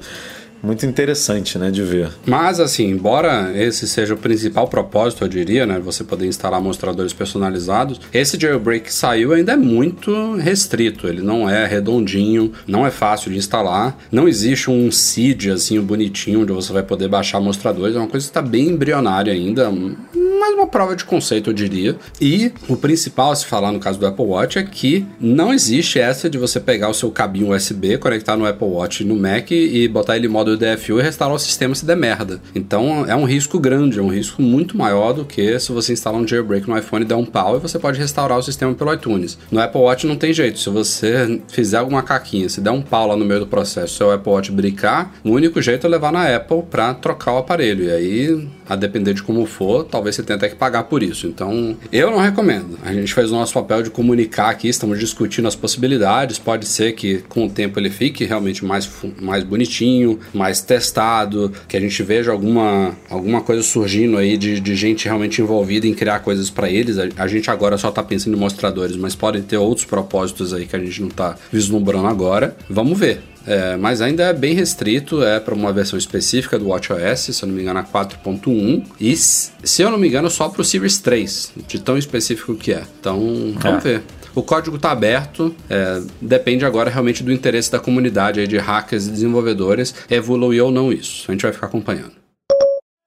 muito 0.65 0.87
interessante, 0.87 1.59
né, 1.59 1.71
de 1.71 1.83
ver. 1.83 2.11
Mas 2.27 2.59
assim, 2.59 2.89
embora 2.89 3.53
esse 3.55 3.87
seja 3.87 4.15
o 4.15 4.17
principal 4.17 4.67
propósito, 4.67 5.25
eu 5.25 5.29
diria, 5.29 5.67
né, 5.67 5.79
você 5.79 6.03
poder 6.03 6.27
instalar 6.27 6.61
mostradores 6.61 7.13
personalizados, 7.13 8.01
esse 8.13 8.41
jailbreak 8.41 8.87
que 8.87 8.95
saiu 8.95 9.33
ainda 9.33 9.53
é 9.53 9.57
muito 9.57 10.35
restrito, 10.37 11.07
ele 11.07 11.23
não 11.23 11.49
é 11.49 11.67
redondinho, 11.67 12.53
não 12.67 12.87
é 12.87 12.91
fácil 12.91 13.31
de 13.31 13.39
instalar, 13.39 13.97
não 14.11 14.27
existe 14.27 14.71
um 14.71 14.91
seed 14.91 15.49
assim 15.49 15.81
bonitinho 15.81 16.43
onde 16.43 16.53
você 16.53 16.73
vai 16.73 16.83
poder 16.83 17.09
baixar 17.09 17.41
mostradores, 17.41 17.95
é 17.95 17.99
uma 17.99 18.09
coisa 18.09 18.25
que 18.25 18.31
está 18.31 18.43
bem 18.43 18.69
embrionária 18.69 19.33
ainda, 19.33 19.71
mais 19.71 20.55
uma 20.55 20.67
prova 20.67 20.95
de 20.95 21.05
conceito, 21.05 21.51
eu 21.51 21.55
diria. 21.55 21.97
E 22.21 22.53
o 22.69 22.77
principal 22.77 23.33
a 23.33 23.37
se 23.37 23.47
falar 23.47 23.73
no 23.73 23.81
caso 23.81 23.99
do 23.99 24.07
Apple 24.07 24.25
Watch 24.25 24.59
é 24.59 24.63
que 24.63 25.07
não 25.21 25.53
existe 25.53 25.99
essa 25.99 26.29
de 26.29 26.39
você 26.39 26.61
pegar 26.61 26.89
o 26.89 26.95
seu 26.95 27.11
cabinho 27.11 27.55
USB, 27.55 27.99
conectar 27.99 28.37
no 28.37 28.47
Apple 28.47 28.69
Watch 28.69 29.05
no 29.05 29.17
Mac 29.17 29.51
e 29.51 29.89
botar 29.89 30.17
ele 30.17 30.27
em 30.27 30.31
modo 30.31 30.54
DFU 30.57 30.99
e 30.99 31.03
restaurar 31.03 31.37
o 31.37 31.39
sistema 31.39 31.75
se 31.75 31.85
der 31.85 31.97
merda. 31.97 32.41
Então 32.55 33.05
é 33.07 33.15
um 33.15 33.25
risco 33.25 33.59
grande, 33.59 33.99
é 33.99 34.03
um 34.03 34.09
risco 34.09 34.43
muito 34.43 34.77
maior 34.77 35.13
do 35.13 35.25
que 35.25 35.59
se 35.59 35.73
você 35.73 35.93
instalar 35.93 36.21
um 36.21 36.27
jailbreak 36.27 36.69
no 36.69 36.79
iPhone 36.79 37.05
e 37.05 37.09
der 37.09 37.15
um 37.15 37.25
pau 37.25 37.57
e 37.57 37.61
você 37.61 37.79
pode 37.79 37.99
restaurar 37.99 38.39
o 38.39 38.43
sistema 38.43 38.75
pelo 38.75 38.93
iTunes. 38.93 39.39
No 39.51 39.61
Apple 39.61 39.81
Watch 39.81 40.07
não 40.07 40.17
tem 40.17 40.33
jeito. 40.33 40.59
Se 40.59 40.71
você 40.71 41.41
fizer 41.49 41.79
alguma 41.79 42.03
caquinha, 42.03 42.49
se 42.49 42.61
der 42.61 42.71
um 42.71 42.83
pau 42.83 43.09
lá 43.09 43.17
no 43.17 43.25
meio 43.25 43.41
do 43.41 43.47
processo, 43.47 43.97
seu 43.97 44.11
Apple 44.11 44.33
Watch 44.33 44.53
brincar, 44.53 45.15
o 45.25 45.31
único 45.31 45.61
jeito 45.61 45.87
é 45.87 45.91
levar 45.91 46.13
na 46.13 46.35
Apple 46.35 46.63
para 46.71 46.95
trocar 46.95 47.33
o 47.35 47.39
aparelho. 47.39 47.85
E 47.85 47.91
aí, 47.91 48.49
a 48.69 48.77
depender 48.77 49.15
de 49.15 49.23
como 49.23 49.45
for, 49.47 49.85
talvez 49.85 50.17
você 50.17 50.23
tenha 50.23 50.37
até 50.37 50.49
que 50.49 50.57
pagar 50.57 50.85
por 50.85 51.03
isso. 51.03 51.27
Então, 51.27 51.77
eu 51.93 52.11
não 52.11 52.19
recomendo. 52.19 52.79
A 52.83 52.93
gente 52.93 53.13
fez 53.13 53.31
o 53.31 53.35
nosso 53.35 53.53
papel 53.53 53.83
de 53.83 53.91
comunicar 53.91 54.51
aqui, 54.51 54.69
estamos 54.69 54.99
discutindo 54.99 55.49
as 55.49 55.55
possibilidades. 55.55 56.39
Pode 56.39 56.67
ser 56.67 56.93
que 56.93 57.19
com 57.29 57.47
o 57.47 57.51
tempo 57.51 57.79
ele 57.79 57.91
fique 57.91 58.25
realmente 58.25 58.65
mais, 58.65 58.91
mais 59.21 59.45
bonitinho, 59.45 60.19
mais 60.35 60.61
testado, 60.61 61.53
que 61.69 61.77
a 61.77 61.81
gente 61.81 62.03
veja 62.03 62.33
alguma, 62.33 62.97
alguma 63.09 63.41
coisa 63.41 63.63
surgindo 63.63 64.17
aí 64.17 64.37
de, 64.37 64.61
de 64.61 64.75
gente 64.75 65.07
realmente 65.07 65.41
envolvida 65.41 65.87
em 65.87 65.95
criar 65.95 66.21
coisas 66.21 66.51
para 66.51 66.69
eles. 66.69 66.99
A, 66.99 67.09
a, 67.17 67.27
gente 67.27 67.51
agora 67.51 67.79
só 67.79 67.91
tá 67.91 68.03
pensando 68.03 68.37
em 68.37 68.41
mostradores, 68.41 68.97
mas 68.97 69.15
podem 69.15 69.43
ter 69.43 69.57
outros 69.57 69.87
propósitos 69.87 70.53
aí 70.53 70.67
que 70.67 70.77
a 70.77 70.79
gente 70.79 71.01
não 71.03 71.09
tá 71.09 71.37
vislumbrando 71.53 72.07
agora. 72.07 72.57
Vamos 72.69 72.99
ver. 72.99 73.23
É, 73.47 73.77
mas 73.77 74.01
ainda 74.01 74.25
é 74.25 74.33
bem 74.33 74.55
restrito, 74.55 75.23
é 75.23 75.39
para 75.39 75.55
uma 75.55 75.73
versão 75.73 75.99
específica 75.99 76.59
do 76.59 76.69
WatchOS, 76.69 77.37
se 77.37 77.43
eu 77.43 77.49
não 77.49 77.55
me 77.55 77.63
engano, 77.63 77.79
a 77.79 77.85
4.1. 77.85 78.85
E, 78.99 79.15
se 79.17 79.53
eu 79.79 79.91
não 79.91 79.99
me 79.99 80.09
engano, 80.09 80.31
só 80.31 80.49
para 80.49 80.63
o 80.63 80.65
Series 80.65 80.99
3, 80.99 81.53
de 81.69 81.79
tão 81.79 81.99
específico 81.99 82.55
que 82.55 82.73
é. 82.73 82.83
Então, 82.99 83.55
vamos 83.61 83.85
é. 83.85 83.99
ver. 83.99 84.03
O 84.35 84.43
código 84.43 84.77
está 84.77 84.91
aberto, 84.91 85.55
é, 85.71 86.03
depende 86.21 86.65
agora 86.65 86.91
realmente 86.91 87.23
do 87.23 87.33
interesse 87.33 87.71
da 87.71 87.79
comunidade 87.79 88.47
de 88.47 88.59
hackers 88.59 89.07
e 89.07 89.11
desenvolvedores 89.11 89.95
evoluir 90.11 90.65
ou 90.65 90.73
não 90.73 90.93
isso. 90.93 91.25
A 91.29 91.33
gente 91.33 91.43
vai 91.43 91.53
ficar 91.53 91.67
acompanhando. 91.67 92.25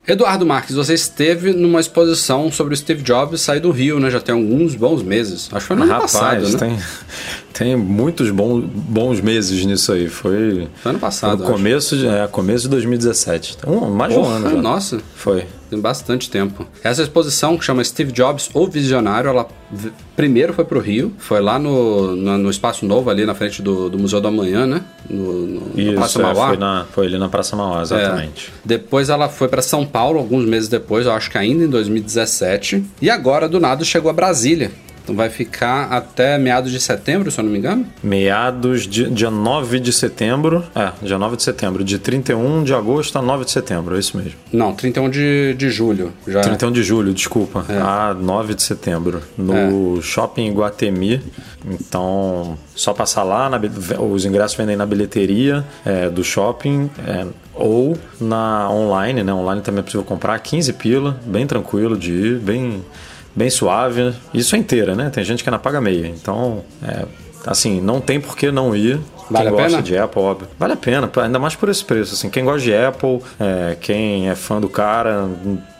Eduardo 0.08 0.46
Marques, 0.46 0.74
você 0.74 0.94
esteve 0.94 1.52
numa 1.52 1.82
exposição 1.82 2.50
sobre 2.50 2.74
o 2.74 2.78
Steve 2.78 3.04
Jobs 3.04 3.42
sair 3.42 3.60
do 3.60 3.72
Rio, 3.72 4.00
né? 4.00 4.10
Já 4.10 4.22
tem 4.22 4.34
alguns 4.34 4.74
bons 4.74 5.04
meses. 5.04 5.50
Acho 5.52 5.60
que 5.60 5.68
foi 5.68 5.76
no 5.76 5.86
Rapaz, 5.86 6.16
ano 6.16 6.24
passado, 6.24 6.50
né? 6.50 6.58
Tem, 6.58 6.80
tem 7.52 7.76
muitos 7.76 8.32
bons, 8.32 8.64
bons 8.64 9.20
meses 9.20 9.66
nisso 9.66 9.92
aí. 9.92 10.08
Foi, 10.08 10.70
foi 10.82 10.92
ano 10.92 11.00
passado. 11.00 11.44
Foi 11.44 11.52
começo, 11.52 11.98
de, 11.98 12.08
é, 12.08 12.26
começo 12.26 12.64
de 12.64 12.70
2017. 12.70 13.58
Um, 13.68 13.90
mais 13.90 14.14
de 14.14 14.18
um 14.18 14.24
ano. 14.24 14.50
Já. 14.50 14.56
Nossa. 14.56 15.02
Foi. 15.14 15.46
Tem 15.70 15.80
bastante 15.80 16.30
tempo. 16.30 16.66
Essa 16.84 17.04
exposição 17.04 17.58
que 17.58 17.66
chama 17.66 17.84
Steve 17.84 18.12
Jobs, 18.12 18.50
o 18.54 18.68
Visionário, 18.68 19.30
ela 19.30 19.48
primeiro 20.16 20.54
foi 20.54 20.64
pro 20.64 20.80
Rio, 20.80 21.14
foi 21.18 21.42
lá 21.42 21.60
no, 21.60 22.16
no, 22.16 22.38
no 22.38 22.50
Espaço 22.50 22.86
Novo, 22.86 23.10
ali 23.10 23.26
na 23.26 23.36
frente 23.36 23.62
do, 23.62 23.90
do 23.90 24.00
Museu 24.00 24.22
do 24.22 24.28
Amanhã, 24.28 24.66
né? 24.66 24.82
No, 25.10 25.46
no 25.46 25.80
Isso, 25.80 25.94
Praça 25.94 26.20
Mauá. 26.20 26.46
É, 26.46 26.48
foi, 26.48 26.58
na, 26.58 26.86
foi 26.92 27.06
ali 27.08 27.18
na 27.18 27.30
Praça 27.30 27.56
Mauá, 27.56 27.82
exatamente. 27.82 28.48
É. 28.48 28.60
Depois 28.64 29.10
ela 29.10 29.28
foi 29.28 29.48
para 29.48 29.62
São 29.62 29.86
Paulo, 29.86 30.20
alguns 30.20 30.46
meses 30.46 30.70
depois, 30.70 31.06
eu 31.06 31.12
acho 31.12 31.30
que 31.30 31.38
ainda 31.38 31.64
em 31.64 31.70
2017. 31.70 32.84
E 33.02 33.10
agora, 33.10 33.50
do 33.50 33.60
nada, 33.60 33.84
chegou 33.84 34.10
a 34.10 34.14
Brasília 34.14 34.72
Então 35.08 35.16
vai 35.16 35.30
ficar 35.30 35.84
até 35.86 36.38
meados 36.38 36.70
de 36.70 36.82
setembro, 36.82 37.32
se 37.32 37.40
eu 37.40 37.44
não 37.46 37.50
me 37.50 37.58
engano? 37.58 37.86
Meados 38.04 38.86
de 38.86 39.10
dia 39.10 39.32
9 39.32 39.80
de 39.80 39.94
setembro. 39.94 40.66
É, 40.76 40.92
dia 41.02 41.18
9 41.18 41.38
de 41.38 41.44
setembro. 41.44 41.82
De 41.82 41.98
31 41.98 42.66
de 42.66 42.74
agosto 42.74 43.18
a 43.18 43.22
9 43.22 43.46
de 43.46 43.52
setembro, 43.52 43.96
é 43.96 44.00
isso 44.00 44.18
mesmo. 44.18 44.34
Não, 44.52 44.74
31 44.74 45.10
de, 45.10 45.54
de 45.54 45.70
julho. 45.70 46.12
Já. 46.28 46.42
31 46.42 46.74
de 46.74 46.84
julho, 46.84 47.14
desculpa. 47.14 47.66
É. 47.70 47.78
A 47.78 48.14
9 48.14 48.54
de 48.54 48.64
setembro. 48.64 49.22
No 49.38 50.00
é. 50.00 50.02
Shopping 50.02 50.52
Guatemi. 50.52 51.22
Então, 51.66 52.58
só 52.76 52.94
passar 52.94 53.24
lá. 53.24 53.50
Na, 53.50 53.58
os 54.02 54.26
ingressos 54.26 54.58
vendem 54.58 54.76
na 54.76 54.86
bilheteria 54.86 55.64
é, 55.86 56.10
do 56.10 56.22
shopping. 56.22 56.90
É, 57.08 57.26
ou 57.54 57.98
na 58.20 58.70
online, 58.70 59.24
né? 59.24 59.34
Online 59.34 59.62
também 59.62 59.80
é 59.80 59.84
possível 59.84 60.04
comprar 60.04 60.38
15 60.38 60.74
pila, 60.74 61.18
bem 61.26 61.48
tranquilo 61.48 61.98
de 61.98 62.12
ir, 62.12 62.40
bem 62.40 62.84
bem 63.38 63.52
suave. 63.52 64.14
Isso 64.34 64.56
é 64.56 64.60
inteira, 64.60 64.96
né? 64.96 65.12
Tem 65.12 65.24
gente 65.24 65.44
que 65.44 65.50
ainda 65.50 65.60
paga 65.60 65.80
meia. 65.80 66.08
Então, 66.08 66.66
é, 66.82 67.06
assim, 67.46 67.80
não 67.80 68.02
tem 68.02 68.20
por 68.20 68.36
que 68.36 68.52
não 68.52 68.76
ir. 68.76 69.00
Vale 69.30 69.46
quem 69.46 69.48
a 69.48 69.62
gosta 69.62 69.70
pena? 69.70 69.82
de 69.82 69.98
Apple, 69.98 70.22
óbvio. 70.22 70.48
Vale 70.58 70.74
a 70.74 70.78
pena, 70.78 71.12
ainda 71.22 71.40
mais 71.40 71.56
por 71.56 71.70
esse 71.70 71.84
preço. 71.84 72.14
Assim, 72.14 72.30
quem 72.30 72.44
gosta 72.44 72.62
de 72.62 72.74
Apple, 72.74 73.20
é, 73.40 73.78
quem 73.80 74.30
é 74.30 74.36
fã 74.36 74.60
do 74.60 74.70
cara, 74.70 75.30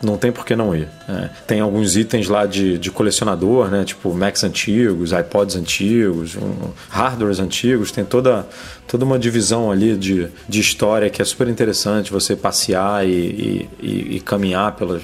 não 0.02 0.16
tem 0.16 0.30
por 0.30 0.44
que 0.44 0.54
não 0.54 0.74
ir. 0.74 0.88
É, 1.08 1.30
tem 1.46 1.60
alguns 1.60 1.96
itens 1.96 2.28
lá 2.28 2.44
de, 2.46 2.78
de 2.78 2.90
colecionador, 2.90 3.68
né? 3.68 3.84
Tipo 3.84 4.12
Macs 4.12 4.44
antigos, 4.44 5.12
iPods 5.12 5.56
antigos, 5.56 6.36
um, 6.36 6.70
hardwares 6.88 7.40
antigos. 7.40 7.90
Tem 7.90 8.04
toda, 8.04 8.46
toda 8.86 9.04
uma 9.04 9.18
divisão 9.18 9.70
ali 9.70 9.96
de, 9.96 10.28
de 10.48 10.60
história 10.60 11.08
que 11.08 11.22
é 11.22 11.24
super 11.24 11.48
interessante 11.48 12.12
você 12.12 12.36
passear 12.36 13.06
e, 13.06 13.68
e, 13.80 14.16
e 14.16 14.20
caminhar 14.20 14.72
pelas. 14.72 15.02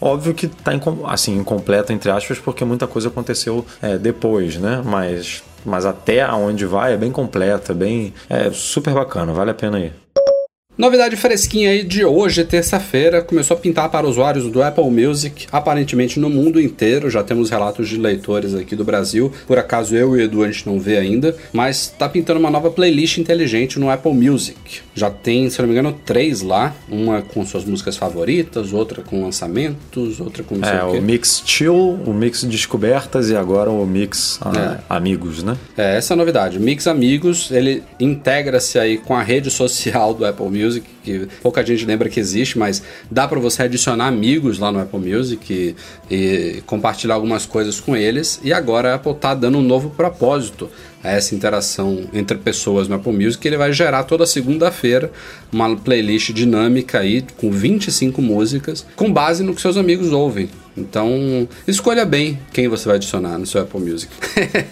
Óbvio 0.00 0.34
que 0.34 0.46
está 0.46 0.72
assim, 1.06 1.36
incompleta, 1.36 1.92
entre 1.92 2.10
aspas, 2.10 2.38
porque 2.38 2.64
muita 2.64 2.86
coisa 2.86 3.08
aconteceu 3.08 3.64
é, 3.80 3.96
depois, 3.96 4.56
né? 4.56 4.82
Mas 4.84 5.42
mas 5.64 5.86
até 5.86 6.22
aonde 6.22 6.66
vai 6.66 6.94
é 6.94 6.96
bem 6.96 7.10
completa, 7.10 7.72
bem 7.74 8.12
é 8.28 8.50
super 8.50 8.94
bacana, 8.94 9.32
vale 9.32 9.50
a 9.50 9.54
pena 9.54 9.80
ir. 9.80 9.92
Novidade 10.76 11.14
fresquinha 11.14 11.70
aí 11.70 11.84
de 11.84 12.04
hoje, 12.04 12.44
terça-feira, 12.44 13.22
começou 13.22 13.56
a 13.56 13.60
pintar 13.60 13.88
para 13.88 14.08
usuários 14.08 14.50
do 14.50 14.60
Apple 14.60 14.90
Music, 14.90 15.46
aparentemente 15.52 16.18
no 16.18 16.28
mundo 16.28 16.60
inteiro. 16.60 17.08
Já 17.08 17.22
temos 17.22 17.48
relatos 17.48 17.88
de 17.88 17.96
leitores 17.96 18.56
aqui 18.56 18.74
do 18.74 18.82
Brasil. 18.82 19.32
Por 19.46 19.56
acaso 19.56 19.94
eu 19.94 20.16
e 20.16 20.20
o 20.20 20.24
Edu 20.24 20.42
a 20.42 20.50
gente 20.50 20.66
não 20.66 20.80
vê 20.80 20.96
ainda, 20.96 21.36
mas 21.52 21.92
está 21.92 22.08
pintando 22.08 22.40
uma 22.40 22.50
nova 22.50 22.72
playlist 22.72 23.18
inteligente 23.18 23.78
no 23.78 23.88
Apple 23.88 24.12
Music. 24.12 24.80
Já 24.96 25.10
tem, 25.10 25.48
se 25.48 25.60
não 25.60 25.68
me 25.68 25.74
engano, 25.74 25.92
três 26.04 26.42
lá: 26.42 26.74
uma 26.88 27.22
com 27.22 27.46
suas 27.46 27.64
músicas 27.64 27.96
favoritas, 27.96 28.72
outra 28.72 29.00
com 29.00 29.22
lançamentos, 29.22 30.18
outra 30.18 30.42
com 30.42 30.56
não 30.56 30.68
é, 30.68 30.82
o, 30.82 30.98
o 30.98 31.02
Mix 31.02 31.40
Chill, 31.46 32.00
o 32.04 32.12
Mix 32.12 32.42
Descobertas 32.42 33.30
e 33.30 33.36
agora 33.36 33.70
o 33.70 33.86
Mix 33.86 34.40
ah, 34.42 34.80
é. 34.80 34.80
Amigos, 34.88 35.44
né? 35.44 35.56
É, 35.76 35.98
essa 35.98 36.12
é 36.12 36.14
a 36.14 36.16
novidade. 36.16 36.58
O 36.58 36.60
Mix 36.60 36.88
Amigos, 36.88 37.48
ele 37.52 37.84
integra-se 38.00 38.76
aí 38.76 38.98
com 38.98 39.14
a 39.14 39.22
rede 39.22 39.52
social 39.52 40.12
do 40.12 40.26
Apple 40.26 40.46
Music 40.46 40.63
Music, 40.64 40.86
que 41.02 41.28
pouca 41.42 41.64
gente 41.64 41.84
lembra 41.84 42.08
que 42.08 42.18
existe, 42.18 42.58
mas 42.58 42.82
dá 43.10 43.28
para 43.28 43.38
você 43.38 43.64
adicionar 43.64 44.06
amigos 44.06 44.58
lá 44.58 44.72
no 44.72 44.80
Apple 44.80 44.98
Music 44.98 45.52
e, 46.10 46.14
e, 46.14 46.62
compartilhar 46.62 47.14
algumas 47.14 47.46
coisas 47.46 47.80
com 47.80 47.96
eles. 47.96 48.40
E 48.42 48.52
agora 48.52 48.92
a 48.92 48.94
Apple 48.94 49.12
está 49.12 49.34
dando 49.34 49.58
um 49.58 49.62
novo 49.62 49.90
propósito 49.90 50.70
a 51.04 51.12
essa 51.12 51.34
interação 51.34 52.04
entre 52.12 52.38
pessoas 52.38 52.88
no 52.88 52.96
Apple 52.96 53.12
Music, 53.12 53.46
ele 53.46 53.58
vai 53.58 53.72
gerar 53.72 54.04
toda 54.04 54.26
segunda-feira 54.26 55.12
uma 55.52 55.76
playlist 55.76 56.32
dinâmica 56.32 57.00
aí 57.00 57.22
com 57.36 57.50
25 57.50 58.22
músicas, 58.22 58.86
com 58.96 59.12
base 59.12 59.44
no 59.44 59.54
que 59.54 59.60
seus 59.60 59.76
amigos 59.76 60.10
ouvem. 60.10 60.48
Então, 60.76 61.46
escolha 61.68 62.04
bem 62.04 62.38
quem 62.52 62.66
você 62.66 62.86
vai 62.86 62.96
adicionar 62.96 63.38
no 63.38 63.46
seu 63.46 63.60
Apple 63.60 63.80
Music. 63.80 64.12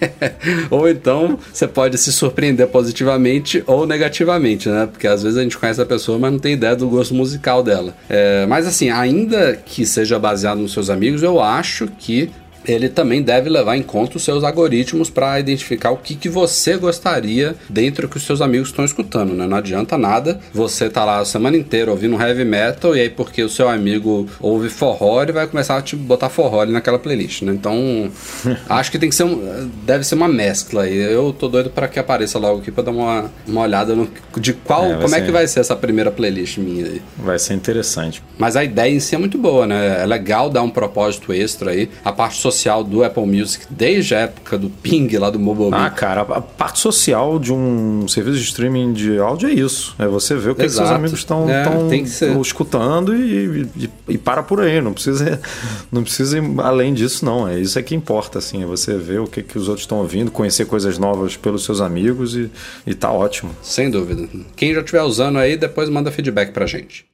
ou 0.69 0.89
então, 0.89 1.39
você 1.53 1.69
pode 1.69 1.97
se 1.97 2.13
surpreender 2.13 2.67
positivamente 2.67 3.63
ou 3.67 3.87
negativamente, 3.87 4.69
né? 4.69 4.89
Porque 4.91 5.07
às 5.07 5.23
vezes 5.23 5.39
a 5.39 5.43
gente 5.43 5.57
conhece 5.57 5.81
a 5.81 5.87
pessoa, 5.87 6.19
mas 6.19 6.33
não 6.33 6.39
tem 6.39 6.55
ideia 6.55 6.75
do 6.75 6.89
gosto 6.89 7.15
musical 7.15 7.63
dela. 7.63 7.97
É, 8.09 8.47
mas 8.47 8.67
assim, 8.67 8.91
ainda 8.91 9.55
que 9.65 9.87
seja 9.87 10.19
baseado 10.19 10.59
nos 10.59 10.73
seus 10.73 10.91
amigos, 10.91 11.23
eu 11.23 11.41
acho 11.41 11.87
que 11.99 12.31
ele 12.67 12.89
também 12.89 13.23
deve 13.23 13.49
levar 13.49 13.77
em 13.77 13.83
conta 13.83 14.17
os 14.17 14.25
seus 14.25 14.45
algoritmos 14.45 15.11
para 15.11 15.39
identificar 15.41 15.91
o 15.91 15.97
que, 15.97 16.15
que 16.15 16.29
você 16.29 16.77
gostaria 16.77 17.57
dentro 17.69 18.09
que 18.09 18.17
os 18.17 18.25
seus 18.25 18.41
amigos 18.41 18.69
estão 18.69 18.85
escutando, 18.85 19.33
né? 19.35 19.47
Não 19.47 19.57
adianta 19.57 19.99
nada 19.99 20.41
você 20.53 20.89
tá 20.89 21.05
lá 21.05 21.19
a 21.19 21.25
semana 21.25 21.57
inteira 21.57 21.91
ouvindo 21.91 22.21
heavy 22.21 22.45
metal 22.45 22.97
e 22.97 23.01
aí 23.01 23.11
porque 23.11 23.43
o 23.43 23.49
seu 23.49 23.69
amigo 23.69 24.29
ouve 24.41 24.69
forró, 24.69 25.23
ele 25.23 25.33
vai 25.33 25.47
começar 25.47 25.77
a 25.77 25.83
te 25.83 25.97
botar 25.97 26.29
forró 26.29 26.65
naquela 26.67 26.99
playlist, 26.99 27.43
né? 27.43 27.53
Então, 27.53 28.11
acho 28.69 28.91
que 28.91 28.99
tem 28.99 29.09
que 29.09 29.15
ser 29.15 29.25
um, 29.25 29.71
deve 29.85 30.05
ser 30.05 30.15
uma 30.15 30.29
mescla 30.29 30.85
aí. 30.85 30.97
Eu 30.97 31.33
tô 31.33 31.49
doido 31.49 31.71
para 31.71 31.89
que 31.89 31.99
apareça 31.99 32.39
logo 32.39 32.61
aqui 32.61 32.71
para 32.71 32.85
dar 32.85 32.91
uma, 32.91 33.31
uma 33.47 33.63
olhada 33.63 33.95
no, 33.95 34.09
de 34.37 34.53
qual, 34.53 34.87
é, 34.87 34.95
como 34.97 35.09
ser... 35.09 35.17
é 35.17 35.21
que 35.23 35.33
vai 35.33 35.47
ser 35.47 35.61
essa 35.61 35.75
primeira 35.75 36.11
playlist 36.11 36.59
minha 36.59 36.87
aí. 36.87 37.03
Vai 37.19 37.39
ser 37.39 37.55
interessante. 37.55 38.23
Mas 38.39 38.57
a 38.57 38.65
ideia 38.65 38.93
em 38.93 39.01
si 39.01 39.15
é 39.15 39.19
muito 39.19 39.39
boa, 39.39 39.67
né? 39.67 40.03
É 40.03 40.07
legal 40.07 40.49
dar 40.49 40.63
um 40.63 40.71
propósito 40.71 41.33
extra 41.33 41.73
aí. 41.73 41.91
A 42.05 42.13
parte 42.13 42.39
social 42.39 42.52
social 42.53 42.85
do 42.85 43.03
Apple 43.03 43.27
Music 43.27 43.67
desde 43.71 44.15
a 44.15 44.21
época 44.21 44.59
do 44.59 44.69
ping 44.71 45.09
lá 45.17 45.31
do 45.31 45.39
mobile. 45.39 45.71
Ah, 45.73 45.91
cara, 45.91 46.21
a 46.21 46.41
parte 46.41 46.79
social 46.79 47.39
de 47.39 47.53
um 47.53 48.07
serviço 48.07 48.39
de 48.39 48.45
streaming 48.45 48.93
de 48.93 49.19
áudio 49.19 49.49
é 49.49 49.53
isso. 49.53 49.95
É 49.99 50.07
você 50.07 50.35
ver 50.37 50.51
o 50.51 50.55
que, 50.55 50.63
que 50.63 50.69
seus 50.69 50.91
amigos 50.91 51.19
estão 51.19 51.47
é, 51.49 51.65
escutando 52.41 53.15
e, 53.15 53.69
e, 53.77 53.91
e, 54.09 54.19
para 54.19 54.43
por 54.43 54.61
aí. 54.61 54.81
Não 54.81 54.93
precisa, 54.93 55.41
não 55.91 56.03
precisa 56.03 56.39
ir 56.39 56.45
além 56.59 56.95
disso, 56.95 57.25
não. 57.25 57.49
É 57.49 57.59
isso 57.59 57.79
é 57.79 57.83
que 57.83 57.95
importa, 57.95 58.39
assim. 58.39 58.63
É 58.63 58.67
você 58.67 58.97
ver 58.97 59.21
o 59.21 59.27
que, 59.27 59.43
que 59.43 59.59
os 59.59 59.69
outros 59.69 59.85
estão 59.85 59.99
ouvindo, 59.99 60.31
conhecer 60.31 60.67
coisas 60.67 60.99
novas 60.99 61.37
pelos 61.37 61.65
seus 61.65 61.81
amigos 61.81 62.37
e, 62.37 62.51
e 62.87 62.95
tá 62.95 63.11
ótimo. 63.11 63.51
Sem 63.63 63.91
dúvida. 63.91 64.29
Quem 64.55 64.75
já 64.75 64.81
estiver 64.81 65.03
usando 65.03 65.39
aí, 65.39 65.57
depois 65.57 65.89
manda 65.89 66.11
feedback 66.11 66.53
pra 66.53 66.67
gente. 66.67 67.05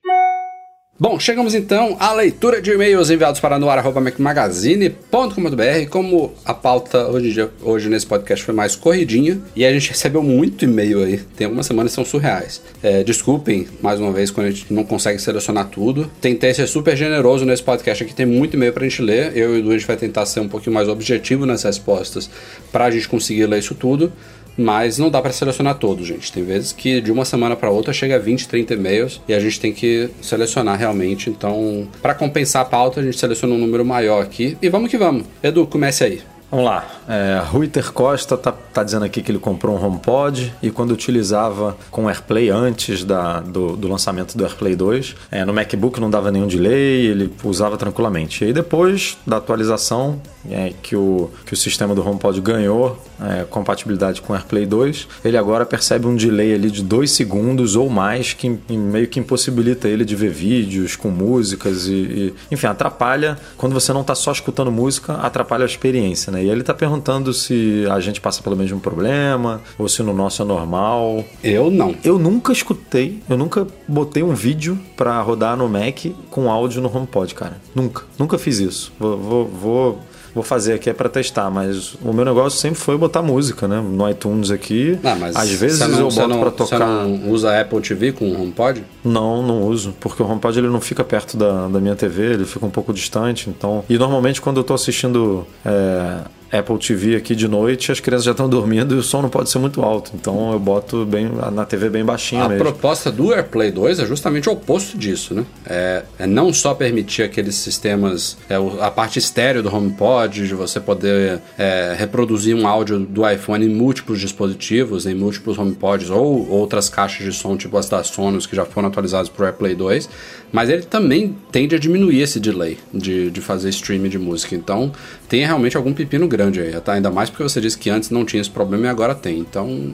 Bom, 1.00 1.16
chegamos 1.20 1.54
então 1.54 1.96
à 2.00 2.12
leitura 2.12 2.60
de 2.60 2.72
e-mails 2.72 3.08
enviados 3.08 3.38
para 3.38 3.56
noar.magazine.com.br. 3.56 5.88
Como 5.88 6.34
a 6.44 6.52
pauta 6.52 7.06
hoje, 7.06 7.48
hoje 7.62 7.88
nesse 7.88 8.04
podcast 8.04 8.44
foi 8.44 8.52
mais 8.52 8.74
corridinha 8.74 9.40
e 9.54 9.64
a 9.64 9.72
gente 9.72 9.90
recebeu 9.90 10.24
muito 10.24 10.64
e-mail 10.64 11.04
aí, 11.04 11.18
tem 11.36 11.44
algumas 11.44 11.66
semanas 11.66 11.92
que 11.92 11.94
são 11.94 12.04
surreais. 12.04 12.60
É, 12.82 13.04
desculpem 13.04 13.68
mais 13.80 14.00
uma 14.00 14.10
vez 14.10 14.32
quando 14.32 14.48
a 14.48 14.50
gente 14.50 14.74
não 14.74 14.82
consegue 14.82 15.20
selecionar 15.20 15.68
tudo. 15.68 16.10
Tentei 16.20 16.52
ser 16.52 16.66
super 16.66 16.96
generoso 16.96 17.44
nesse 17.44 17.62
podcast 17.62 18.02
aqui, 18.02 18.12
tem 18.12 18.26
muito 18.26 18.56
e-mail 18.56 18.72
para 18.72 18.84
a 18.84 18.88
gente 18.88 19.00
ler. 19.00 19.36
Eu 19.36 19.50
e 19.50 19.52
o 19.52 19.58
Edu 19.60 19.70
a 19.70 19.78
gente 19.78 19.86
vai 19.86 19.96
tentar 19.96 20.26
ser 20.26 20.40
um 20.40 20.48
pouquinho 20.48 20.74
mais 20.74 20.88
objetivo 20.88 21.46
nas 21.46 21.62
respostas 21.62 22.28
para 22.72 22.86
a 22.86 22.90
gente 22.90 23.08
conseguir 23.08 23.46
ler 23.46 23.60
isso 23.60 23.76
tudo. 23.76 24.12
Mas 24.58 24.98
não 24.98 25.08
dá 25.08 25.22
para 25.22 25.32
selecionar 25.32 25.76
todos, 25.76 26.06
gente. 26.06 26.32
Tem 26.32 26.42
vezes 26.42 26.72
que 26.72 27.00
de 27.00 27.12
uma 27.12 27.24
semana 27.24 27.54
para 27.54 27.70
outra 27.70 27.92
chega 27.92 28.16
a 28.16 28.18
20, 28.18 28.48
30 28.48 28.74
e-mails 28.74 29.20
e 29.28 29.32
a 29.32 29.38
gente 29.38 29.60
tem 29.60 29.72
que 29.72 30.10
selecionar 30.20 30.76
realmente. 30.76 31.30
Então, 31.30 31.86
para 32.02 32.12
compensar 32.12 32.62
a 32.62 32.64
pauta, 32.64 33.00
a 33.00 33.02
gente 33.04 33.16
seleciona 33.16 33.54
um 33.54 33.58
número 33.58 33.84
maior 33.84 34.20
aqui. 34.20 34.58
E 34.60 34.68
vamos 34.68 34.90
que 34.90 34.98
vamos. 34.98 35.24
Edu, 35.42 35.64
comece 35.66 36.02
aí. 36.02 36.20
Vamos 36.50 36.64
lá. 36.66 36.86
É, 37.06 37.40
Ruiter 37.44 37.92
Costa 37.92 38.36
tá, 38.36 38.52
tá 38.78 38.84
dizendo 38.84 39.04
aqui 39.04 39.22
que 39.22 39.32
ele 39.32 39.40
comprou 39.40 39.76
um 39.76 39.84
HomePod 39.84 40.54
e 40.62 40.70
quando 40.70 40.92
utilizava 40.92 41.76
com 41.90 42.08
AirPlay 42.08 42.48
antes 42.48 43.02
da, 43.02 43.40
do, 43.40 43.76
do 43.76 43.88
lançamento 43.88 44.36
do 44.36 44.44
AirPlay 44.44 44.76
2, 44.76 45.16
é, 45.30 45.44
no 45.44 45.52
MacBook 45.52 46.00
não 46.00 46.08
dava 46.08 46.30
nenhum 46.30 46.46
delay, 46.46 47.06
ele 47.06 47.32
usava 47.42 47.76
tranquilamente. 47.76 48.44
E 48.44 48.48
aí 48.48 48.52
depois 48.52 49.18
da 49.26 49.38
atualização 49.38 50.20
é, 50.48 50.72
que, 50.80 50.94
o, 50.94 51.30
que 51.44 51.54
o 51.54 51.56
sistema 51.56 51.94
do 51.94 52.06
HomePod 52.06 52.40
ganhou 52.40 53.02
é, 53.20 53.44
compatibilidade 53.44 54.22
com 54.22 54.32
AirPlay 54.32 54.64
2, 54.64 55.08
ele 55.24 55.36
agora 55.36 55.66
percebe 55.66 56.06
um 56.06 56.14
delay 56.14 56.54
ali 56.54 56.70
de 56.70 56.82
2 56.82 57.10
segundos 57.10 57.74
ou 57.74 57.88
mais 57.88 58.32
que 58.32 58.48
meio 58.70 59.08
que 59.08 59.18
impossibilita 59.18 59.88
ele 59.88 60.04
de 60.04 60.14
ver 60.14 60.30
vídeos 60.30 60.94
com 60.94 61.08
músicas 61.08 61.86
e, 61.86 61.92
e 61.92 62.34
enfim, 62.50 62.66
atrapalha 62.68 63.36
quando 63.56 63.72
você 63.72 63.92
não 63.92 64.02
está 64.02 64.14
só 64.14 64.30
escutando 64.30 64.70
música, 64.70 65.14
atrapalha 65.14 65.64
a 65.64 65.66
experiência, 65.66 66.30
né? 66.30 66.44
E 66.44 66.48
ele 66.48 66.60
está 66.60 66.72
perguntando 66.72 67.32
se 67.32 67.84
a 67.90 67.98
gente 67.98 68.20
passa 68.20 68.42
pelo 68.42 68.56
mesmo 68.56 68.67
problema 68.76 69.60
ou 69.78 69.88
se 69.88 70.02
no 70.02 70.12
nosso 70.12 70.42
é 70.42 70.44
normal. 70.44 71.24
Eu 71.42 71.70
não. 71.70 71.94
Eu 72.04 72.18
nunca 72.18 72.52
escutei, 72.52 73.22
eu 73.28 73.36
nunca 73.36 73.66
botei 73.86 74.22
um 74.22 74.34
vídeo 74.34 74.78
para 74.96 75.20
rodar 75.20 75.56
no 75.56 75.68
Mac 75.68 76.06
com 76.30 76.50
áudio 76.50 76.82
no 76.82 76.94
HomePod, 76.94 77.34
cara. 77.34 77.56
Nunca. 77.74 78.02
Nunca 78.18 78.38
fiz 78.38 78.58
isso. 78.58 78.92
Vou, 78.98 79.16
vou, 79.16 79.46
vou 79.46 79.98
vou 80.34 80.42
fazer 80.42 80.74
aqui 80.74 80.88
é 80.88 80.92
para 80.92 81.08
testar, 81.08 81.50
mas 81.50 81.94
o 82.02 82.12
meu 82.12 82.24
negócio 82.24 82.58
sempre 82.58 82.78
foi 82.78 82.96
botar 82.96 83.22
música, 83.22 83.66
né? 83.66 83.80
No 83.80 84.08
iTunes 84.08 84.50
aqui. 84.50 84.98
Ah, 85.02 85.16
mas 85.16 85.36
Às 85.36 85.50
vezes 85.50 85.80
não, 85.80 85.98
eu 85.98 86.10
boto 86.10 86.38
para 86.38 86.50
tocar. 86.50 86.78
Você 86.78 86.84
não 86.84 87.30
usa 87.30 87.60
Apple 87.60 87.80
TV 87.80 88.12
com 88.12 88.30
o 88.30 88.42
HomePod? 88.42 88.84
Não, 89.04 89.42
não 89.42 89.62
uso, 89.62 89.94
porque 89.98 90.22
o 90.22 90.26
HomePod 90.26 90.58
ele 90.58 90.68
não 90.68 90.80
fica 90.80 91.02
perto 91.02 91.36
da, 91.36 91.66
da 91.68 91.80
minha 91.80 91.96
TV, 91.96 92.34
ele 92.34 92.44
fica 92.44 92.64
um 92.64 92.70
pouco 92.70 92.92
distante, 92.92 93.50
então. 93.50 93.84
E 93.88 93.98
normalmente 93.98 94.40
quando 94.40 94.58
eu 94.58 94.64
tô 94.64 94.74
assistindo 94.74 95.46
é 95.64 96.20
Apple 96.50 96.78
TV 96.78 97.16
aqui 97.16 97.34
de 97.34 97.46
noite, 97.46 97.92
as 97.92 98.00
crianças 98.00 98.24
já 98.24 98.30
estão 98.30 98.48
dormindo 98.48 98.94
e 98.94 98.98
o 98.98 99.02
som 99.02 99.20
não 99.20 99.28
pode 99.28 99.50
ser 99.50 99.58
muito 99.58 99.82
alto. 99.82 100.12
Então 100.14 100.52
eu 100.52 100.58
boto 100.58 101.04
bem 101.04 101.30
na 101.52 101.64
TV 101.64 101.90
bem 101.90 102.04
baixinho 102.04 102.42
A 102.42 102.48
mesmo. 102.48 102.64
proposta 102.64 103.12
do 103.12 103.32
AirPlay 103.32 103.70
2 103.70 104.00
é 104.00 104.06
justamente 104.06 104.48
o 104.48 104.52
oposto 104.52 104.96
disso, 104.96 105.34
né? 105.34 105.44
É, 105.66 106.02
é 106.20 106.26
não 106.26 106.52
só 106.52 106.72
permitir 106.72 107.22
aqueles 107.22 107.54
sistemas, 107.54 108.38
é, 108.48 108.54
a 108.80 108.90
parte 108.90 109.18
estéreo 109.18 109.62
do 109.62 109.74
HomePod, 109.74 110.46
de 110.46 110.54
você 110.54 110.80
poder 110.80 111.40
é, 111.58 111.94
reproduzir 111.98 112.56
um 112.56 112.66
áudio 112.66 112.98
do 112.98 113.28
iPhone 113.28 113.66
em 113.66 113.68
múltiplos 113.68 114.18
dispositivos, 114.18 115.06
em 115.06 115.14
múltiplos 115.14 115.58
HomePods 115.58 116.08
ou 116.08 116.48
outras 116.48 116.88
caixas 116.88 117.24
de 117.24 117.32
som, 117.32 117.56
tipo 117.56 117.76
as 117.76 117.88
da 117.88 118.02
Sonos, 118.02 118.46
que 118.46 118.56
já 118.56 118.64
foram 118.64 118.88
atualizadas 118.88 119.28
para 119.28 119.42
o 119.42 119.46
AirPlay 119.46 119.74
2, 119.74 120.08
mas 120.50 120.70
ele 120.70 120.82
também 120.82 121.36
tende 121.52 121.74
a 121.74 121.78
diminuir 121.78 122.22
esse 122.22 122.40
delay 122.40 122.78
de, 122.92 123.30
de 123.30 123.40
fazer 123.40 123.68
streaming 123.68 124.08
de 124.08 124.18
música. 124.18 124.54
Então 124.54 124.90
tem 125.28 125.44
realmente 125.44 125.76
algum 125.76 125.92
pepino 125.92 126.26
grande 126.26 126.37
aí, 126.42 126.80
tá? 126.80 126.92
ainda 126.92 127.10
mais 127.10 127.30
porque 127.30 127.42
você 127.42 127.60
disse 127.60 127.76
que 127.78 127.90
antes 127.90 128.10
não 128.10 128.24
tinha 128.24 128.40
esse 128.40 128.50
problema 128.50 128.86
e 128.86 128.88
agora 128.88 129.14
tem. 129.14 129.38
Então 129.38 129.92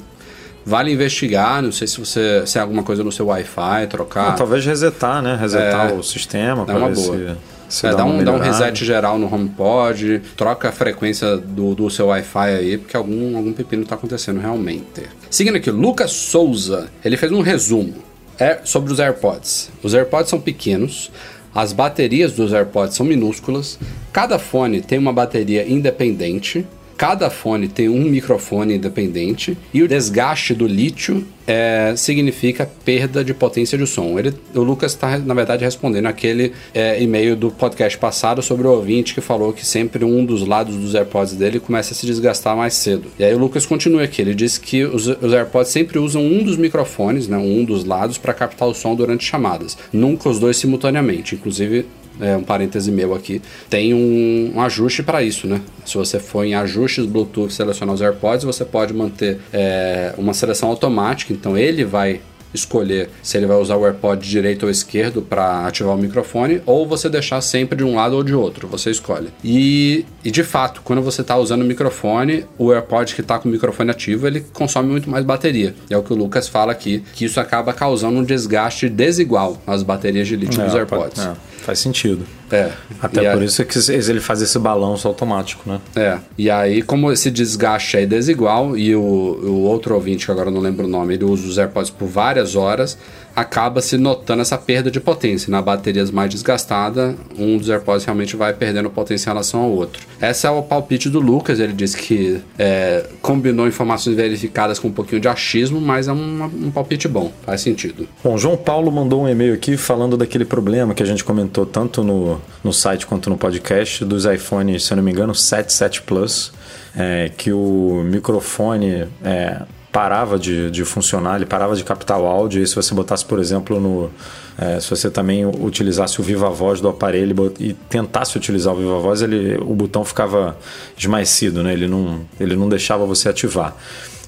Vale 0.66 0.90
investigar, 0.90 1.62
não 1.62 1.70
sei 1.70 1.86
se 1.86 2.00
você 2.00 2.42
se 2.46 2.56
é 2.56 2.60
alguma 2.62 2.82
coisa 2.82 3.04
no 3.04 3.12
seu 3.12 3.26
Wi-Fi, 3.26 3.86
trocar. 3.88 4.30
Não, 4.30 4.36
talvez 4.36 4.64
resetar, 4.64 5.20
né? 5.20 5.36
Resetar 5.38 5.92
o 5.92 6.02
sistema 6.02 6.64
É 6.66 6.72
uma 6.74 6.88
boa. 6.88 7.36
se, 7.68 7.80
se 7.80 7.86
É, 7.86 7.94
dá, 7.94 8.02
um, 8.04 8.24
dá 8.24 8.32
um 8.32 8.38
reset 8.38 8.82
geral 8.82 9.18
no 9.18 9.32
HomePod, 9.32 10.22
troca 10.34 10.70
a 10.70 10.72
frequência 10.72 11.36
do, 11.36 11.74
do 11.74 11.90
seu 11.90 12.06
Wi-Fi 12.06 12.48
aí, 12.48 12.78
porque 12.78 12.96
algum, 12.96 13.36
algum 13.36 13.52
pepino 13.52 13.84
tá 13.84 13.94
acontecendo 13.94 14.40
realmente. 14.40 15.02
Seguindo 15.30 15.56
aqui, 15.56 15.70
Lucas 15.70 16.12
Souza, 16.12 16.88
ele 17.04 17.18
fez 17.18 17.30
um 17.30 17.42
resumo 17.42 17.96
é, 18.38 18.60
sobre 18.64 18.90
os 18.90 18.98
AirPods. 18.98 19.70
Os 19.82 19.92
AirPods 19.92 20.30
são 20.30 20.40
pequenos, 20.40 21.10
as 21.54 21.72
baterias 21.72 22.32
dos 22.32 22.52
AirPods 22.52 22.96
são 22.96 23.06
minúsculas, 23.06 23.78
cada 24.12 24.38
fone 24.38 24.80
tem 24.80 24.98
uma 24.98 25.12
bateria 25.12 25.68
independente, 25.68 26.66
Cada 26.96 27.30
fone 27.30 27.68
tem 27.68 27.88
um 27.88 28.04
microfone 28.04 28.74
independente 28.74 29.56
e 29.72 29.82
o 29.82 29.88
desgaste 29.88 30.54
do 30.54 30.66
lítio 30.66 31.26
é, 31.46 31.94
significa 31.96 32.70
perda 32.84 33.24
de 33.24 33.34
potência 33.34 33.76
de 33.76 33.86
som. 33.86 34.18
Ele, 34.18 34.32
o 34.54 34.60
Lucas 34.60 34.92
está, 34.92 35.18
na 35.18 35.34
verdade, 35.34 35.64
respondendo 35.64 36.06
aquele 36.06 36.52
é, 36.72 37.02
e-mail 37.02 37.36
do 37.36 37.50
podcast 37.50 37.98
passado 37.98 38.42
sobre 38.42 38.66
o 38.66 38.70
ouvinte 38.70 39.14
que 39.14 39.20
falou 39.20 39.52
que 39.52 39.66
sempre 39.66 40.04
um 40.04 40.24
dos 40.24 40.46
lados 40.46 40.76
dos 40.76 40.94
AirPods 40.94 41.34
dele 41.34 41.60
começa 41.60 41.92
a 41.92 41.96
se 41.96 42.06
desgastar 42.06 42.56
mais 42.56 42.74
cedo. 42.74 43.08
E 43.18 43.24
aí 43.24 43.34
o 43.34 43.38
Lucas 43.38 43.66
continua 43.66 44.04
aqui. 44.04 44.22
Ele 44.22 44.34
diz 44.34 44.56
que 44.58 44.84
os, 44.84 45.06
os 45.06 45.32
AirPods 45.32 45.70
sempre 45.70 45.98
usam 45.98 46.24
um 46.24 46.42
dos 46.42 46.56
microfones, 46.56 47.28
né, 47.28 47.36
um 47.36 47.64
dos 47.64 47.84
lados, 47.84 48.18
para 48.18 48.32
captar 48.32 48.68
o 48.68 48.74
som 48.74 48.94
durante 48.94 49.24
chamadas. 49.24 49.76
Nunca 49.92 50.28
os 50.28 50.38
dois 50.38 50.56
simultaneamente. 50.56 51.34
Inclusive, 51.34 51.86
é, 52.20 52.36
um 52.36 52.42
parêntese 52.42 52.90
meu 52.90 53.14
aqui, 53.14 53.40
tem 53.68 53.92
um, 53.94 54.52
um 54.56 54.60
ajuste 54.60 55.02
para 55.02 55.22
isso, 55.22 55.46
né? 55.46 55.60
Se 55.84 55.96
você 55.96 56.18
for 56.18 56.44
em 56.44 56.54
ajustes 56.54 57.06
Bluetooth 57.06 57.52
selecionar 57.52 57.94
os 57.94 58.00
AirPods, 58.00 58.44
você 58.44 58.64
pode 58.64 58.92
manter 58.94 59.38
é, 59.52 60.14
uma 60.16 60.34
seleção 60.34 60.68
automática, 60.68 61.32
então 61.32 61.56
ele 61.56 61.84
vai 61.84 62.20
escolher 62.52 63.10
se 63.20 63.36
ele 63.36 63.46
vai 63.46 63.56
usar 63.56 63.74
o 63.76 63.84
AirPod 63.84 64.24
direito 64.28 64.62
ou 64.62 64.70
esquerdo 64.70 65.20
para 65.20 65.66
ativar 65.66 65.92
o 65.96 65.98
microfone, 65.98 66.62
ou 66.64 66.86
você 66.86 67.08
deixar 67.08 67.40
sempre 67.40 67.76
de 67.78 67.82
um 67.82 67.96
lado 67.96 68.14
ou 68.14 68.22
de 68.22 68.32
outro, 68.32 68.68
você 68.68 68.90
escolhe. 68.90 69.28
E, 69.42 70.04
e 70.24 70.30
de 70.30 70.44
fato, 70.44 70.80
quando 70.84 71.02
você 71.02 71.22
está 71.22 71.36
usando 71.36 71.62
o 71.62 71.64
microfone, 71.64 72.46
o 72.56 72.70
AirPod 72.72 73.12
que 73.12 73.22
está 73.22 73.40
com 73.40 73.48
o 73.48 73.52
microfone 73.52 73.90
ativo, 73.90 74.28
ele 74.28 74.40
consome 74.52 74.88
muito 74.88 75.10
mais 75.10 75.24
bateria. 75.24 75.74
E 75.90 75.94
é 75.94 75.98
o 75.98 76.02
que 76.04 76.12
o 76.12 76.16
Lucas 76.16 76.46
fala 76.46 76.70
aqui, 76.70 77.02
que 77.12 77.24
isso 77.24 77.40
acaba 77.40 77.72
causando 77.72 78.20
um 78.20 78.22
desgaste 78.22 78.88
desigual 78.88 79.60
nas 79.66 79.82
baterias 79.82 80.28
de 80.28 80.36
lítio 80.36 80.62
É, 80.62 80.64
dos 80.64 80.76
AirPods. 80.76 81.26
é, 81.26 81.32
faz 81.64 81.78
sentido. 81.78 82.24
É. 82.50 82.70
Até 83.00 83.22
E 83.24 83.32
por 83.32 83.42
a- 83.42 83.44
isso 83.44 83.60
é 83.60 83.64
que 83.64 83.78
ele 83.90 84.20
faz 84.20 84.40
esse 84.42 84.58
balanço 84.58 85.08
automático, 85.08 85.68
né? 85.68 85.80
É. 85.96 86.18
E 86.38 86.50
aí, 86.50 86.82
como 86.82 87.10
esse 87.10 87.30
desgaste 87.30 87.96
é 87.96 88.06
desigual 88.06 88.76
e 88.76 88.94
o, 88.94 89.00
o 89.00 89.60
outro 89.62 89.94
ouvinte, 89.94 90.26
que 90.26 90.30
agora 90.32 90.48
eu 90.48 90.52
não 90.54 90.60
lembro 90.60 90.86
o 90.86 90.88
nome, 90.88 91.14
ele 91.14 91.24
usa 91.24 91.46
os 91.46 91.58
AirPods 91.58 91.90
por 91.90 92.06
várias 92.06 92.54
horas, 92.54 92.96
acaba 93.34 93.80
se 93.80 93.96
notando 93.96 94.42
essa 94.42 94.56
perda 94.56 94.90
de 94.90 95.00
potência. 95.00 95.50
Na 95.50 95.60
baterias 95.60 96.10
mais 96.10 96.30
desgastada, 96.30 97.14
um 97.38 97.58
dos 97.58 97.68
AirPods 97.68 98.04
realmente 98.04 98.36
vai 98.36 98.52
perdendo 98.52 98.88
potência 98.90 99.28
em 99.28 99.32
relação 99.32 99.60
ao 99.60 99.70
outro. 99.70 100.02
Esse 100.20 100.46
é 100.46 100.50
o 100.50 100.62
palpite 100.62 101.08
do 101.08 101.20
Lucas. 101.20 101.58
Ele 101.60 101.72
disse 101.72 101.96
que 101.96 102.40
é, 102.58 103.06
combinou 103.20 103.66
informações 103.66 104.14
verificadas 104.14 104.78
com 104.78 104.88
um 104.88 104.92
pouquinho 104.92 105.20
de 105.20 105.28
achismo, 105.28 105.80
mas 105.80 106.08
é 106.08 106.12
um, 106.12 106.44
um 106.44 106.70
palpite 106.70 107.08
bom. 107.08 107.32
Faz 107.44 107.60
sentido. 107.60 108.08
Bom, 108.22 108.38
João 108.38 108.56
Paulo 108.56 108.90
mandou 108.90 109.22
um 109.22 109.28
e-mail 109.28 109.54
aqui 109.54 109.76
falando 109.76 110.16
daquele 110.16 110.44
problema 110.44 110.94
que 110.94 111.02
a 111.02 111.06
gente 111.06 111.24
comentou 111.24 111.66
tanto 111.66 112.02
no, 112.02 112.40
no 112.62 112.72
site 112.72 113.06
quanto 113.06 113.28
no 113.28 113.36
podcast 113.36 114.04
dos 114.04 114.24
iPhones, 114.24 114.84
se 114.84 114.92
eu 114.92 114.96
não 114.96 115.02
me 115.02 115.10
engano, 115.10 115.34
7, 115.34 115.72
7 115.72 116.02
Plus, 116.02 116.52
é, 116.96 117.30
que 117.36 117.52
o 117.52 118.02
microfone 118.04 119.06
é, 119.24 119.62
parava 119.94 120.36
de, 120.40 120.72
de 120.72 120.84
funcionar, 120.84 121.36
ele 121.36 121.46
parava 121.46 121.76
de 121.76 121.84
captar 121.84 122.18
o 122.20 122.26
áudio, 122.26 122.60
e 122.60 122.66
se 122.66 122.74
você 122.74 122.92
botasse, 122.92 123.24
por 123.24 123.38
exemplo, 123.38 123.78
no. 123.78 124.10
é, 124.58 124.80
se 124.80 124.90
você 124.90 125.08
também 125.08 125.46
utilizasse 125.46 126.20
o 126.20 126.24
Viva 126.24 126.50
Voz 126.50 126.80
do 126.80 126.88
aparelho 126.88 127.54
e 127.60 127.74
tentasse 127.74 128.36
utilizar 128.36 128.74
o 128.74 128.76
Viva 128.76 128.98
Voz, 128.98 129.22
ele, 129.22 129.56
o 129.58 129.72
botão 129.72 130.04
ficava 130.04 130.58
esmaecido, 130.98 131.62
né? 131.62 131.72
ele, 131.72 131.86
não, 131.86 132.22
ele 132.40 132.56
não 132.56 132.68
deixava 132.68 133.06
você 133.06 133.28
ativar. 133.28 133.72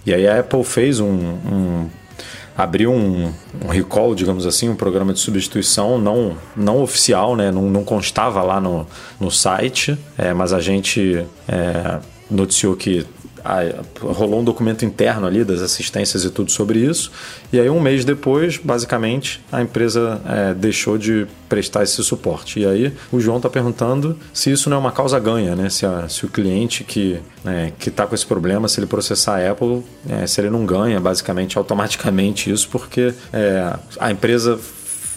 E 0.06 0.14
aí 0.14 0.28
a 0.28 0.38
Apple 0.38 0.62
fez 0.62 1.00
um- 1.00 1.08
um 1.10 1.90
abriu 2.56 2.92
um, 2.92 3.32
um 3.64 3.68
recall, 3.68 4.14
digamos 4.14 4.46
assim, 4.46 4.68
um 4.68 4.76
programa 4.76 5.12
de 5.12 5.18
substituição 5.18 5.98
não, 5.98 6.36
não 6.56 6.80
oficial, 6.80 7.34
né? 7.34 7.50
não, 7.50 7.62
não 7.62 7.82
constava 7.82 8.40
lá 8.40 8.60
no, 8.60 8.86
no 9.18 9.32
site, 9.32 9.98
é, 10.16 10.32
mas 10.32 10.52
a 10.52 10.60
gente 10.60 11.26
é, 11.48 11.98
noticiou 12.30 12.76
que 12.76 13.04
rolou 14.00 14.40
um 14.40 14.44
documento 14.44 14.84
interno 14.84 15.26
ali 15.26 15.44
das 15.44 15.60
assistências 15.62 16.24
e 16.24 16.30
tudo 16.30 16.50
sobre 16.50 16.78
isso. 16.80 17.10
E 17.52 17.60
aí, 17.60 17.68
um 17.70 17.80
mês 17.80 18.04
depois, 18.04 18.56
basicamente, 18.58 19.40
a 19.52 19.62
empresa 19.62 20.20
é, 20.26 20.54
deixou 20.54 20.98
de 20.98 21.26
prestar 21.48 21.82
esse 21.84 22.02
suporte. 22.02 22.60
E 22.60 22.66
aí, 22.66 22.92
o 23.12 23.20
João 23.20 23.36
está 23.36 23.48
perguntando 23.48 24.16
se 24.32 24.50
isso 24.50 24.68
não 24.68 24.76
é 24.76 24.80
uma 24.80 24.92
causa 24.92 25.18
ganha, 25.18 25.54
né? 25.54 25.68
Se, 25.70 25.86
a- 25.86 26.08
se 26.08 26.24
o 26.24 26.28
cliente 26.28 26.82
que 26.84 27.20
né, 27.44 27.72
que 27.78 27.88
está 27.90 28.06
com 28.06 28.14
esse 28.14 28.26
problema, 28.26 28.66
se 28.68 28.80
ele 28.80 28.86
processar 28.86 29.36
a 29.38 29.50
Apple, 29.52 29.82
é, 30.08 30.26
se 30.26 30.40
ele 30.40 30.50
não 30.50 30.66
ganha, 30.66 30.98
basicamente, 31.00 31.56
automaticamente 31.56 32.50
isso, 32.50 32.68
porque 32.68 33.14
é, 33.32 33.72
a 34.00 34.10
empresa 34.10 34.58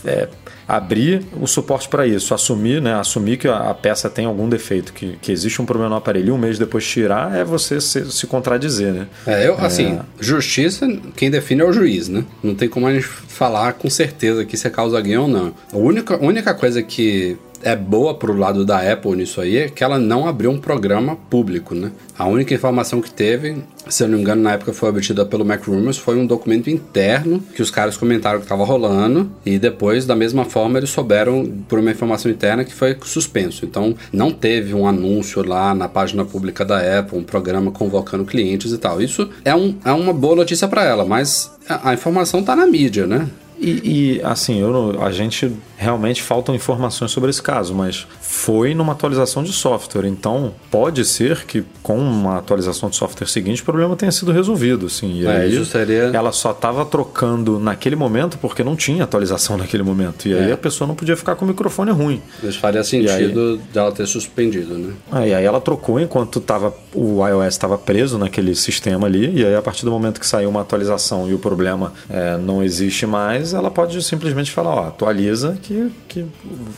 é, 0.06 0.28
abrir 0.70 1.26
o 1.41 1.47
suporte 1.47 1.89
para 1.89 2.05
isso, 2.05 2.32
assumir, 2.34 2.80
né, 2.80 2.93
assumir 2.93 3.38
que 3.38 3.47
a, 3.47 3.72
a 3.72 3.74
peça 3.74 4.07
tem 4.07 4.26
algum 4.26 4.47
defeito, 4.47 4.93
que, 4.93 5.17
que 5.20 5.32
existe 5.32 5.59
um 5.59 5.65
problema 5.65 5.89
no 5.89 5.95
aparelho 5.95 6.36
um 6.36 6.38
mês 6.38 6.59
depois 6.59 6.86
tirar, 6.86 7.36
é 7.36 7.43
você 7.43 7.82
se, 7.82 8.11
se 8.11 8.28
contradizer, 8.28 8.93
né? 8.93 9.07
É, 9.26 9.47
eu, 9.47 9.55
assim, 9.55 9.99
justiça, 10.20 10.88
quem 11.15 11.32
define 11.32 11.61
é 11.61 11.65
o 11.65 11.74
juiz, 11.74 12.07
né? 12.07 12.24
Não 12.43 12.53
tem 12.53 12.70
como 12.70 12.86
a 12.86 12.93
gente 12.93 13.07
falar 13.07 13.74
com 13.74 13.89
certeza 13.89 14.45
que 14.45 14.53
isso 14.53 14.67
é 14.67 14.70
causa 14.70 15.01
ganho 15.01 15.24
ou 15.24 15.28
não. 15.28 15.53
A 15.74 15.78
única, 15.78 16.15
a 16.15 16.20
única 16.20 16.53
coisa 16.53 16.84
que 16.84 17.36
é 17.64 17.76
boa 17.76 18.14
pro 18.14 18.36
lado 18.36 18.66
da 18.66 18.91
Apple 18.91 19.16
nisso 19.16 19.41
aí 19.41 19.57
é 19.57 19.70
que 19.70 19.84
ela 19.84 19.97
não 19.97 20.28
abriu 20.28 20.51
um 20.51 20.60
programa 20.60 21.16
público, 21.16 21.76
né? 21.76 21.91
A 22.18 22.28
única 22.28 22.53
informação 22.53 23.01
que 23.01 23.12
teve, 23.12 23.57
se 23.88 24.03
eu 24.03 24.07
não 24.07 24.18
me 24.18 24.22
engano, 24.22 24.41
na 24.41 24.53
época 24.53 24.74
foi 24.74 24.89
obtida 24.89 25.26
pelo 25.26 25.45
Mac 25.45 25.64
Rumors, 25.66 25.97
foi 25.97 26.18
um 26.18 26.26
documento 26.26 26.70
interno 26.70 27.41
que 27.55 27.62
os 27.62 27.72
caras 27.72 27.95
comentaram 27.95 28.39
que 28.39 28.45
estava 28.45 28.64
rolando 28.66 29.32
e 29.45 29.57
depois, 29.57 30.05
da 30.05 30.16
mesma 30.16 30.45
forma, 30.45 30.78
eles 30.78 30.89
souberam 30.89 31.45
por 31.68 31.80
uma 31.80 31.91
informação 31.91 32.30
interna 32.30 32.66
que 32.66 32.74
foi 32.74 32.97
suspenso. 33.03 33.66
Então, 33.66 33.95
não 34.12 34.32
teve 34.32 34.74
um 34.74 34.86
anúncio 34.88 35.47
lá 35.47 35.74
na 35.74 35.88
página 35.88 36.26
pública 36.26 36.66
da 36.66 36.99
Apple, 36.99 37.18
um 37.18 37.24
programa 37.24 37.72
convocando 37.72 38.26
clientes 38.26 38.72
e 38.72 38.78
tal. 38.78 39.01
Isso 39.01 39.30
é, 39.45 39.55
um, 39.55 39.76
é 39.86 39.91
uma 39.91 40.14
boa 40.14 40.36
notícia 40.36 40.68
para 40.68 40.84
ela, 40.84 41.05
mas 41.05 41.51
a, 41.68 41.91
a 41.91 41.93
informação 41.93 42.43
tá 42.43 42.55
na 42.55 42.66
mídia, 42.66 43.07
né? 43.07 43.28
E, 43.62 44.18
e, 44.20 44.22
assim, 44.24 44.60
eu 44.62 44.72
não- 44.72 45.03
a 45.03 45.12
gente 45.12 45.51
realmente 45.78 46.22
faltam 46.24 46.55
informações 46.55 47.12
sobre 47.12 47.30
esse 47.30 47.41
caso, 47.41 47.74
mas 47.76 48.07
foi 48.22 48.74
numa 48.74 48.93
atualização 48.93 49.43
de 49.43 49.51
software. 49.51 50.05
Então, 50.05 50.53
pode 50.72 51.03
ser 51.05 51.45
que 51.45 51.64
com 51.84 51.97
uma 51.97 52.38
atualização 52.38 52.89
de 52.89 52.95
software 52.95 53.28
seguinte 53.28 53.62
o 53.62 53.66
problema 53.66 53.95
tenha 53.95 54.12
sido 54.12 54.32
resolvido. 54.32 54.86
Assim, 54.86 55.22
e 55.22 55.26
É, 55.26 55.30
aí 55.41 55.66
seria- 55.66 56.12
ela 56.14 56.32
só 56.32 56.51
estava 56.51 56.86
trocando 56.86 57.60
naquele 57.60 57.95
momento 57.95 58.38
porque 58.38 58.64
não 58.64 58.76
tinha 58.76 59.03
atualização 59.03 59.57
naquele 59.57 59.84
momento. 59.84 60.26
E 60.28 60.34
aí 60.34 60.49
É. 60.49 60.53
a 60.53 60.57
pessoa 60.57 60.88
não 60.88 60.95
podia 60.95 61.16
ficar 61.18 61.36
com 61.36 61.43
o 61.45 61.47
microfone 61.47 61.91
ruim. 61.91 62.22
Isso 62.43 62.60
faria 62.60 62.84
sentido 62.84 63.57
dela 63.74 63.91
ter 63.91 64.07
suspendido, 64.07 64.78
né? 64.78 64.93
Ah, 65.12 65.28
e 65.28 65.34
aí 65.34 65.43
ela 65.45 65.60
trocou 65.60 65.99
enquanto 65.99 66.39
tava, 66.39 66.74
o 66.93 67.26
iOS 67.28 67.47
estava 67.47 67.78
preso 67.78 68.18
naquele 68.18 68.55
sistema 68.55 69.05
ali, 69.07 69.34
e 69.41 69.45
aí 69.45 69.55
a 69.55 69.62
partir 69.62 69.84
do 69.86 69.91
momento 69.91 70.20
que 70.20 70.28
saiu 70.28 70.49
uma 70.49 70.62
atualização 70.62 71.30
e 71.30 71.34
o 71.34 71.39
problema 71.39 71.93
é, 72.10 72.38
não 72.38 72.64
existe 72.64 73.05
mais, 73.05 73.49
ela 73.54 73.72
pode 73.72 74.02
simplesmente 74.02 74.52
falar, 74.52 74.76
ó, 74.76 74.88
atualiza 74.88 75.58
que, 75.62 75.91
que 76.08 76.26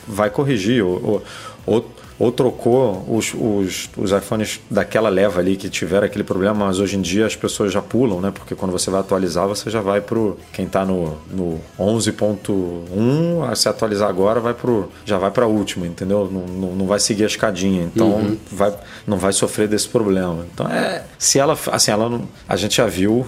vai 0.08 0.30
corrigir. 0.30 0.84
Ou, 0.84 1.04
ou, 1.04 1.24
ou, 1.66 1.92
ou 2.22 2.32
trocou 2.32 3.04
os, 3.10 3.34
os, 3.34 3.90
os 3.98 4.12
iPhones 4.12 4.60
daquela 4.70 5.10
leva 5.10 5.40
ali 5.40 5.56
que 5.56 5.70
tiveram 5.70 6.06
aquele 6.06 6.24
problema, 6.24 6.68
mas 6.68 6.80
hoje 6.80 6.96
em 6.96 7.02
dia 7.02 7.26
as 7.26 7.36
pessoas 7.36 7.74
já 7.74 7.82
pulam, 7.82 8.22
né? 8.22 8.30
Porque 8.32 8.54
quando 8.54 8.72
você 8.72 8.92
vai 8.92 9.00
atualizar, 9.00 9.48
você 9.48 9.72
já 9.72 9.82
vai 9.82 10.02
pro. 10.02 10.38
Quem 10.54 10.68
tá 10.68 10.86
no, 10.86 11.18
no 11.32 11.60
11.1, 11.80 13.56
se 13.56 13.68
atualizar 13.68 14.08
agora, 14.08 14.40
vai 14.40 14.54
pro, 14.54 14.92
já 15.04 15.18
vai 15.18 15.32
pra 15.32 15.48
última, 15.48 15.88
entendeu? 15.88 16.30
Não, 16.32 16.46
não, 16.46 16.76
não 16.76 16.86
vai 16.86 17.00
seguir 17.00 17.24
a 17.24 17.28
escadinha. 17.28 17.84
Então 17.84 18.12
uhum. 18.12 18.38
vai, 18.52 18.72
não 19.08 19.18
vai 19.18 19.34
sofrer 19.34 19.68
desse 19.68 19.88
problema. 19.88 20.46
Então 20.54 20.68
é. 20.68 21.04
Se 21.18 21.40
ela. 21.40 21.58
Assim, 21.72 21.90
ela 21.90 22.08
não. 22.08 22.28
A 22.48 22.56
gente 22.56 22.78
já 22.78 22.86
viu. 22.86 23.26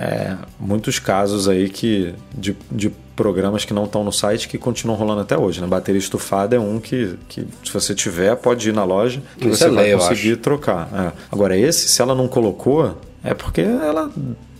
É, 0.00 0.36
muitos 0.60 1.00
casos 1.00 1.48
aí 1.48 1.68
que 1.68 2.14
de, 2.32 2.56
de 2.70 2.88
programas 3.16 3.64
que 3.64 3.74
não 3.74 3.84
estão 3.84 4.04
no 4.04 4.12
site 4.12 4.46
que 4.46 4.56
continuam 4.56 4.96
rolando 4.96 5.22
até 5.22 5.36
hoje. 5.36 5.60
Né? 5.60 5.66
Bateria 5.66 5.98
estufada 5.98 6.54
é 6.54 6.58
um 6.60 6.78
que, 6.78 7.18
que 7.28 7.44
se 7.64 7.72
você 7.72 7.96
tiver, 7.96 8.36
pode 8.36 8.68
ir 8.68 8.72
na 8.72 8.84
loja 8.84 9.20
que 9.36 9.48
Isso 9.48 9.58
você 9.58 9.64
é 9.64 9.70
vai 9.70 9.84
lei, 9.86 9.94
conseguir 9.94 10.36
trocar. 10.36 10.88
É. 10.94 11.12
Agora, 11.32 11.56
esse, 11.56 11.88
se 11.88 12.00
ela 12.00 12.14
não 12.14 12.28
colocou, 12.28 12.96
é 13.24 13.34
porque 13.34 13.60
ela 13.60 14.08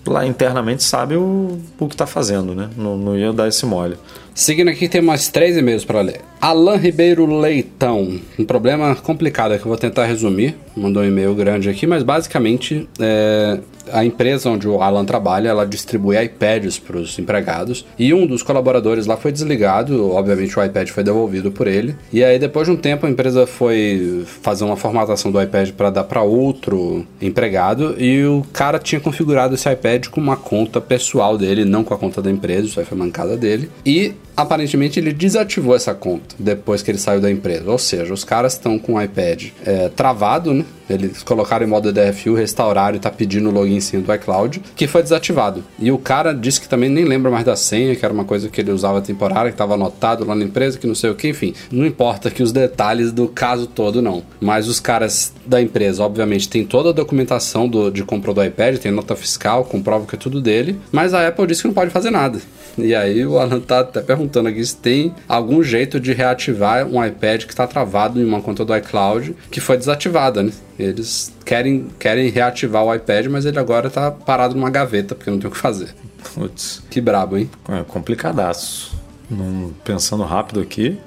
lá 0.05 0.27
internamente 0.27 0.83
sabe 0.83 1.15
o, 1.15 1.61
o 1.79 1.87
que 1.87 1.95
está 1.95 2.07
fazendo, 2.07 2.53
né? 2.53 2.69
Não, 2.77 2.99
não 2.99 3.17
ia 3.17 3.33
dar 3.33 3.47
esse 3.47 3.65
mole. 3.65 3.97
Seguindo 4.39 4.69
aqui, 4.69 4.89
tem 4.89 5.03
mais 5.03 5.27
três 5.27 5.57
e-mails 5.57 5.85
para 5.85 6.01
ler. 6.01 6.21
Alan 6.41 6.77
Ribeiro 6.77 7.27
Leitão. 7.27 8.21
Um 8.39 8.45
problema 8.45 8.95
complicado 8.95 9.59
que 9.59 9.65
eu 9.65 9.69
vou 9.69 9.77
tentar 9.77 10.05
resumir. 10.07 10.55
Mandou 10.77 11.03
um 11.03 11.07
e-mail 11.07 11.35
grande 11.35 11.69
aqui, 11.69 11.89
mas 11.89 12.05
basicamente 12.05 12.89
é, 13.01 13.59
a 13.93 14.05
empresa 14.05 14.49
onde 14.49 14.69
o 14.69 14.81
Alan 14.81 15.05
trabalha, 15.05 15.49
ela 15.49 15.67
distribui 15.67 16.23
iPads 16.23 16.79
para 16.79 16.99
os 16.99 17.19
empregados 17.19 17.85
e 17.99 18.15
um 18.15 18.29
dos 18.29 18.43
colaboradores 18.43 19.07
lá 19.07 19.17
foi 19.17 19.33
desligado, 19.33 20.13
obviamente 20.13 20.57
o 20.57 20.65
iPad 20.65 20.89
foi 20.89 21.03
devolvido 21.03 21.51
por 21.51 21.67
ele. 21.67 21.97
E 22.13 22.23
aí 22.23 22.39
depois 22.39 22.69
de 22.69 22.73
um 22.73 22.77
tempo 22.77 23.07
a 23.07 23.11
empresa 23.11 23.45
foi 23.45 24.25
fazer 24.43 24.65
uma 24.65 24.77
formatação 24.77 25.33
do 25.33 25.43
iPad 25.43 25.71
para 25.73 25.91
dar 25.91 26.05
para 26.05 26.23
outro 26.23 27.05
empregado 27.21 27.97
e 27.99 28.25
o 28.25 28.45
cara 28.53 28.79
tinha 28.79 29.01
configurado 29.01 29.57
esse 29.57 29.69
iPad 29.71 30.07
com 30.07 30.21
uma 30.21 30.37
conta 30.37 30.81
pessoal 30.81 31.37
dele, 31.37 31.65
não 31.65 31.83
com 31.83 31.93
a 31.93 31.99
conta 31.99 32.23
da 32.23 32.31
empresa, 32.31 32.67
isso 32.67 32.79
aí 32.79 32.87
foi 32.87 32.97
mancada 32.97 33.37
dele. 33.37 33.69
E 33.85 34.15
aparentemente 34.39 35.01
ele 35.01 35.13
desativou 35.13 35.75
essa 35.75 35.93
conta 35.93 36.37
depois 36.39 36.81
que 36.81 36.91
ele 36.93 36.99
saiu 36.99 37.21
da 37.21 37.29
empresa. 37.29 37.69
Ou 37.69 37.77
seja, 37.77 38.15
os 38.15 38.23
caras 38.23 38.53
estão 38.53 38.79
com 38.79 38.95
o 38.95 39.03
iPad 39.03 39.47
é, 39.67 39.89
travado, 39.89 40.55
né? 40.55 40.65
Eles 40.89 41.23
colocaram 41.23 41.67
em 41.67 41.69
modo 41.69 41.93
DFU, 41.93 42.35
restauraram 42.35 42.97
e 42.97 43.01
tá 43.01 43.11
pedindo 43.11 43.51
o 43.51 43.53
login 43.53 43.81
senha 43.81 44.01
do 44.01 44.15
iCloud, 44.15 44.63
que 44.75 44.87
foi 44.87 45.03
desativado. 45.03 45.63
E 45.79 45.91
o 45.93 45.99
cara 45.99 46.33
disse 46.33 46.61
que 46.61 46.69
também 46.69 46.89
nem 46.89 47.05
lembra 47.05 47.31
mais 47.31 47.45
da 47.45 47.57
senha, 47.57 47.95
que 47.95 48.05
era 48.05 48.15
uma 48.15 48.25
coisa 48.25 48.49
que 48.49 48.61
ele 48.61 48.71
usava 48.71 49.03
temporária, 49.03 49.51
que 49.51 49.55
estava 49.55 49.75
anotado 49.75 50.25
lá 50.25 50.35
na 50.35 50.45
empresa, 50.45 50.79
que 50.79 50.87
não 50.87 50.95
sei 50.95 51.11
o 51.11 51.15
que, 51.15 51.29
enfim. 51.29 51.53
Não 51.71 51.85
importa 51.85 52.31
que 52.31 52.43
os 52.43 52.53
detalhes 52.53 53.13
do 53.13 53.29
caso 53.29 53.67
todo, 53.67 54.01
não. 54.01 54.23
Mas 54.41 54.67
os 54.67 54.81
caras 54.81 55.33
da 55.45 55.61
empresa, 55.61 56.03
obviamente, 56.03 56.49
tem 56.49 56.65
toda 56.65 56.89
a 56.91 56.93
documentação 56.93 57.69
do, 57.69 57.91
de 57.91 58.03
compra 58.05 58.33
do 58.33 58.43
iPad, 58.43 58.79
tem 58.79 58.93
nota 58.93 59.15
fiscal, 59.15 59.65
comprova 59.65 60.07
que 60.07 60.15
é 60.15 60.19
tudo 60.19 60.41
dele, 60.41 60.79
mas 60.91 61.13
a 61.13 61.27
Apple 61.27 61.47
disse 61.47 61.61
que 61.61 61.69
não 61.69 61.75
pode 61.75 61.91
fazer 61.91 62.11
nada. 62.11 62.39
E 62.79 62.95
aí 62.95 63.27
o 63.27 63.39
Alan 63.39 63.61
tá 63.61 63.81
até 63.81 64.01
perguntando 64.01 64.28
aqui 64.49 64.65
se 64.65 64.77
tem 64.77 65.15
algum 65.29 65.63
jeito 65.63 65.99
de 66.01 66.13
reativar 66.13 66.87
um 66.87 67.05
iPad 67.05 67.45
que 67.45 67.53
está 67.53 67.67
travado 67.67 68.21
em 68.21 68.25
uma 68.25 68.41
conta 68.41 68.65
do 68.65 68.77
iCloud 68.77 69.35
que 69.51 69.61
foi 69.61 69.77
desativada, 69.77 70.43
né? 70.43 70.53
Eles 70.79 71.33
querem, 71.45 71.89
querem 71.99 72.29
reativar 72.29 72.85
o 72.85 72.95
iPad, 72.95 73.27
mas 73.27 73.45
ele 73.45 73.59
agora 73.59 73.91
tá 73.91 74.11
parado 74.11 74.55
numa 74.55 74.71
gaveta, 74.71 75.15
porque 75.15 75.31
não 75.31 75.39
tem 75.39 75.49
o 75.49 75.53
que 75.53 75.59
fazer. 75.59 75.95
Putz. 76.35 76.83
Que 76.91 77.01
brabo, 77.01 77.37
hein? 77.37 77.51
É 77.69 77.83
complicadaço. 77.83 78.97
Num, 79.31 79.73
pensando 79.85 80.25
rápido 80.25 80.61
aqui, 80.61 80.99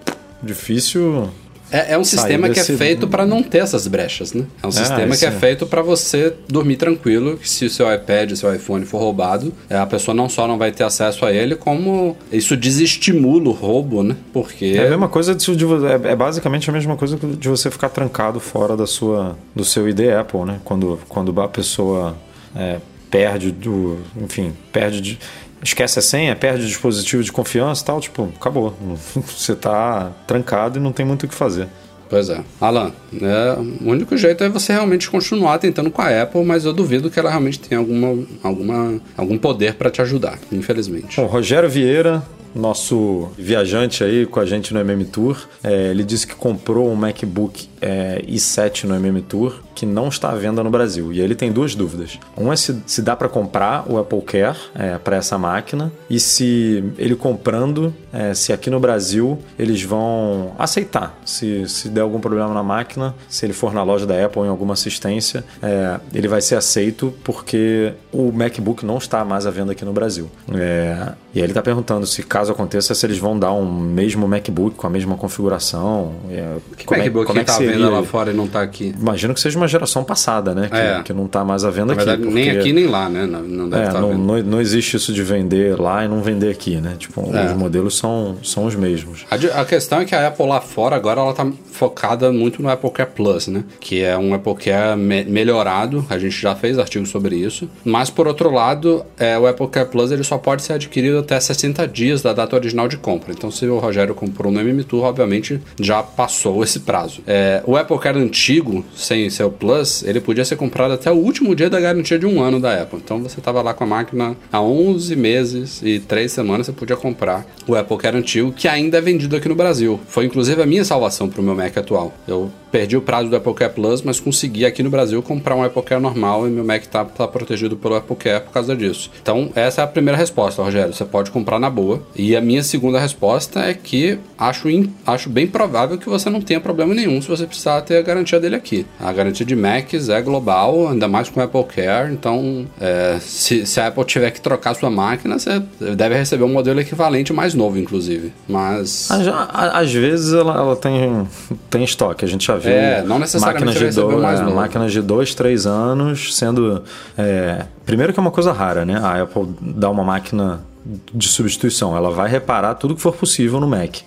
difícil 0.43 1.29
é, 1.71 1.93
é 1.93 1.97
um 1.97 2.03
sistema 2.03 2.49
desse... 2.49 2.65
que 2.65 2.73
é 2.73 2.77
feito 2.77 3.07
para 3.07 3.25
não 3.25 3.41
ter 3.41 3.59
essas 3.59 3.87
brechas, 3.87 4.33
né? 4.33 4.45
É 4.61 4.65
um 4.65 4.69
é, 4.69 4.73
sistema 4.73 5.15
que 5.15 5.25
é, 5.25 5.29
é 5.29 5.31
feito 5.31 5.65
para 5.65 5.81
você 5.81 6.33
dormir 6.47 6.75
tranquilo, 6.75 7.37
que 7.37 7.49
se 7.49 7.65
o 7.65 7.69
seu 7.69 7.91
iPad, 7.93 8.33
seu 8.35 8.53
iPhone 8.53 8.85
for 8.85 8.99
roubado, 8.99 9.53
é, 9.69 9.77
a 9.77 9.85
pessoa 9.85 10.13
não 10.13 10.27
só 10.27 10.47
não 10.47 10.57
vai 10.57 10.71
ter 10.71 10.83
acesso 10.83 11.25
a 11.25 11.31
ele, 11.31 11.55
como 11.55 12.17
isso 12.31 12.57
desestimula 12.57 13.49
o 13.49 13.51
roubo, 13.51 14.03
né? 14.03 14.15
Porque... 14.33 14.73
É 14.77 14.87
a 14.87 14.89
mesma 14.89 15.07
coisa 15.07 15.33
de, 15.33 15.55
de 15.55 15.65
é, 15.65 16.11
é 16.11 16.15
basicamente 16.15 16.69
a 16.69 16.73
mesma 16.73 16.97
coisa 16.97 17.17
de 17.17 17.47
você 17.49 17.71
ficar 17.71 17.89
trancado 17.89 18.39
fora 18.39 18.75
da 18.75 18.85
sua, 18.85 19.37
do 19.55 19.63
seu 19.63 19.87
ID 19.87 20.01
Apple, 20.19 20.41
né? 20.41 20.59
Quando, 20.65 20.99
quando 21.07 21.39
a 21.39 21.47
pessoa 21.47 22.15
é, 22.55 22.77
perde 23.09 23.51
do... 23.51 23.97
Enfim, 24.21 24.53
perde... 24.71 25.01
De, 25.01 25.19
esquece 25.63 25.99
a 25.99 26.01
senha, 26.01 26.35
perde 26.35 26.63
o 26.63 26.67
dispositivo 26.67 27.23
de 27.23 27.31
confiança 27.31 27.81
e 27.81 27.85
tal, 27.85 27.99
tipo, 27.99 28.31
acabou. 28.35 28.75
Você 29.15 29.55
tá 29.55 30.11
trancado 30.27 30.79
e 30.79 30.81
não 30.81 30.91
tem 30.91 31.05
muito 31.05 31.25
o 31.25 31.27
que 31.29 31.35
fazer. 31.35 31.67
Pois 32.09 32.29
é. 32.29 32.41
Alan, 32.59 32.91
é, 33.21 33.57
o 33.57 33.89
único 33.89 34.17
jeito 34.17 34.43
é 34.43 34.49
você 34.49 34.73
realmente 34.73 35.09
continuar 35.09 35.59
tentando 35.59 35.89
com 35.89 36.01
a 36.01 36.23
Apple, 36.23 36.43
mas 36.43 36.65
eu 36.65 36.73
duvido 36.73 37.09
que 37.09 37.17
ela 37.17 37.29
realmente 37.29 37.57
tenha 37.57 37.79
alguma, 37.79 38.25
alguma, 38.43 39.01
algum 39.15 39.37
poder 39.37 39.75
para 39.75 39.89
te 39.89 40.01
ajudar, 40.01 40.37
infelizmente. 40.51 41.15
Bom, 41.15 41.25
Rogério 41.25 41.69
Vieira 41.69 42.21
nosso 42.53 43.29
viajante 43.37 44.03
aí 44.03 44.25
com 44.25 44.39
a 44.39 44.45
gente 44.45 44.73
no 44.73 44.79
MM 44.79 45.05
Tour, 45.05 45.47
é, 45.63 45.89
ele 45.89 46.03
disse 46.03 46.27
que 46.27 46.35
comprou 46.35 46.89
um 46.89 46.95
MacBook 46.95 47.69
é, 47.81 48.23
i7 48.27 48.85
no 48.85 48.95
MM 48.95 49.21
Tour 49.21 49.61
que 49.73 49.85
não 49.85 50.09
está 50.09 50.29
à 50.29 50.35
venda 50.35 50.63
no 50.63 50.69
Brasil. 50.69 51.11
E 51.11 51.19
ele 51.19 51.33
tem 51.33 51.51
duas 51.51 51.73
dúvidas. 51.73 52.19
Um 52.37 52.51
é 52.51 52.55
se, 52.55 52.81
se 52.85 53.01
dá 53.01 53.15
para 53.15 53.27
comprar 53.27 53.89
o 53.91 53.97
Apple 53.97 54.21
Care 54.21 54.57
é, 54.75 54.97
para 54.97 55.15
essa 55.15 55.37
máquina 55.37 55.91
e 56.09 56.19
se 56.19 56.83
ele 56.97 57.15
comprando, 57.15 57.93
é, 58.13 58.33
se 58.33 58.53
aqui 58.53 58.69
no 58.69 58.79
Brasil 58.79 59.39
eles 59.57 59.81
vão 59.81 60.53
aceitar. 60.57 61.19
Se, 61.25 61.67
se 61.67 61.89
der 61.89 62.01
algum 62.01 62.19
problema 62.19 62.53
na 62.53 62.63
máquina, 62.63 63.15
se 63.27 63.45
ele 63.45 63.53
for 63.53 63.73
na 63.73 63.83
loja 63.83 64.05
da 64.05 64.25
Apple 64.25 64.43
em 64.43 64.49
alguma 64.49 64.73
assistência, 64.73 65.43
é, 65.61 65.99
ele 66.13 66.27
vai 66.27 66.41
ser 66.41 66.55
aceito 66.55 67.13
porque 67.23 67.93
o 68.11 68.31
MacBook 68.31 68.85
não 68.85 68.97
está 68.97 69.23
mais 69.23 69.45
à 69.45 69.51
venda 69.51 69.71
aqui 69.71 69.85
no 69.85 69.93
Brasil. 69.93 70.29
É, 70.53 71.13
e 71.33 71.39
aí 71.39 71.43
ele 71.43 71.51
está 71.51 71.61
perguntando 71.61 72.05
se 72.05 72.23
caso 72.23 72.40
aconteça, 72.49 72.93
se 72.93 73.05
eles 73.05 73.17
vão 73.17 73.37
dar 73.37 73.53
um 73.53 73.69
mesmo 73.71 74.27
MacBook 74.27 74.75
com 74.75 74.87
a 74.87 74.89
mesma 74.89 75.15
configuração. 75.15 76.13
É, 76.29 76.55
que 76.77 76.85
como 76.85 76.99
MacBook 76.99 77.23
é, 77.23 77.27
como 77.27 77.39
que 77.45 77.51
está 77.51 77.55
à 77.55 77.67
venda 77.67 77.89
lá 77.89 78.03
fora 78.03 78.31
e 78.31 78.33
não 78.33 78.45
está 78.45 78.61
aqui? 78.61 78.93
Imagino 78.99 79.33
que 79.33 79.39
seja 79.39 79.57
uma 79.57 79.67
geração 79.67 80.03
passada, 80.03 80.53
né? 80.53 80.67
Que, 80.69 80.77
é. 80.77 81.03
que 81.03 81.13
não 81.13 81.25
está 81.25 81.43
mais 81.43 81.63
à 81.63 81.69
venda 81.69 81.87
Na 81.87 81.93
verdade, 81.93 82.21
aqui. 82.21 82.31
Porque... 82.31 82.49
Nem 82.49 82.57
aqui 82.57 82.73
nem 82.73 82.87
lá, 82.87 83.09
né? 83.09 83.25
Não, 83.25 83.41
não 83.41 83.69
deve 83.69 83.83
é, 83.83 83.87
tá 83.87 84.01
não, 84.01 84.17
não, 84.17 84.43
não, 84.43 84.61
existe 84.61 84.97
isso 84.97 85.13
de 85.13 85.23
vender 85.23 85.79
lá 85.79 86.05
e 86.05 86.07
não 86.07 86.21
vender 86.21 86.49
aqui, 86.49 86.77
né? 86.77 86.95
Tipo, 86.97 87.35
é. 87.35 87.47
os 87.47 87.53
modelos 87.53 87.97
são, 87.97 88.37
são 88.43 88.65
os 88.65 88.75
mesmos. 88.75 89.25
A, 89.29 89.61
a, 89.61 89.65
questão 89.65 90.01
é 90.01 90.05
que 90.05 90.15
a 90.15 90.27
Apple 90.27 90.47
lá 90.47 90.61
fora 90.61 90.95
agora 90.95 91.21
ela 91.21 91.31
está 91.31 91.49
focada 91.71 92.31
muito 92.31 92.61
no 92.61 92.69
Apple 92.69 92.91
Care 92.91 93.09
Plus, 93.15 93.47
né? 93.47 93.63
Que 93.79 94.01
é 94.03 94.17
um 94.17 94.33
Apple 94.33 94.55
Care 94.55 94.97
me 94.97 95.23
melhorado. 95.23 96.05
A 96.09 96.17
gente 96.17 96.39
já 96.39 96.55
fez 96.55 96.77
artigos 96.77 97.09
sobre 97.09 97.35
isso. 97.35 97.69
Mas 97.83 98.09
por 98.09 98.27
outro 98.27 98.51
lado, 98.51 99.05
é, 99.17 99.37
o 99.37 99.47
Apple 99.47 99.67
Care 99.67 99.89
Plus 99.89 100.11
ele 100.11 100.23
só 100.23 100.37
pode 100.37 100.63
ser 100.63 100.73
adquirido 100.73 101.19
até 101.19 101.39
60 101.39 101.87
dias 101.87 102.21
da 102.21 102.30
data 102.33 102.55
original 102.55 102.87
de 102.87 102.97
compra. 102.97 103.31
Então, 103.31 103.51
se 103.51 103.65
o 103.65 103.79
Rogério 103.79 104.13
comprou 104.13 104.51
no 104.51 104.59
MM 104.59 104.83
Tour, 104.83 105.03
obviamente 105.03 105.61
já 105.79 106.01
passou 106.03 106.63
esse 106.63 106.81
prazo. 106.81 107.21
É, 107.25 107.61
o 107.65 107.75
Apple 107.75 107.97
Care 107.99 108.17
antigo, 108.17 108.83
sem 108.95 109.29
ser 109.29 109.43
o 109.43 109.51
Plus, 109.51 110.03
ele 110.03 110.19
podia 110.19 110.45
ser 110.45 110.55
comprado 110.55 110.93
até 110.93 111.11
o 111.11 111.15
último 111.15 111.55
dia 111.55 111.69
da 111.69 111.79
garantia 111.79 112.17
de 112.17 112.25
um 112.25 112.41
ano 112.41 112.59
da 112.59 112.81
Apple. 112.81 112.99
Então, 113.03 113.21
você 113.21 113.39
estava 113.39 113.61
lá 113.61 113.73
com 113.73 113.83
a 113.83 113.87
máquina 113.87 114.35
há 114.51 114.61
11 114.61 115.15
meses 115.15 115.81
e 115.83 115.99
3 115.99 116.31
semanas, 116.31 116.67
você 116.67 116.71
podia 116.71 116.95
comprar 116.95 117.45
o 117.67 117.75
Apple 117.75 117.97
Care 117.97 118.17
antigo, 118.17 118.51
que 118.51 118.67
ainda 118.67 118.97
é 118.97 119.01
vendido 119.01 119.35
aqui 119.35 119.47
no 119.47 119.55
Brasil. 119.55 119.99
Foi 120.07 120.25
inclusive 120.25 120.61
a 120.61 120.65
minha 120.65 120.83
salvação 120.83 121.29
para 121.29 121.41
o 121.41 121.43
meu 121.43 121.55
Mac 121.55 121.77
atual. 121.77 122.13
Eu 122.27 122.51
perdi 122.71 122.95
o 122.95 123.01
prazo 123.01 123.29
do 123.29 123.35
Apple 123.35 123.53
Care 123.53 123.73
Plus, 123.73 124.01
mas 124.01 124.19
consegui 124.19 124.65
aqui 124.65 124.81
no 124.81 124.89
Brasil 124.89 125.21
comprar 125.21 125.55
um 125.55 125.63
Apple 125.63 125.83
Care 125.83 126.01
normal 126.01 126.47
e 126.47 126.51
meu 126.51 126.63
Mac 126.63 126.81
está 126.81 127.03
tá 127.03 127.27
protegido 127.27 127.75
pelo 127.75 127.95
Apple 127.95 128.15
Care 128.15 128.43
por 128.45 128.51
causa 128.51 128.75
disso. 128.75 129.11
Então, 129.21 129.51
essa 129.55 129.81
é 129.81 129.83
a 129.83 129.87
primeira 129.87 130.17
resposta, 130.17 130.63
Rogério. 130.63 130.93
Você 130.93 131.03
pode 131.03 131.31
comprar 131.31 131.59
na 131.59 131.69
boa. 131.69 132.01
E 132.21 132.35
a 132.35 132.41
minha 132.41 132.61
segunda 132.61 132.99
resposta 132.99 133.61
é 133.61 133.73
que 133.73 134.19
acho, 134.37 134.69
in, 134.69 134.93
acho 135.07 135.27
bem 135.27 135.47
provável 135.47 135.97
que 135.97 136.07
você 136.07 136.29
não 136.29 136.39
tenha 136.39 136.61
problema 136.61 136.93
nenhum 136.93 137.19
se 137.19 137.27
você 137.27 137.47
precisar 137.47 137.81
ter 137.81 137.97
a 137.97 138.01
garantia 138.03 138.39
dele 138.39 138.55
aqui. 138.55 138.85
A 138.99 139.11
garantia 139.11 139.43
de 139.43 139.55
Macs 139.55 140.07
é 140.07 140.21
global, 140.21 140.89
ainda 140.89 141.07
mais 141.07 141.29
com 141.29 141.41
Apple 141.41 141.63
Care. 141.63 142.13
Então, 142.13 142.67
é, 142.79 143.17
se, 143.19 143.65
se, 143.65 143.79
a 143.79 143.87
Apple 143.87 144.05
tiver 144.05 144.29
que 144.29 144.39
trocar 144.39 144.75
sua 144.75 144.91
máquina, 144.91 145.39
você 145.39 145.63
deve 145.95 146.13
receber 146.13 146.43
um 146.43 146.53
modelo 146.53 146.79
equivalente 146.79 147.33
mais 147.33 147.55
novo, 147.55 147.79
inclusive. 147.79 148.31
Mas. 148.47 149.09
Às, 149.09 149.27
às 149.73 149.91
vezes 149.91 150.31
ela, 150.31 150.53
ela, 150.53 150.75
tem, 150.75 151.27
tem 151.71 151.83
estoque, 151.83 152.23
a 152.23 152.27
gente 152.27 152.45
já 152.45 152.55
viu. 152.55 152.71
É, 152.71 153.01
não 153.01 153.17
necessariamente 153.17 153.65
máquinas 153.65 153.95
de, 153.95 153.99
do, 153.99 154.19
mais 154.19 154.39
é, 154.39 154.43
máquinas 154.43 154.91
de 154.91 155.01
dois, 155.01 155.33
três 155.33 155.65
anos 155.65 156.35
sendo. 156.35 156.83
É, 157.17 157.65
primeiro 157.83 158.13
que 158.13 158.19
é 158.19 158.21
uma 158.21 158.29
coisa 158.29 158.51
rara, 158.51 158.85
né? 158.85 158.99
A 159.01 159.23
Apple 159.23 159.47
dá 159.59 159.89
uma 159.89 160.03
máquina 160.03 160.69
de 160.85 161.27
substituição. 161.27 161.95
Ela 161.95 162.09
vai 162.11 162.29
reparar 162.29 162.75
tudo 162.75 162.95
que 162.95 163.01
for 163.01 163.15
possível 163.15 163.59
no 163.59 163.67
Mac. 163.67 163.97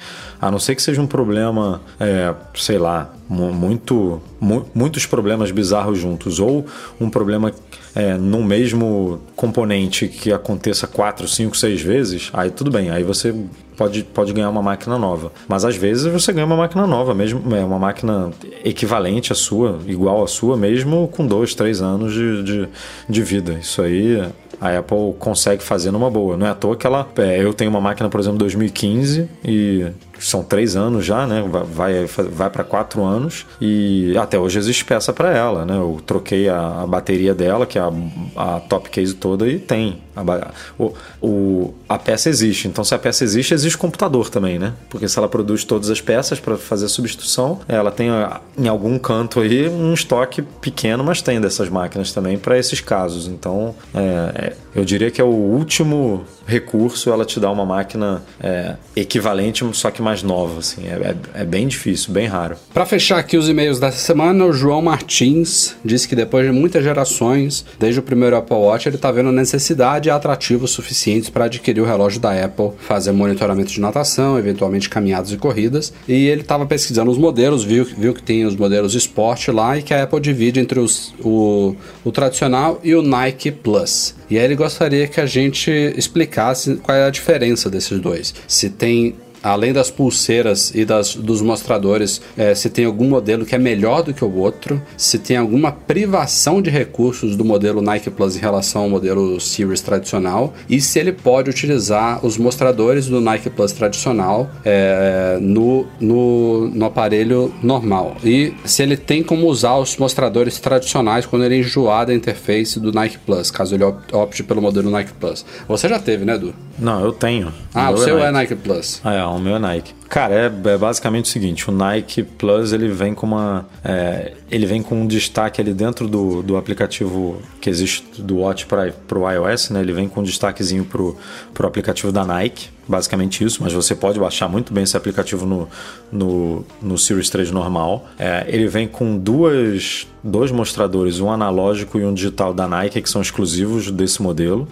A 0.41 0.51
não 0.51 0.59
ser 0.59 0.75
que 0.75 0.83
seja 0.83 1.01
um 1.01 1.07
problema, 1.07 1.81
é, 1.99 2.35
sei 2.55 2.79
lá, 2.79 3.11
muito, 3.29 4.21
mu 4.41 4.67
muitos 4.75 5.07
problemas 5.07 5.51
bizarros 5.51 5.99
juntos, 5.99 6.39
ou 6.39 6.67
um 7.01 7.09
problema 7.09 7.53
é, 7.95 8.15
no 8.15 8.43
mesmo 8.43 9.21
componente 9.37 10.09
que 10.09 10.33
aconteça 10.33 10.87
4, 10.87 11.27
5, 11.27 11.57
6 11.57 11.81
vezes, 11.81 12.31
aí 12.33 12.51
tudo 12.51 12.71
bem, 12.71 12.91
aí 12.91 13.03
você 13.03 13.35
pode, 13.77 14.03
pode 14.03 14.33
ganhar 14.33 14.51
uma 14.51 14.63
máquina 14.63 14.99
nova. 14.99 15.33
Mas 15.49 15.65
às 15.65 15.77
vezes 15.77 16.05
você 16.13 16.33
ganha 16.33 16.47
uma 16.47 16.57
máquina 16.57 16.87
nova, 16.87 17.15
mesmo 17.15 17.43
é 17.55 17.65
uma 17.65 17.79
máquina 17.79 18.31
equivalente 18.65 19.33
à 19.33 19.35
sua, 19.35 19.79
igual 19.87 20.23
à 20.23 20.27
sua, 20.27 20.57
mesmo 20.57 21.09
com 21.09 21.27
2, 21.27 21.55
3 21.55 21.81
anos 21.81 22.13
de, 22.13 22.43
de, 22.43 22.69
de 23.09 23.23
vida. 23.23 23.53
Isso 23.61 23.81
aí 23.81 24.23
a 24.61 24.79
Apple 24.79 25.15
consegue 25.19 25.63
fazer 25.63 25.91
numa 25.91 26.11
boa. 26.11 26.37
Não 26.37 26.47
é 26.47 26.51
à 26.51 26.55
toa 26.55 26.77
que 26.77 26.87
ela. 26.87 27.09
É, 27.17 27.43
eu 27.43 27.53
tenho 27.53 27.71
uma 27.71 27.81
máquina, 27.81 28.09
por 28.09 28.21
exemplo, 28.21 28.39
2015 28.39 29.29
e 29.45 29.87
são 30.19 30.43
três 30.43 30.77
anos 30.77 31.05
já, 31.05 31.27
né? 31.27 31.45
Vai, 31.73 32.07
vai 32.07 32.51
para 32.51 32.65
quatro 32.65 33.03
anos 33.03 33.47
e 33.61 34.17
até 34.17 34.39
hoje 34.39 34.59
existe 34.59 34.85
peça 34.85 35.13
para 35.13 35.37
ela, 35.37 35.65
né? 35.65 35.77
Eu 35.77 36.01
troquei 36.07 36.49
a, 36.49 36.83
a, 36.83 36.87
bateria 36.87 37.35
dela, 37.35 37.67
que 37.67 37.79
é 37.79 37.83
a, 37.83 37.93
a 38.37 38.61
top 38.61 38.91
case 38.91 39.15
toda, 39.15 39.49
e 39.49 39.59
tem. 39.59 40.03
A, 40.17 40.53
o, 40.79 40.95
o, 41.21 41.75
a 41.89 41.99
peça 41.99 42.29
existe. 42.29 42.69
Então, 42.69 42.85
se 42.85 42.95
a 42.95 42.99
peça 42.99 43.25
existe, 43.25 43.53
existe 43.53 43.77
computador 43.77 44.31
também, 44.31 44.59
né? 44.59 44.73
Porque 44.89 45.09
se 45.09 45.19
ela 45.19 45.29
produz 45.29 45.65
todas 45.65 45.91
as 45.91 46.01
peças 46.01 46.39
para 46.39 46.57
fazer 46.57 46.87
a 46.87 46.89
substituição, 46.89 47.61
ela 47.67 47.91
tem 47.91 48.09
em 48.57 48.69
algum 48.69 48.99
canto 48.99 49.41
aí 49.41 49.69
um 49.69 49.93
estoque 49.93 50.43
pequeno, 50.43 51.03
mas 51.03 51.21
tem 51.21 51.41
dessas 51.41 51.69
máquinas 51.69 52.13
também 52.13 52.39
para 52.39 52.59
esses 52.59 52.81
casos. 52.81 53.27
Então, 53.27 53.75
é, 53.93 54.01
é, 54.35 54.57
eu 54.75 54.85
diria 54.85 55.11
que 55.11 55.21
é 55.21 55.25
o 55.25 55.29
último 55.29 56.25
recurso 56.47 57.11
ela 57.11 57.25
te 57.25 57.41
dá 57.41 57.51
uma 57.51 57.65
máquina 57.65 58.23
é, 58.41 58.77
equivalente, 58.95 59.65
só 59.73 59.91
que 59.91 60.03
mais 60.03 60.23
nova. 60.23 60.59
Assim. 60.59 60.87
É, 60.87 61.15
é, 61.35 61.43
é 61.43 61.45
bem 61.45 61.67
difícil, 61.67 62.13
bem 62.13 62.27
raro. 62.27 62.57
Para 62.73 62.87
fechar 62.87 63.19
aqui 63.19 63.37
os 63.37 63.49
e-mails 63.49 63.79
dessa 63.79 63.99
semana, 63.99 64.45
o 64.45 64.53
João 64.53 64.83
Martins 64.83 65.77
disse 65.85 66.09
que 66.09 66.17
depois 66.17 66.47
de 66.47 66.53
muitas 66.53 66.83
gerações, 66.83 67.65
desde 67.79 68.01
o 68.01 68.03
primeiro 68.03 68.37
Apple 68.37 68.57
Watch, 68.57 68.89
ele 68.89 68.97
está 68.97 69.11
vendo 69.11 69.33
necessidade 69.33 70.09
e 70.09 70.11
atrativos 70.11 70.71
suficientes 70.71 71.31
para 71.31 71.47
adquirir 71.47 71.81
o 71.81 71.85
relógio 71.85 72.21
da 72.21 72.45
Apple, 72.45 72.73
fazer 72.79 73.13
monitoramento 73.13 73.73
de 73.73 73.81
natação, 73.81 74.39
eventualmente 74.39 74.89
caminhadas 74.89 75.33
e 75.33 75.37
corridas. 75.37 75.93
E 76.07 76.27
ele 76.27 76.43
estava 76.43 76.67
pesquisando 76.67 77.11
os 77.11 77.19
modelos, 77.19 77.65
viu, 77.65 77.85
viu 77.85 78.15
que 78.15 78.23
tem 78.23 78.45
os 78.45 78.57
modelos 78.57 78.95
Sport 78.95 79.49
lá 79.49 79.79
e 79.79 79.83
que 79.83 79.95
a 79.95 80.03
Apple 80.03 80.21
divide 80.21 80.61
entre 80.61 80.81
os, 80.81 81.15
o, 81.21 81.75
o 82.05 82.13
tradicional 82.13 82.81
e 82.83 82.95
o 82.95 83.03
Nike 83.03 83.51
Plus. 83.51 84.15
E 84.35 84.39
aí 84.39 84.47
ele 84.47 84.57
gostaria 84.57 85.07
que 85.07 85.21
a 85.21 85.27
gente 85.27 85.71
explicasse 85.97 86.75
qual 86.83 86.99
é 86.99 87.05
a 87.05 87.11
diferença 87.11 87.71
desses 87.71 88.01
dois. 88.01 88.35
Se 88.49 88.69
tem 88.69 89.15
além 89.45 89.73
das 89.73 89.91
pulseiras 89.91 90.73
e 90.75 90.85
das, 90.85 91.15
dos 91.15 91.43
mostradores, 91.43 92.21
é, 92.37 92.55
se 92.55 92.71
tem 92.71 92.87
algum 92.87 93.09
modelo 93.09 93.45
que 93.45 93.55
é 93.55 93.59
melhor 93.59 94.03
do 94.03 94.15
que 94.15 94.25
o 94.25 94.37
outro, 94.37 94.81
se 94.97 95.19
tem 95.19 95.37
alguma 95.37 95.71
privação 95.71 96.63
de 96.63 96.71
recursos 96.71 97.37
do 97.37 97.45
modelo 97.45 97.83
Nike 97.83 98.11
Plus 98.11 98.37
em 98.37 98.41
relação 98.41 98.83
ao 98.83 98.89
modelo 98.89 99.39
Series 99.41 99.81
tradicional 99.81 100.55
e 100.69 100.81
se 100.81 100.99
ele 100.99 101.13
pode 101.13 101.51
utilizar 101.51 102.25
os 102.25 102.39
mostradores 102.39 103.07
do 103.07 103.21
Nike 103.21 103.51
Plus 103.51 103.73
tradicional 103.73 104.51
é, 104.65 105.39
no, 105.41 105.87
no, 106.01 106.69
no 106.69 106.85
aparelho 106.87 107.53
normal. 107.63 108.17
E 108.25 108.55
se 108.65 108.83
ele 108.83 108.97
tem 108.97 109.23
como 109.23 109.47
usar 109.47 109.77
os 109.77 109.97
mostradores 109.97 110.59
tradicionais 110.59 111.27
quando 111.27 111.45
ele 111.45 111.59
enjoar 111.59 112.07
da 112.07 112.15
interface 112.15 112.81
do 112.81 112.93
Nike 112.93 113.19
Plus, 113.19 113.51
caso 113.51 113.75
ele 113.75 113.85
opte 113.85 114.43
pelo 114.43 114.63
modelo 114.63 114.91
Nike 114.91 115.13
Plus. 115.13 115.45
Você 115.69 115.89
já 115.89 115.99
teve, 115.99 116.25
né, 116.25 116.37
Edu? 116.37 116.55
Não, 116.79 117.05
eu 117.05 117.13
tenho. 117.13 117.53
Ah, 117.75 117.91
o, 117.91 117.95
o 117.95 117.99
seu 117.99 118.19
é 118.19 118.23
Nike. 118.23 118.29
é 118.29 118.33
Nike 118.33 118.55
Plus. 118.57 119.01
Ah, 119.05 119.34
o 119.37 119.41
meu 119.41 119.57
é 119.57 119.59
Nike. 119.59 119.95
Cara, 120.09 120.35
é, 120.35 120.45
é, 120.47 120.79
basicamente 120.79 121.25
o 121.25 121.29
seguinte: 121.29 121.69
o 121.69 121.73
Nike 121.73 122.23
Plus 122.23 122.73
ele 122.73 122.89
vem 122.89 123.15
com 123.15 123.27
uma. 123.27 123.67
É, 123.85 124.33
ele 124.51 124.67
vem 124.67 124.83
com 124.83 125.03
um 125.03 125.07
destaque 125.07 125.61
ali 125.61 125.75
dentro 125.75 126.07
do, 126.07 126.43
do 126.43 126.57
aplicativo 126.57 127.41
que 127.61 127.69
existe 127.69 128.23
do 128.23 128.37
Watch 128.39 128.67
para 128.67 129.19
o 129.19 129.31
iOS, 129.31 129.71
né? 129.71 129.81
Ele 129.81 129.93
vem 129.93 130.09
com 130.09 130.21
um 130.21 130.23
destaquezinho 130.23 130.85
pro, 130.85 131.17
pro 131.53 131.67
aplicativo 131.67 132.13
da 132.13 132.25
Nike. 132.25 132.69
Basicamente 132.87 133.43
isso, 133.43 133.63
mas 133.63 133.73
você 133.73 133.95
pode 133.95 134.21
baixar 134.21 134.47
muito 134.49 134.73
bem 134.73 134.85
esse 134.85 134.97
aplicativo 134.97 135.47
no, 135.47 135.69
no, 136.13 136.65
no 136.83 136.99
Series 136.99 137.31
3 137.31 137.51
normal. 137.51 138.07
É, 138.19 138.45
ele 138.47 138.69
vem 138.69 138.87
com 138.87 139.17
duas, 139.17 140.07
dois 140.23 140.51
mostradores, 140.51 141.19
um 141.19 141.31
analógico 141.31 141.99
e 141.99 142.05
um 142.05 142.13
digital 142.13 142.53
da 142.53 142.69
Nike, 142.69 143.01
que 143.01 143.09
são 143.09 143.23
exclusivos 143.23 143.91
desse 143.91 144.23
modelo. 144.23 144.69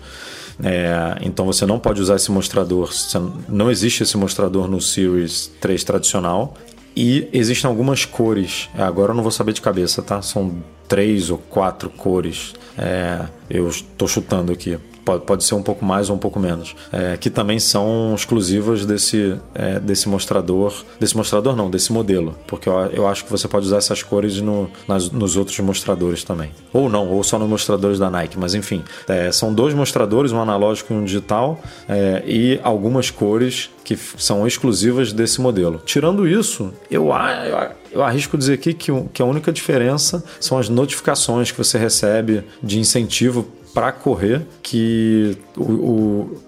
É, 0.62 1.18
então 1.22 1.46
você 1.46 1.64
não 1.64 1.78
pode 1.78 2.00
usar 2.00 2.16
esse 2.16 2.30
mostrador, 2.30 2.90
não 3.48 3.70
existe 3.70 4.02
esse 4.02 4.16
mostrador 4.16 4.68
no 4.68 4.80
Series 4.80 5.50
3 5.60 5.84
tradicional. 5.84 6.54
E 6.94 7.26
existem 7.32 7.68
algumas 7.68 8.04
cores, 8.04 8.68
é, 8.76 8.82
agora 8.82 9.12
eu 9.12 9.16
não 9.16 9.22
vou 9.22 9.32
saber 9.32 9.54
de 9.54 9.62
cabeça, 9.62 10.02
tá? 10.02 10.20
São 10.20 10.62
três 10.86 11.30
ou 11.30 11.38
quatro 11.38 11.88
cores. 11.88 12.52
É, 12.76 13.24
eu 13.48 13.66
estou 13.68 14.06
chutando 14.06 14.52
aqui 14.52 14.78
pode, 15.04 15.24
pode 15.24 15.44
ser 15.44 15.54
um 15.54 15.62
pouco 15.62 15.84
mais 15.84 16.10
ou 16.10 16.16
um 16.16 16.18
pouco 16.18 16.38
menos, 16.38 16.74
é, 16.92 17.16
que 17.16 17.30
também 17.30 17.58
são 17.58 18.14
exclusivas 18.14 18.84
desse, 18.84 19.36
é, 19.54 19.78
desse 19.78 20.08
mostrador, 20.08 20.84
desse 20.98 21.16
mostrador 21.16 21.56
não, 21.56 21.70
desse 21.70 21.92
modelo, 21.92 22.36
porque 22.46 22.68
eu, 22.68 22.74
eu 22.92 23.06
acho 23.06 23.24
que 23.24 23.30
você 23.30 23.46
pode 23.48 23.66
usar 23.66 23.78
essas 23.78 24.02
cores 24.02 24.40
no, 24.40 24.70
nas, 24.86 25.10
nos 25.10 25.36
outros 25.36 25.58
mostradores 25.60 26.24
também. 26.24 26.50
Ou 26.72 26.88
não, 26.88 27.08
ou 27.08 27.22
só 27.22 27.38
nos 27.38 27.48
mostradores 27.48 27.98
da 27.98 28.10
Nike, 28.10 28.38
mas 28.38 28.54
enfim, 28.54 28.82
é, 29.08 29.30
são 29.32 29.52
dois 29.52 29.74
mostradores, 29.74 30.32
um 30.32 30.40
analógico 30.40 30.92
e 30.92 30.96
um 30.96 31.04
digital, 31.04 31.60
é, 31.88 32.22
e 32.26 32.60
algumas 32.62 33.10
cores 33.10 33.70
que 33.84 33.96
são 33.96 34.46
exclusivas 34.46 35.12
desse 35.12 35.40
modelo. 35.40 35.80
Tirando 35.84 36.26
isso, 36.26 36.72
eu, 36.90 37.08
eu, 37.08 37.70
eu 37.92 38.02
arrisco 38.02 38.38
dizer 38.38 38.54
aqui 38.54 38.72
que, 38.72 38.92
que 39.12 39.20
a 39.20 39.24
única 39.24 39.52
diferença 39.52 40.24
são 40.40 40.58
as 40.58 40.68
notificações 40.68 41.50
que 41.50 41.58
você 41.58 41.78
recebe 41.78 42.44
de 42.62 42.78
incentivo 42.78 43.46
para 43.74 43.90
correr 43.92 44.42
que 44.62 45.36
o, 45.56 45.62
o, 45.62 46.38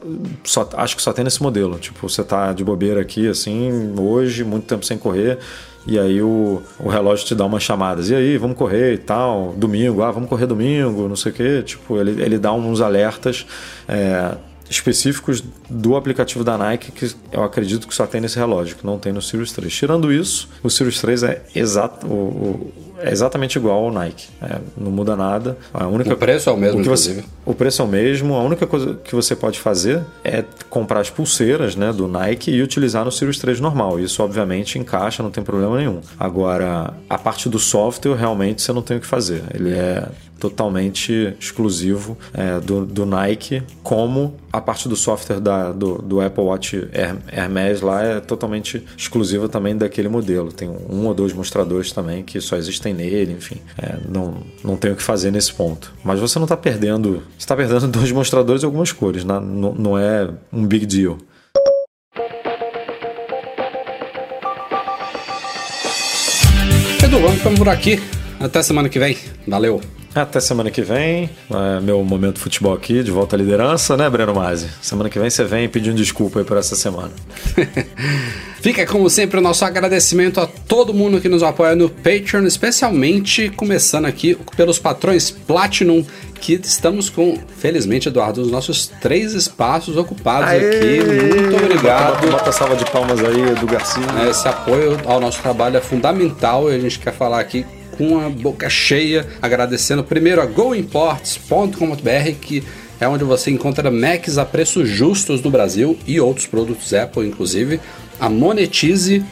só, 0.44 0.68
acho 0.74 0.96
que 0.96 1.02
só 1.02 1.12
tem 1.12 1.24
nesse 1.24 1.42
modelo. 1.42 1.78
Tipo, 1.78 2.08
você 2.08 2.22
tá 2.22 2.52
de 2.52 2.62
bobeira 2.62 3.00
aqui, 3.00 3.28
assim, 3.28 3.94
hoje, 3.98 4.44
muito 4.44 4.66
tempo 4.66 4.84
sem 4.84 4.98
correr, 4.98 5.38
e 5.86 5.98
aí 5.98 6.20
o, 6.22 6.62
o 6.78 6.88
relógio 6.88 7.26
te 7.26 7.34
dá 7.34 7.44
umas 7.44 7.62
chamadas. 7.62 8.10
E 8.10 8.14
aí, 8.14 8.36
vamos 8.38 8.56
correr 8.56 8.94
e 8.94 8.98
tal, 8.98 9.54
domingo, 9.56 10.02
ah, 10.02 10.10
vamos 10.10 10.28
correr 10.28 10.46
domingo, 10.46 11.08
não 11.08 11.16
sei 11.16 11.32
o 11.32 11.34
quê. 11.34 11.62
Tipo, 11.62 11.98
ele, 11.98 12.22
ele 12.22 12.38
dá 12.38 12.52
uns 12.52 12.80
alertas. 12.80 13.46
É, 13.88 14.36
específicos 14.68 15.44
do 15.68 15.96
aplicativo 15.96 16.44
da 16.44 16.56
Nike 16.56 16.92
que 16.92 17.14
eu 17.32 17.42
acredito 17.42 17.86
que 17.88 17.94
só 17.94 18.06
tem 18.06 18.20
nesse 18.20 18.38
relógio, 18.38 18.76
que 18.76 18.86
não 18.86 18.98
tem 18.98 19.12
no 19.12 19.22
Series 19.22 19.52
3. 19.52 19.72
Tirando 19.72 20.12
isso, 20.12 20.48
o 20.62 20.70
Series 20.70 21.00
3 21.00 21.22
é 21.22 21.42
exato, 21.54 22.06
o, 22.06 22.10
o 22.10 22.72
é 23.04 23.10
exatamente 23.10 23.56
igual 23.56 23.84
ao 23.84 23.92
Nike. 23.92 24.28
É, 24.40 24.58
não 24.76 24.90
muda 24.90 25.14
nada. 25.14 25.58
A 25.72 25.86
única, 25.86 26.14
o 26.14 26.16
preço 26.16 26.48
é 26.48 26.52
o 26.52 26.56
mesmo, 26.56 26.80
o 26.80 26.84
você, 26.84 27.22
o 27.44 27.54
preço 27.54 27.82
é 27.82 27.84
o 27.84 27.88
mesmo. 27.88 28.34
A 28.34 28.42
única 28.42 28.66
coisa 28.66 28.94
que 29.04 29.14
você 29.14 29.36
pode 29.36 29.58
fazer 29.58 30.02
é 30.24 30.42
comprar 30.70 31.00
as 31.00 31.10
pulseiras 31.10 31.76
né, 31.76 31.92
do 31.92 32.08
Nike 32.08 32.50
e 32.50 32.62
utilizar 32.62 33.04
no 33.04 33.12
Series 33.12 33.38
3 33.38 33.60
normal. 33.60 34.00
Isso, 34.00 34.22
obviamente, 34.22 34.78
encaixa, 34.78 35.22
não 35.22 35.30
tem 35.30 35.44
problema 35.44 35.76
nenhum. 35.76 36.00
Agora, 36.18 36.94
a 37.08 37.18
parte 37.18 37.48
do 37.48 37.58
software, 37.58 38.14
realmente, 38.14 38.62
você 38.62 38.72
não 38.72 38.82
tem 38.82 38.96
o 38.96 39.00
que 39.00 39.06
fazer. 39.06 39.42
Ele 39.52 39.72
é 39.72 40.08
totalmente 40.38 41.34
exclusivo 41.40 42.18
é, 42.32 42.60
do, 42.60 42.84
do, 42.84 43.06
Nike, 43.06 43.62
como 43.82 44.34
a 44.52 44.60
parte 44.60 44.88
do 44.88 44.96
software 44.96 45.40
da, 45.40 45.53
do, 45.72 45.98
do 45.98 46.20
Apple 46.20 46.44
Watch 46.44 46.88
Hermes 47.32 47.80
lá 47.80 48.02
é 48.02 48.20
totalmente 48.20 48.84
exclusiva 48.96 49.48
também 49.48 49.76
daquele 49.76 50.08
modelo. 50.08 50.52
Tem 50.52 50.68
um 50.68 51.06
ou 51.06 51.14
dois 51.14 51.32
mostradores 51.32 51.92
também 51.92 52.22
que 52.22 52.40
só 52.40 52.56
existem 52.56 52.94
nele, 52.94 53.32
enfim. 53.32 53.56
É, 53.78 53.96
não, 54.08 54.38
não 54.62 54.76
tem 54.76 54.92
o 54.92 54.96
que 54.96 55.02
fazer 55.02 55.30
nesse 55.30 55.52
ponto. 55.52 55.92
Mas 56.02 56.20
você 56.20 56.38
não 56.38 56.44
está 56.44 56.56
perdendo. 56.56 57.22
Você 57.38 57.44
está 57.44 57.56
perdendo 57.56 57.88
dois 57.88 58.10
mostradores 58.12 58.62
e 58.62 58.66
algumas 58.66 58.92
cores, 58.92 59.24
né? 59.24 59.40
não, 59.40 59.74
não 59.74 59.98
é 59.98 60.28
um 60.52 60.66
big 60.66 60.86
deal. 60.86 61.18
Edu, 67.02 67.18
vamos 67.20 67.36
ficando 67.36 67.58
por 67.58 67.68
aqui. 67.68 68.02
Até 68.40 68.62
semana 68.62 68.88
que 68.88 68.98
vem. 68.98 69.16
Valeu! 69.46 69.80
Até 70.14 70.38
semana 70.38 70.70
que 70.70 70.80
vem, 70.80 71.28
é 71.50 71.80
meu 71.80 72.04
momento 72.04 72.38
futebol 72.38 72.72
aqui, 72.72 73.02
de 73.02 73.10
volta 73.10 73.34
à 73.34 73.38
liderança, 73.38 73.96
né, 73.96 74.08
Breno 74.08 74.32
Masi? 74.32 74.68
Semana 74.80 75.10
que 75.10 75.18
vem 75.18 75.28
você 75.28 75.42
vem 75.42 75.68
pedindo 75.68 75.96
desculpa 75.96 76.38
aí 76.38 76.44
por 76.44 76.56
essa 76.56 76.76
semana. 76.76 77.10
Fica, 78.62 78.86
como 78.86 79.10
sempre, 79.10 79.40
o 79.40 79.42
nosso 79.42 79.64
agradecimento 79.64 80.40
a 80.40 80.46
todo 80.46 80.94
mundo 80.94 81.20
que 81.20 81.28
nos 81.28 81.42
apoia 81.42 81.74
no 81.74 81.90
Patreon, 81.90 82.46
especialmente 82.46 83.50
começando 83.50 84.06
aqui 84.06 84.38
pelos 84.56 84.78
patrões 84.78 85.32
Platinum, 85.32 86.06
que 86.40 86.54
estamos 86.62 87.10
com, 87.10 87.36
felizmente, 87.58 88.08
Eduardo, 88.08 88.40
os 88.40 88.50
nossos 88.52 88.86
três 89.02 89.34
espaços 89.34 89.96
ocupados 89.96 90.48
Aê! 90.48 90.76
aqui. 90.76 91.40
Muito 91.40 91.56
obrigado. 91.56 92.20
Bota, 92.20 92.30
bota 92.30 92.52
salva 92.52 92.76
de 92.76 92.84
palmas 92.90 93.18
aí, 93.18 93.50
Edu 93.50 93.66
Garcia. 93.66 94.04
Esse 94.30 94.46
apoio 94.46 94.96
ao 95.04 95.18
nosso 95.18 95.42
trabalho 95.42 95.76
é 95.76 95.80
fundamental 95.80 96.70
e 96.70 96.76
a 96.76 96.78
gente 96.78 97.00
quer 97.00 97.12
falar 97.12 97.40
aqui 97.40 97.66
com 97.96 98.20
a 98.20 98.28
boca 98.28 98.68
cheia, 98.68 99.26
agradecendo 99.40 100.04
primeiro 100.04 100.40
a 100.40 100.46
goimports.com.br 100.46 102.38
que 102.40 102.62
é 103.00 103.08
onde 103.08 103.24
você 103.24 103.50
encontra 103.50 103.90
Macs 103.90 104.38
a 104.38 104.44
preços 104.44 104.88
justos 104.88 105.42
no 105.42 105.50
Brasil 105.50 105.98
e 106.06 106.20
outros 106.20 106.46
produtos 106.46 106.94
Apple, 106.94 107.26
inclusive. 107.26 107.80
A 108.20 108.28
Monetize 108.28 109.24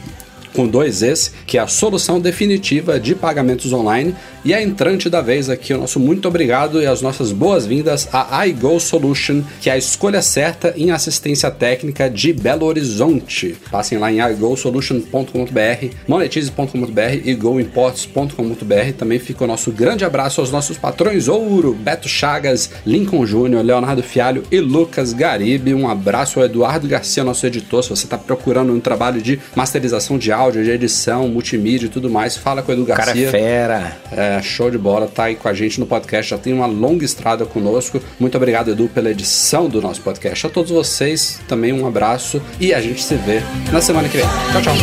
com 0.53 0.67
dois 0.67 1.01
Es, 1.01 1.33
que 1.45 1.57
é 1.57 1.61
a 1.61 1.67
solução 1.67 2.19
definitiva 2.19 2.99
de 2.99 3.15
pagamentos 3.15 3.73
online. 3.73 4.15
E 4.45 4.53
a 4.53 4.61
entrante 4.61 5.09
da 5.09 5.21
vez 5.21 5.49
aqui, 5.49 5.73
o 5.73 5.77
nosso 5.77 5.99
muito 5.99 6.27
obrigado 6.27 6.81
e 6.81 6.85
as 6.85 7.01
nossas 7.01 7.31
boas-vindas 7.31 8.09
a 8.11 8.45
iGo 8.45 8.79
Solution, 8.79 9.41
que 9.61 9.69
é 9.69 9.73
a 9.73 9.77
escolha 9.77 10.21
certa 10.21 10.73
em 10.75 10.91
assistência 10.91 11.49
técnica 11.49 12.09
de 12.09 12.33
Belo 12.33 12.65
Horizonte. 12.65 13.55
Passem 13.71 13.97
lá 13.97 14.11
em 14.11 14.19
igosolution.com.br, 14.19 15.95
monetize.com.br 16.07 17.21
e 17.23 17.33
goimports.com.br. 17.33 18.93
Também 18.97 19.19
fica 19.19 19.43
o 19.43 19.47
nosso 19.47 19.71
grande 19.71 20.03
abraço 20.03 20.41
aos 20.41 20.51
nossos 20.51 20.77
patrões 20.77 21.27
ouro, 21.27 21.73
Beto 21.73 22.09
Chagas, 22.09 22.69
Lincoln 22.85 23.25
Júnior, 23.25 23.63
Leonardo 23.63 24.03
Fialho 24.03 24.43
e 24.51 24.59
Lucas 24.59 25.13
Garibe. 25.13 25.73
Um 25.73 25.89
abraço 25.89 26.39
ao 26.39 26.45
Eduardo 26.45 26.87
Garcia, 26.87 27.23
nosso 27.23 27.45
editor. 27.45 27.83
Se 27.83 27.89
você 27.89 28.05
está 28.05 28.17
procurando 28.17 28.73
um 28.73 28.79
trabalho 28.79 29.21
de 29.21 29.39
masterização 29.55 30.17
de 30.17 30.31
áudio, 30.43 30.63
de 30.63 30.71
edição, 30.71 31.27
multimídia 31.27 31.85
e 31.87 31.89
tudo 31.89 32.09
mais, 32.09 32.35
fala 32.35 32.61
com 32.61 32.71
o 32.71 32.75
Edu 32.75 32.85
Garcia. 32.85 33.13
Cara 33.13 33.19
é 33.19 33.31
fera. 33.31 33.97
É, 34.11 34.41
show 34.41 34.69
de 34.69 34.77
bola, 34.77 35.07
tá 35.07 35.23
aí 35.25 35.35
com 35.35 35.47
a 35.47 35.53
gente 35.53 35.79
no 35.79 35.85
podcast, 35.85 36.31
já 36.31 36.37
tem 36.37 36.53
uma 36.53 36.65
longa 36.65 37.05
estrada 37.05 37.45
conosco. 37.45 38.01
Muito 38.19 38.35
obrigado, 38.35 38.71
Edu, 38.71 38.89
pela 38.89 39.09
edição 39.09 39.69
do 39.69 39.81
nosso 39.81 40.01
podcast. 40.01 40.45
A 40.47 40.49
todos 40.49 40.71
vocês, 40.71 41.39
também 41.47 41.71
um 41.71 41.87
abraço 41.87 42.41
e 42.59 42.73
a 42.73 42.81
gente 42.81 43.01
se 43.01 43.15
vê 43.15 43.41
na 43.71 43.81
semana 43.81 44.09
que 44.09 44.17
vem. 44.17 44.25
Tchau, 44.51 44.61
tchau. 44.61 44.73